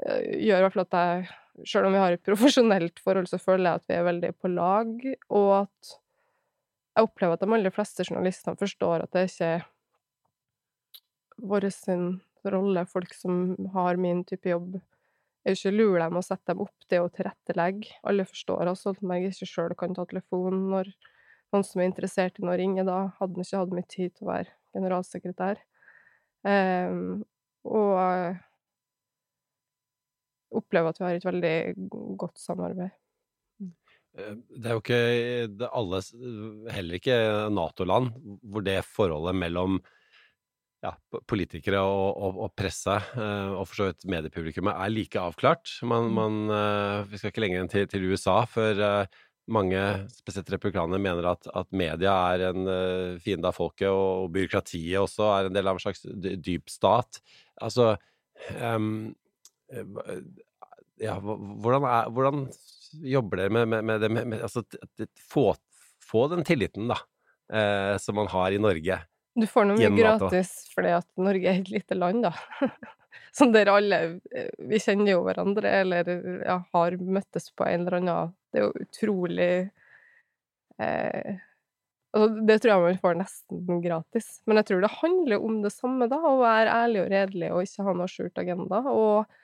gjør 0.00 0.62
i 0.62 0.64
hvert 0.64 0.76
fall 0.78 0.86
at 0.86 0.96
jeg 0.96 1.66
Selv 1.68 1.90
om 1.90 1.92
vi 1.92 2.00
har 2.00 2.14
et 2.14 2.24
profesjonelt 2.24 3.02
forhold, 3.04 3.26
så 3.28 3.36
føler 3.42 3.66
jeg 3.66 3.80
at 3.82 3.90
vi 3.90 3.96
er 3.98 4.06
veldig 4.06 4.30
på 4.40 4.48
lag, 4.54 4.94
og 5.28 5.50
at 5.58 5.90
jeg 7.00 7.08
opplever 7.08 7.36
at 7.36 7.44
de 7.44 7.54
aller 7.56 7.74
fleste 7.74 8.04
journalistene 8.06 8.60
forstår 8.60 9.04
at 9.06 9.16
det 9.16 9.26
ikke 9.30 9.50
er 9.56 9.66
vår 11.40 11.70
sin 11.72 12.06
rolle, 12.44 12.84
folk 12.88 13.14
som 13.16 13.54
har 13.74 14.00
min 14.00 14.22
type 14.28 14.48
jobb, 14.48 14.76
jeg 15.46 15.56
ikke 15.56 15.72
lurer 15.72 16.02
dem 16.04 16.18
og 16.20 16.24
sette 16.26 16.52
dem 16.52 16.60
opp 16.66 16.88
til 16.90 17.06
å 17.06 17.12
tilrettelegge. 17.16 17.94
Alle 18.04 18.26
forstår 18.28 18.68
at 18.68 18.76
Stoltenberg 18.76 19.30
ikke 19.30 19.48
sjøl 19.48 19.72
kan 19.78 19.96
ta 19.96 20.04
telefonen 20.08 20.66
når 20.68 20.90
noen 21.54 21.64
som 21.66 21.80
er 21.80 21.88
interessert 21.88 22.36
i 22.36 22.44
noe, 22.44 22.58
ringer. 22.60 22.84
Da 22.84 22.98
hadde 23.16 23.38
han 23.38 23.46
ikke 23.46 23.62
hatt 23.62 23.74
mye 23.78 23.88
tid 23.88 24.12
til 24.12 24.26
å 24.26 24.30
være 24.34 24.52
generalsekretær. 24.76 25.62
Um, 26.44 27.24
og 27.64 27.90
jeg 27.96 28.36
opplever 30.60 30.92
at 30.92 31.00
vi 31.00 31.08
har 31.08 31.16
et 31.16 31.28
veldig 31.30 31.56
godt 32.20 32.40
samarbeid. 32.42 32.99
Det 34.50 34.66
er 34.68 34.76
jo 34.76 34.82
ikke 34.82 35.68
alle, 35.70 36.02
heller 36.74 36.98
ikke 37.00 37.16
Nato-land, 37.54 38.12
hvor 38.42 38.64
det 38.66 38.80
forholdet 38.88 39.36
mellom 39.40 39.80
ja, 40.84 40.94
politikere 41.28 41.80
og, 41.84 42.06
og, 42.16 42.38
og 42.46 42.52
presse, 42.56 42.94
eh, 43.20 43.50
og 43.52 43.66
for 43.68 43.76
så 43.76 43.88
vidt 43.90 44.06
mediepublikummet, 44.08 44.72
er 44.80 44.92
like 44.94 45.20
avklart. 45.20 45.74
Man, 45.84 46.08
Mm. 46.08 46.14
man, 46.16 46.38
eh, 46.56 47.10
vi 47.10 47.20
skal 47.20 47.34
ikke 47.34 47.42
lenger 47.44 47.60
enn 47.60 47.72
til, 47.72 47.84
til 47.90 48.06
USA 48.08 48.38
før 48.48 48.80
eh, 48.86 49.18
mange, 49.50 49.82
spesielt 50.14 50.50
republikanere, 50.54 51.02
mener 51.02 51.26
at, 51.32 51.48
at 51.52 51.68
media 51.74 52.14
er 52.32 52.46
en 52.52 52.68
fiende 53.20 53.50
av 53.50 53.56
folket, 53.56 53.88
og, 53.90 54.24
og 54.24 54.32
byråkratiet 54.36 55.00
også 55.00 55.26
er 55.34 55.48
en 55.48 55.56
del 55.56 55.68
av 55.68 55.76
en 55.76 55.82
slags 55.82 56.04
dyp 56.38 56.70
stat. 56.70 57.20
Altså 57.60 57.96
eh, 58.54 58.78
Ja, 61.00 61.14
hvordan, 61.16 61.84
er, 61.88 62.08
hvordan 62.12 62.40
jobber 62.92 63.42
dere 63.42 63.54
med, 63.54 63.68
med, 63.68 63.84
med 63.84 64.00
det 64.00 64.10
med, 64.14 64.36
altså, 64.42 64.64
få, 65.30 65.54
få 66.04 66.26
den 66.32 66.44
tilliten, 66.46 66.90
da, 66.90 66.98
eh, 67.52 67.96
som 68.02 68.18
man 68.18 68.30
har 68.32 68.52
i 68.52 68.60
Norge? 68.62 69.00
Du 69.40 69.46
får 69.46 69.68
noe 69.68 69.78
mye 69.78 69.90
gratis 69.94 70.54
fordi 70.74 70.94
at 70.96 71.06
Norge 71.20 71.52
er 71.52 71.60
et 71.62 71.70
lite 71.70 71.98
land, 71.98 72.26
da. 72.26 72.34
Som 73.34 73.52
der 73.54 73.70
alle 73.70 73.98
eh, 74.34 74.50
Vi 74.70 74.78
kjenner 74.82 75.12
jo 75.12 75.20
hverandre, 75.26 75.70
eller 75.82 76.08
ja, 76.46 76.60
har 76.74 76.96
møttes 76.98 77.50
på 77.54 77.66
en 77.66 77.84
eller 77.84 78.00
annen 78.00 78.32
Det 78.50 78.60
er 78.60 78.66
jo 78.66 78.84
utrolig 78.86 79.52
eh, 80.82 81.38
Altså, 82.10 82.26
det 82.42 82.56
tror 82.58 82.72
jeg 82.72 82.82
man 82.82 82.96
får 82.98 83.18
nesten 83.20 83.82
gratis. 83.84 84.28
Men 84.50 84.58
jeg 84.58 84.66
tror 84.66 84.80
det 84.82 84.88
handler 84.96 85.44
om 85.46 85.60
det 85.62 85.70
samme, 85.70 86.08
da. 86.10 86.16
Å 86.18 86.40
være 86.40 86.72
ærlig 86.74 87.04
og 87.04 87.12
redelig 87.12 87.50
og 87.54 87.60
ikke 87.62 87.86
ha 87.86 87.94
noe 87.94 88.10
skjult 88.10 88.40
agenda. 88.42 88.80
Og 88.90 89.39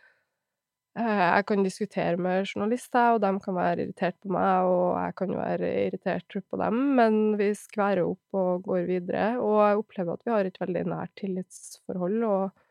jeg 0.97 1.45
kan 1.45 1.65
diskutere 1.65 2.17
med 2.17 2.47
journalister, 2.49 3.15
og 3.15 3.21
de 3.21 3.31
kan 3.45 3.57
være 3.57 3.85
irritert 3.85 4.17
på 4.23 4.31
meg, 4.33 4.65
og 4.65 4.95
jeg 4.97 5.17
kan 5.19 5.33
være 5.37 5.73
irritert 5.87 6.37
på 6.49 6.61
dem, 6.63 6.79
men 6.97 7.19
vi 7.37 7.51
skværer 7.53 8.07
opp 8.07 8.39
og 8.41 8.63
går 8.65 8.87
videre. 8.89 9.27
Og 9.37 9.59
jeg 9.61 9.83
opplever 9.83 10.17
at 10.17 10.25
vi 10.25 10.33
har 10.33 10.49
et 10.49 10.61
veldig 10.63 10.85
nært 10.89 11.13
tillitsforhold, 11.21 12.25
og 12.25 12.63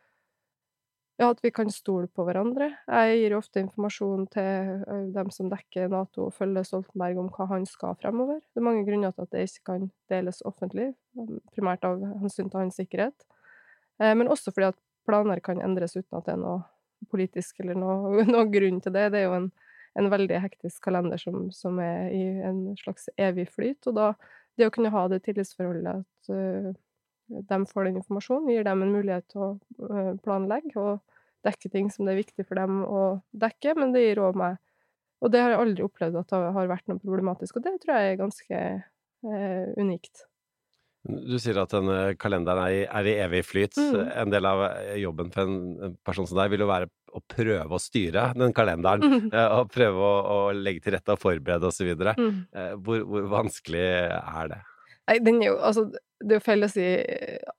ja, 1.22 1.30
at 1.30 1.40
vi 1.46 1.52
kan 1.54 1.70
stole 1.72 2.10
på 2.12 2.26
hverandre. 2.28 2.72
Jeg 2.90 3.22
gir 3.22 3.38
ofte 3.38 3.62
informasjon 3.62 4.26
til 4.34 4.84
dem 5.16 5.30
som 5.32 5.54
dekker 5.54 5.88
Nato 5.94 6.26
og 6.26 6.36
følger 6.36 6.66
Stoltenberg 6.68 7.22
om 7.22 7.30
hva 7.38 7.48
han 7.54 7.70
skal 7.70 7.96
fremover. 8.02 8.42
Det 8.42 8.60
er 8.60 8.68
mange 8.68 8.84
grunner 8.90 9.14
til 9.14 9.24
at 9.24 9.32
det 9.38 9.46
ikke 9.48 9.70
kan 9.70 9.90
deles 10.12 10.42
offentlig, 10.50 10.90
um, 11.16 11.38
primært 11.54 11.86
av 11.88 12.02
hensyn 12.26 12.50
til 12.50 12.66
hans 12.66 12.82
sikkerhet. 12.82 13.30
Eh, 14.02 14.16
Men 14.18 14.28
også 14.28 14.52
fordi 14.52 14.74
at 14.74 14.82
planer 15.06 15.40
kan 15.40 15.62
endres 15.62 15.96
uten 15.96 16.18
at 16.18 16.26
det 16.26 16.34
er 16.34 16.42
noe 16.42 16.64
politisk 17.10 17.62
eller 17.64 17.78
noe, 17.80 18.26
noe 18.34 18.48
grunn 18.52 18.82
til 18.84 18.96
det. 18.96 19.10
Det 19.14 19.22
er 19.22 19.30
jo 19.30 19.38
en, 19.40 19.52
en 20.00 20.10
veldig 20.12 20.42
hektisk 20.44 20.84
kalender 20.88 21.22
som, 21.22 21.50
som 21.56 21.80
er 21.84 22.10
i 22.16 22.24
en 22.48 22.66
slags 22.82 23.10
evig 23.18 23.48
flyt. 23.54 23.82
Og 23.90 23.98
da 23.98 24.14
det 24.56 24.70
å 24.70 24.74
kunne 24.74 24.94
ha 24.94 25.06
det 25.12 25.22
tillitsforholdet 25.26 26.04
at 26.04 26.32
uh, 26.32 26.72
de 27.28 27.60
får 27.68 27.90
den 27.90 28.00
informasjonen, 28.00 28.52
gir 28.54 28.68
dem 28.68 28.84
en 28.86 28.94
mulighet 28.94 29.28
til 29.32 29.44
å 29.44 29.50
uh, 29.90 30.14
planlegge 30.24 30.78
og 30.80 31.02
dekke 31.46 31.72
ting 31.74 31.90
som 31.94 32.08
det 32.08 32.16
er 32.16 32.24
viktig 32.24 32.46
for 32.48 32.58
dem 32.58 32.84
å 32.88 33.02
dekke, 33.36 33.76
men 33.78 33.94
det 33.94 34.06
gir 34.08 34.24
òg 34.26 34.40
meg 34.40 34.62
Og 35.24 35.32
det 35.32 35.42
har 35.42 35.54
jeg 35.54 35.62
aldri 35.64 35.84
opplevd 35.86 36.18
at 36.20 36.32
det 36.32 36.54
har 36.58 36.68
vært 36.70 36.90
noe 36.92 37.02
problematisk, 37.02 37.58
og 37.58 37.66
det 37.66 37.78
tror 37.82 37.98
jeg 37.98 38.14
er 38.14 38.18
ganske 38.20 38.64
uh, 39.26 39.68
unikt. 39.80 40.26
Du 41.06 41.36
sier 41.42 41.58
at 41.62 41.74
denne 41.74 42.16
kalenderen 42.18 42.66
er 42.90 43.06
i, 43.10 43.16
evig 43.22 43.44
flyt. 43.46 43.78
Mm. 43.78 43.98
En 44.26 44.32
del 44.34 44.48
av 44.50 44.64
eh, 44.72 44.96
jobben 45.04 45.30
for 45.34 45.46
en 45.46 45.98
person 46.06 46.26
som 46.30 46.40
deg 46.42 46.54
vil 46.56 46.64
jo 46.66 46.70
være 46.72 46.90
å 47.16 47.22
prøve 47.32 47.78
å 47.78 47.80
styre 47.82 48.32
den 48.36 48.56
kalenderen. 48.58 49.06
Mm. 49.06 49.28
eh, 49.34 49.52
Og 49.60 49.70
prøve 49.74 50.02
å, 50.02 50.16
å 50.36 50.40
legge 50.58 50.82
til 50.88 50.98
rette 50.98 51.14
og 51.14 51.22
forberede 51.22 51.70
osv. 51.70 51.94
Mm. 52.18 52.40
Hvor, 52.82 53.06
hvor 53.06 53.30
vanskelig 53.38 53.86
er 53.86 54.50
det? 54.56 54.64
Nei, 55.06 55.20
den 55.22 55.38
er 55.44 55.52
jo 55.52 55.58
Altså, 55.62 55.84
det 56.26 56.34
er 56.34 56.40
jo 56.40 56.44
feil 56.48 56.66
å 56.66 56.70
si 56.72 56.84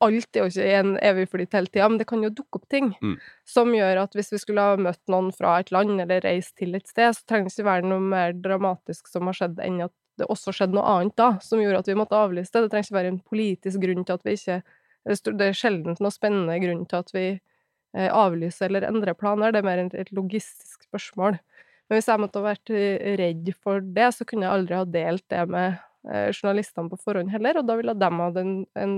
Alt 0.03 0.35
er 0.35 0.43
jo 0.43 0.51
ikke 0.51 0.65
i 0.67 0.73
en 0.75 0.97
evig 0.99 1.29
flyt 1.31 1.53
hele 1.55 1.71
tida, 1.71 1.87
men 1.93 2.01
det 2.01 2.09
kan 2.11 2.25
jo 2.25 2.33
dukke 2.35 2.59
opp 2.59 2.65
ting 2.73 2.89
Mm. 2.99 3.13
som 3.47 3.71
gjør 3.77 4.01
at 4.03 4.17
hvis 4.19 4.33
vi 4.35 4.41
skulle 4.43 4.65
ha 4.65 4.75
møtt 4.81 5.03
noen 5.13 5.29
fra 5.37 5.59
et 5.61 5.71
land, 5.75 6.01
eller 6.03 6.25
reist 6.25 6.57
til 6.59 6.75
et 6.75 6.89
sted, 6.91 7.15
så 7.15 7.23
trenger 7.29 7.47
det 7.53 7.55
ikke 7.55 7.69
være 7.69 7.87
noe 7.93 8.03
mer 8.03 8.35
dramatisk 8.35 9.07
som 9.13 9.29
har 9.31 9.39
skjedd, 9.39 9.61
enn 9.63 9.85
at 9.87 9.95
det 10.21 10.29
også 10.33 10.55
skjedde 10.55 10.77
noe 10.77 10.87
annet 10.89 11.17
da, 11.19 11.29
som 11.45 11.61
gjorde 11.61 11.83
at 11.83 11.91
vi 11.91 11.99
måtte 11.99 12.19
avlyse 12.19 12.53
det. 12.53 12.65
Det 12.65 12.73
trenger 12.73 12.89
ikke 12.89 12.99
være 12.99 13.13
en 13.13 13.23
politisk 13.33 13.83
grunn 13.83 14.07
til 14.07 14.17
at 14.17 14.27
vi 14.27 14.37
ikke 14.39 14.63
Det 15.07 15.47
er 15.47 15.55
sjelden 15.55 15.95
noe 16.03 16.11
spennende 16.11 16.57
grunn 16.59 16.83
til 16.91 16.99
at 16.99 17.13
vi 17.15 17.27
eh, 17.31 18.09
avlyser 18.11 18.67
eller 18.67 18.89
endrer 18.89 19.15
planer, 19.15 19.53
det 19.55 19.61
er 19.61 19.69
mer 19.69 19.83
et 19.87 20.11
logistisk 20.11 20.89
spørsmål. 20.89 21.39
Men 21.87 22.01
hvis 22.01 22.09
jeg 22.11 22.19
måtte 22.19 22.41
ha 22.41 22.49
vært 22.49 22.73
eh, 22.75 23.13
redd 23.21 23.53
for 23.55 23.85
det, 23.85 24.09
så 24.17 24.27
kunne 24.27 24.49
jeg 24.49 24.57
aldri 24.57 24.81
ha 24.81 24.89
delt 24.97 25.23
det 25.31 25.45
med 25.53 25.77
eh, 26.11 26.33
journalistene 26.33 26.91
på 26.91 26.99
forhånd 27.05 27.31
heller, 27.31 27.61
og 27.61 27.69
da 27.69 27.79
ville 27.79 27.95
de 27.95 28.11
hatt 28.19 28.41
en, 28.43 28.53
en 28.75 28.97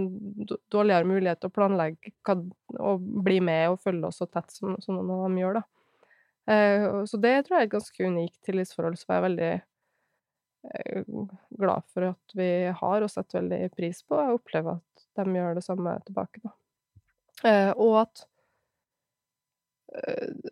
dårligere 0.73 1.11
mulighet 1.11 1.43
til 1.43 1.53
å 1.53 1.57
planlegge 1.59 2.39
og 2.79 3.05
bli 3.29 3.43
med 3.45 3.75
og 3.75 3.83
følge 3.85 4.09
oss 4.09 4.23
så 4.23 4.31
tett 4.31 4.49
som, 4.55 4.79
som 4.81 4.97
noen 4.97 5.12
av 5.19 5.27
dem 5.29 5.43
gjør, 5.43 5.61
da. 5.61 5.66
Så 7.05 7.19
det 7.21 7.35
tror 7.45 7.59
jeg 7.59 7.66
er 7.66 7.66
et 7.66 7.73
ganske 7.75 8.07
unikt 8.09 8.39
tillitsforhold 8.49 8.95
som 8.97 9.11
jeg 9.12 9.19
er 9.19 9.25
veldig 9.27 9.51
glad 11.59 11.86
for 11.92 12.11
at 12.11 12.34
vi 12.36 12.48
har 12.80 13.04
og 13.04 13.12
setter 13.12 13.40
veldig 13.40 13.70
pris 13.76 14.02
på. 14.04 14.18
Jeg 14.18 14.38
opplever 14.40 14.80
at 14.80 15.06
de 15.18 15.36
gjør 15.38 15.59
det 15.59 15.64
samme 15.66 15.94
tilbake, 16.06 16.42
da. 16.44 16.54
Eh, 17.46 17.70
og 17.76 18.00
at 18.02 18.26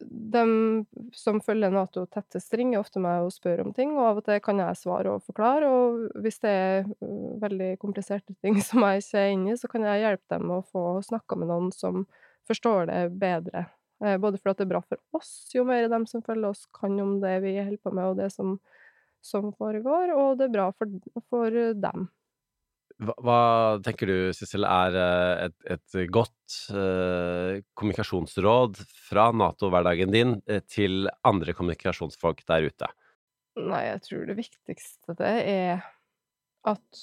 de 0.00 0.84
som 1.12 1.40
følger 1.44 1.72
Nato 1.72 2.07
tettest, 2.09 2.54
ringer 2.57 2.80
ofte 2.80 3.00
meg 3.02 3.26
og 3.26 3.34
spør 3.34 3.66
om 3.66 3.72
ting, 3.76 3.92
og 3.96 4.09
av 4.11 4.20
og 4.20 4.26
til 4.28 4.40
kan 4.44 4.62
jeg 4.62 4.78
svare 4.80 5.12
og 5.12 5.24
forklare, 5.26 5.68
og 5.68 6.22
hvis 6.24 6.40
det 6.44 6.52
er 6.52 6.88
veldig 7.42 7.74
kompliserte 7.82 8.36
ting 8.40 8.57
som 8.68 8.84
jeg 8.86 9.04
ikke 9.04 9.24
er 9.24 9.34
inne 9.34 9.52
i, 9.52 9.59
så 9.61 9.70
kan 9.72 9.84
jeg 9.86 10.04
hjelpe 10.04 10.38
dem 10.38 10.54
å 10.57 10.62
få 10.72 10.86
snakka 11.04 11.38
med 11.40 11.52
noen 11.52 11.68
som 11.74 12.07
forstår 12.48 12.88
det 12.90 13.02
bedre. 13.20 13.66
Eh, 14.04 14.16
Både 14.22 14.40
fordi 14.40 14.62
det 14.62 14.66
er 14.66 14.72
bra 14.72 14.82
for 14.86 15.20
oss, 15.20 15.34
jo 15.54 15.66
mer 15.68 15.90
de 15.92 16.02
som 16.09 16.24
følger 16.24 16.50
oss 16.50 16.66
kan 16.76 16.96
om 17.02 17.18
det 17.20 17.36
vi 17.44 17.59
holder 17.61 17.82
på 17.82 17.92
med, 17.92 18.12
og 18.12 18.20
det 18.22 18.30
som, 18.32 18.57
som 19.27 19.51
foregår, 19.57 20.14
og 20.14 20.39
det 20.39 20.49
er 20.49 20.55
bra 20.55 20.70
for, 20.77 20.95
for 21.31 21.59
dem. 21.83 22.07
Hva, 22.97 23.12
hva 23.20 23.41
tenker 23.85 24.09
du, 24.09 24.16
Sissel, 24.33 24.64
er 24.64 24.95
eh, 24.97 25.49
et, 25.51 25.57
et 25.77 26.12
godt 26.14 26.57
eh, 26.72 27.59
kommunikasjonsråd 27.77 28.81
fra 29.11 29.27
Nato-hverdagen 29.37 30.14
din 30.14 30.39
eh, 30.49 30.62
til 30.64 31.11
andre 31.27 31.53
kommunikasjonsfolk 31.59 32.41
der 32.49 32.70
ute? 32.70 32.89
Nei, 33.61 33.83
jeg 33.91 34.01
tror 34.07 34.24
det 34.29 34.39
viktigste 34.39 35.16
det 35.20 35.35
er 35.53 35.85
at 36.66 37.03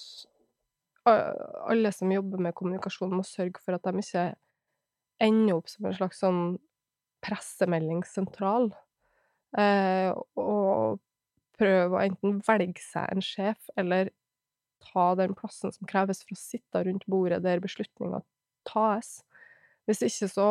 alle 1.05 1.91
som 1.91 2.11
jobber 2.11 2.41
med 2.41 2.55
kommunikasjon, 2.55 3.13
må 3.13 3.25
sørge 3.27 3.59
for 3.59 3.75
at 3.75 3.85
de 3.85 3.99
ikke 3.99 4.27
ender 5.23 5.57
opp 5.57 5.69
som 5.71 5.87
en 5.87 5.97
slags 5.97 6.21
sånn 6.23 6.43
pressemeldingssentral. 7.23 8.71
Eh, 9.59 10.09
og 10.39 11.01
prøve 11.57 11.95
å 11.97 12.01
enten 12.03 12.39
velge 12.47 12.81
seg 12.83 13.09
en 13.13 13.23
sjef, 13.23 13.59
eller 13.77 14.09
ta 14.83 15.13
den 15.15 15.33
plassen 15.37 15.71
som 15.71 15.87
kreves 15.87 16.23
for 16.23 16.35
å 16.35 16.39
sitte 16.39 16.83
rundt 16.85 17.05
bordet 17.07 17.43
der 17.45 17.61
beslutninger 17.63 18.23
tas. 18.67 19.21
Hvis 19.87 20.03
ikke 20.07 20.29
så 20.31 20.47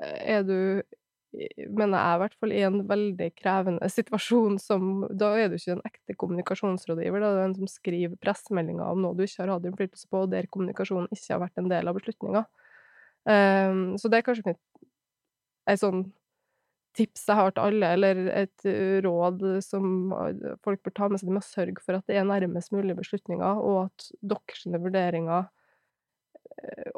er 0.00 0.42
du 0.46 0.82
i- 1.36 1.66
mener 1.68 1.98
jeg 1.98 2.16
i 2.16 2.20
hvert 2.22 2.34
fall, 2.40 2.52
i 2.56 2.62
en 2.64 2.78
veldig 2.88 3.28
krevende 3.36 3.88
situasjon 3.98 4.58
som 4.62 5.06
Da 5.12 5.34
er 5.36 5.48
du 5.50 5.56
ikke 5.58 5.74
en 5.76 5.82
ekte 5.84 6.16
kommunikasjonsrådgiver, 6.16 7.20
da 7.20 7.30
er 7.32 7.36
du 7.36 7.42
en 7.44 7.54
som 7.58 7.68
skriver 7.70 8.16
pressemeldinger 8.22 8.86
om 8.88 9.02
noe 9.04 9.14
du 9.18 9.22
ikke 9.26 9.42
har 9.44 9.52
hatt 9.52 9.66
innflytelse 9.68 10.08
på, 10.08 10.22
og 10.24 10.30
der 10.32 10.48
kommunikasjonen 10.50 11.10
ikke 11.12 11.34
har 11.34 11.42
vært 11.44 11.58
en 11.60 11.68
del 11.68 11.88
av 11.90 11.98
beslutninga. 11.98 12.46
så 13.28 14.08
det 14.08 14.18
er 14.18 14.24
kanskje 14.24 14.46
mitt 14.46 14.60
ei 15.68 15.76
sånn 15.76 16.06
tips 16.98 17.28
jeg 17.30 17.38
har 17.38 17.54
til 17.54 17.64
alle, 17.64 17.92
eller 17.96 18.24
et 18.44 18.66
råd 19.06 19.44
som 19.64 20.10
folk 20.66 20.82
bør 20.84 20.96
ta 20.96 21.08
med 21.08 21.22
seg. 21.22 21.30
De 21.30 21.36
må 21.38 21.44
sørge 21.46 21.84
for 21.84 21.98
at 21.98 22.10
det 22.10 22.18
er 22.18 22.26
nærmest 22.28 22.74
mulig 22.74 22.96
beslutninger, 22.98 23.62
og 23.62 23.86
at 23.86 24.10
deres 24.34 24.66
vurderinger 24.74 25.46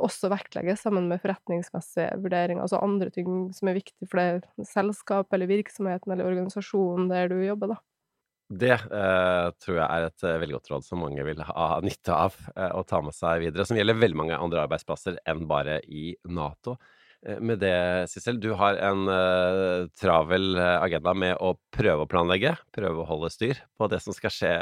også 0.00 0.30
vektlegges 0.32 0.84
sammen 0.84 1.08
med 1.10 1.20
forretningsmessige 1.22 2.08
vurderinger, 2.22 2.64
altså 2.64 2.80
andre 2.80 3.10
ting 3.12 3.50
som 3.56 3.70
er 3.70 3.76
viktig 3.76 4.08
for 4.08 4.20
det 4.20 4.66
selskapet 4.68 5.36
eller 5.36 5.50
virksomheten 5.50 6.14
eller 6.14 6.28
organisasjonen 6.30 7.10
der 7.10 7.30
du 7.32 7.40
jobber, 7.42 7.74
da. 7.74 7.80
Det 8.50 8.72
eh, 8.74 9.48
tror 9.62 9.76
jeg 9.76 9.86
er 9.86 10.04
et 10.08 10.24
veldig 10.42 10.56
godt 10.56 10.70
råd 10.72 10.82
som 10.82 11.04
mange 11.04 11.22
vil 11.22 11.42
ha 11.46 11.66
nytte 11.86 12.16
av 12.16 12.38
eh, 12.56 12.72
å 12.74 12.82
ta 12.82 12.98
med 13.04 13.14
seg 13.14 13.44
videre, 13.44 13.66
som 13.68 13.78
gjelder 13.78 14.00
veldig 14.00 14.18
mange 14.18 14.38
andre 14.42 14.64
arbeidsplasser 14.64 15.20
enn 15.30 15.44
bare 15.50 15.78
i 15.86 16.16
Nato. 16.26 16.74
Eh, 17.26 17.40
Med 17.40 17.58
det, 17.58 18.06
Sissel, 18.08 18.40
du 18.40 18.52
har 18.56 18.78
en 18.80 19.08
uh, 19.08 19.88
travel 20.00 20.56
eh, 20.56 20.76
agenda 20.80 21.12
med 21.14 21.36
å 21.36 21.52
prøve 21.74 22.06
å 22.06 22.08
planlegge, 22.08 22.54
prøve 22.72 23.02
å 23.02 23.08
holde 23.08 23.28
styr 23.32 23.60
på 23.76 23.88
det 23.92 24.00
som 24.00 24.16
skal 24.16 24.32
skje 24.32 24.52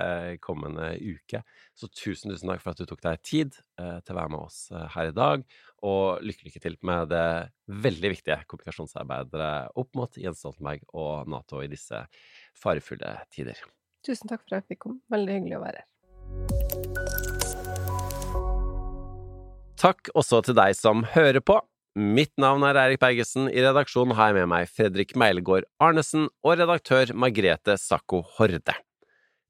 kommende 0.42 0.90
uke. 0.98 1.44
Så 1.78 1.86
tusen, 1.92 2.32
tusen 2.32 2.50
takk 2.50 2.64
for 2.64 2.74
at 2.74 2.82
du 2.82 2.88
tok 2.90 3.04
deg 3.04 3.22
tid 3.22 3.54
uh, 3.78 4.02
til 4.02 4.16
å 4.16 4.18
være 4.18 4.34
med 4.34 4.42
oss 4.42 4.58
her 4.96 5.12
i 5.12 5.14
dag, 5.14 5.46
og 5.86 6.24
lykke, 6.26 6.48
lykke 6.48 6.64
til 6.64 6.74
med 6.82 7.12
det 7.12 7.28
veldig 7.70 8.10
viktige 8.16 8.40
kommunikasjonsarbeidet 8.50 9.52
opp 9.78 9.94
mot 9.94 10.18
Jens 10.18 10.42
Stoltenberg 10.42 10.82
og 10.98 11.30
Nato 11.30 11.62
i 11.62 11.70
disse 11.70 12.02
farefulle 12.58 13.14
tider. 13.30 13.62
Tusen 14.02 14.26
takk 14.30 14.42
for 14.42 14.56
at 14.56 14.64
jeg 14.64 14.74
fikk 14.74 14.84
komme. 14.88 15.02
Veldig 15.14 15.38
hyggelig 15.38 15.60
å 15.60 15.62
være 15.62 15.84
her. 15.84 15.88
Takk 19.78 20.10
også 20.18 20.42
til 20.42 20.58
deg 20.58 20.74
som 20.74 21.06
hører 21.14 21.38
på. 21.38 21.60
Mitt 21.96 22.34
navn 22.38 22.62
er 22.68 22.76
Eirik 22.78 23.00
Bergesen. 23.02 23.48
I 23.48 23.62
redaksjonen 23.64 24.14
har 24.18 24.30
jeg 24.30 24.42
med 24.42 24.50
meg 24.52 24.68
Fredrik 24.70 25.16
Meilegård 25.18 25.66
Arnesen 25.82 26.28
og 26.44 26.58
redaktør 26.60 27.14
Margrete 27.16 27.78
Sakko 27.80 28.20
Horde. 28.36 28.76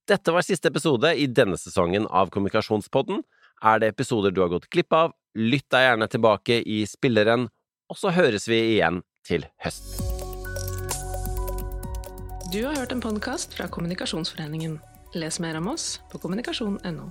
Dette 0.09 0.33
var 0.33 0.47
siste 0.47 0.71
episode 0.71 1.11
i 1.13 1.27
denne 1.29 1.59
sesongen 1.61 2.07
av 2.09 2.31
Kommunikasjonspodden. 2.33 3.21
Er 3.61 3.83
det 3.83 3.91
episoder 3.93 4.33
du 4.33 4.41
har 4.41 4.53
gått 4.55 4.71
glipp 4.73 4.95
av, 4.97 5.13
lytt 5.37 5.67
deg 5.75 5.85
gjerne 5.85 6.09
tilbake 6.09 6.61
i 6.65 6.81
spilleren, 6.89 7.49
og 7.91 7.99
så 7.99 8.15
høres 8.17 8.49
vi 8.49 8.63
igjen 8.79 9.03
til 9.29 9.45
høsten. 9.65 10.05
Du 12.49 12.63
har 12.65 12.79
hørt 12.79 12.95
en 12.97 13.05
podkast 13.05 13.53
fra 13.59 13.69
Kommunikasjonsforeningen. 13.69 14.79
Les 15.13 15.37
mer 15.41 15.59
om 15.61 15.69
oss 15.75 15.99
på 16.09 16.21
kommunikasjon.no. 16.23 17.11